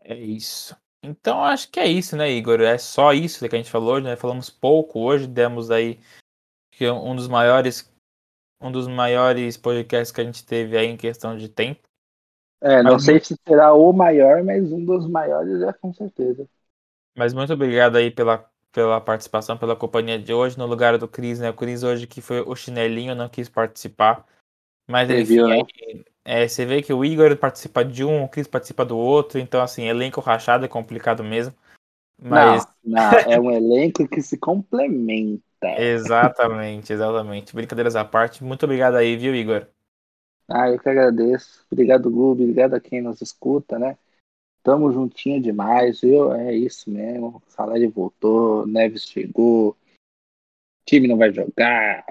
É 0.03 0.17
isso. 0.17 0.76
Então 1.03 1.43
acho 1.43 1.69
que 1.69 1.80
é 1.80 1.88
isso, 1.88 2.15
né, 2.15 2.31
Igor? 2.31 2.61
É 2.61 2.77
só 2.77 3.13
isso 3.13 3.47
que 3.47 3.55
a 3.55 3.57
gente 3.57 3.72
falou 3.72 3.93
hoje, 3.93 4.05
né? 4.05 4.15
Falamos 4.15 4.49
pouco 4.49 4.99
hoje, 4.99 5.27
demos 5.27 5.69
aí 5.72 5.99
um 6.81 7.15
dos 7.15 7.27
maiores 7.27 7.94
um 8.66 8.72
dos 8.72 8.88
maiores 8.88 9.58
podcasts 9.58 10.12
que 10.12 10.22
a 10.22 10.24
gente 10.24 10.44
teve 10.46 10.78
aí 10.78 10.88
em 10.88 10.98
questão 10.98 11.38
de 11.38 11.48
tempo. 11.48 11.82
É, 12.62 12.82
não 12.82 12.94
mas 12.94 13.04
sei 13.04 13.20
se 13.20 13.36
será 13.48 13.74
o 13.74 13.94
maior, 13.94 14.44
mas 14.44 14.72
um 14.72 14.84
dos 14.84 15.08
maiores 15.08 15.62
é 15.62 15.72
com 15.74 15.94
certeza. 15.94 16.48
Mas 17.16 17.34
muito 17.34 17.54
obrigado 17.54 17.96
aí 17.96 18.10
pela, 18.10 18.44
pela 18.72 19.00
participação, 19.00 19.58
pela 19.58 19.76
companhia 19.76 20.18
de 20.18 20.34
hoje, 20.34 20.58
no 20.58 20.66
lugar 20.66 20.98
do 20.98 21.08
Cris, 21.08 21.40
né? 21.40 21.50
O 21.50 21.54
Cris 21.54 21.84
hoje 21.84 22.08
que 22.08 22.22
foi 22.22 22.42
o 22.42 22.56
chinelinho, 22.56 23.14
não 23.14 23.30
quis 23.30 23.48
participar. 23.48 24.26
Mas 24.88 25.08
você 25.08 25.22
enfim, 25.22 25.36
viu, 25.36 25.48
né? 25.48 25.58
é, 26.24 26.48
você 26.48 26.66
vê 26.66 26.82
que 26.82 26.94
o 26.94 27.06
Igor 27.06 27.36
participa 27.38 27.86
de 27.86 28.04
um, 28.04 28.24
o 28.24 28.30
Cris 28.30 28.48
participa 28.48 28.84
do 28.84 28.98
outro, 28.98 29.40
então 29.40 29.62
assim, 29.62 29.88
elenco 29.88 30.20
rachado 30.22 30.66
é 30.66 30.68
complicado 30.68 31.24
mesmo. 31.24 31.54
Mas... 32.22 32.66
Não, 32.84 33.12
não, 33.12 33.20
é 33.20 33.40
um 33.40 33.52
elenco 33.52 34.08
que 34.08 34.22
se 34.22 34.38
complementa. 34.38 35.44
Exatamente, 35.80 36.94
exatamente. 36.94 37.56
Brincadeiras 37.56 37.96
à 37.96 38.06
parte. 38.06 38.44
Muito 38.44 38.64
obrigado 38.64 38.96
aí, 38.96 39.18
viu, 39.18 39.34
Igor? 39.34 39.66
Ah, 40.48 40.70
eu 40.70 40.80
que 40.80 40.88
agradeço. 40.88 41.66
Obrigado, 41.72 42.12
Gu. 42.12 42.34
Obrigado 42.34 42.76
a 42.76 42.80
quem 42.80 43.02
nos 43.02 43.20
escuta, 43.20 43.80
né? 43.80 43.98
Tamo 44.62 44.92
juntinho 44.92 45.42
demais, 45.42 46.02
viu? 46.02 46.32
É 46.34 46.54
isso 46.54 46.90
mesmo. 46.90 47.42
Salário 47.48 47.90
voltou, 47.90 48.68
Neves 48.68 49.06
chegou, 49.06 49.76
time 50.86 51.08
não 51.08 51.18
vai 51.18 51.34
jogar, 51.34 52.06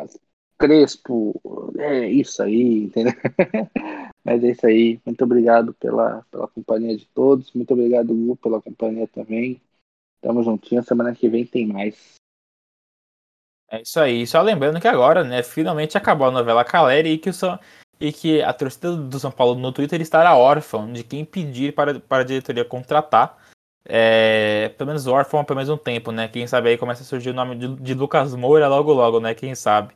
Crespo, 0.58 1.40
é 1.78 2.08
isso 2.08 2.42
aí, 2.42 2.84
entendeu? 2.84 3.12
Mas 4.24 4.42
é 4.42 4.50
isso 4.50 4.66
aí. 4.66 5.00
Muito 5.04 5.22
obrigado 5.24 5.74
pela, 5.74 6.24
pela 6.30 6.48
companhia 6.48 6.96
de 6.96 7.06
todos. 7.08 7.52
Muito 7.52 7.74
obrigado, 7.74 8.14
Gu, 8.14 8.36
pela 8.36 8.62
companhia 8.62 9.06
também. 9.08 9.60
Tamo 10.24 10.42
juntinho. 10.42 10.82
Semana 10.82 11.14
que 11.14 11.28
vem 11.28 11.44
tem 11.44 11.66
mais. 11.66 12.14
É 13.70 13.82
isso 13.82 14.00
aí. 14.00 14.26
Só 14.26 14.40
lembrando 14.40 14.80
que 14.80 14.88
agora, 14.88 15.22
né, 15.22 15.42
finalmente 15.42 15.98
acabou 15.98 16.26
a 16.26 16.30
novela 16.30 16.64
Caleri 16.64 17.10
e 17.10 17.18
que, 17.18 17.28
o 17.28 17.32
São... 17.32 17.58
e 18.00 18.10
que 18.10 18.40
a 18.40 18.52
torcida 18.54 18.96
do 18.96 19.20
São 19.20 19.30
Paulo 19.30 19.54
no 19.54 19.70
Twitter 19.70 20.00
estará 20.00 20.34
órfã 20.34 20.90
de 20.90 21.04
quem 21.04 21.26
pedir 21.26 21.74
para, 21.74 22.00
para 22.00 22.22
a 22.22 22.26
diretoria 22.26 22.64
contratar. 22.64 23.38
É, 23.86 24.70
pelo 24.78 24.88
menos 24.88 25.06
órfão 25.06 25.44
pelo 25.44 25.58
menos 25.58 25.68
um 25.68 25.76
tempo, 25.76 26.10
né? 26.10 26.26
Quem 26.26 26.46
sabe 26.46 26.70
aí 26.70 26.78
começa 26.78 27.02
a 27.02 27.06
surgir 27.06 27.28
o 27.28 27.34
nome 27.34 27.54
de, 27.56 27.76
de 27.76 27.92
Lucas 27.92 28.34
Moura 28.34 28.66
logo 28.66 28.94
logo, 28.94 29.20
né? 29.20 29.34
Quem 29.34 29.54
sabe. 29.54 29.94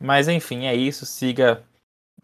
Mas 0.00 0.26
enfim, 0.26 0.66
é 0.66 0.74
isso. 0.74 1.06
Siga 1.06 1.62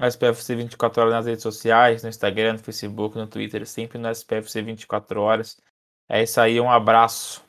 o 0.01 0.05
SPFC 0.05 0.56
24 0.56 1.01
horas 1.01 1.14
nas 1.14 1.27
redes 1.27 1.43
sociais, 1.44 2.02
no 2.02 2.09
Instagram, 2.09 2.55
no 2.55 2.59
Facebook, 2.59 3.16
no 3.16 3.28
Twitter, 3.28 3.64
sempre 3.66 3.98
no 3.98 4.10
SPFC 4.10 4.62
24 4.62 5.20
horas. 5.20 5.56
É 6.08 6.22
isso 6.22 6.40
aí, 6.40 6.60
um 6.60 6.70
abraço. 6.70 7.45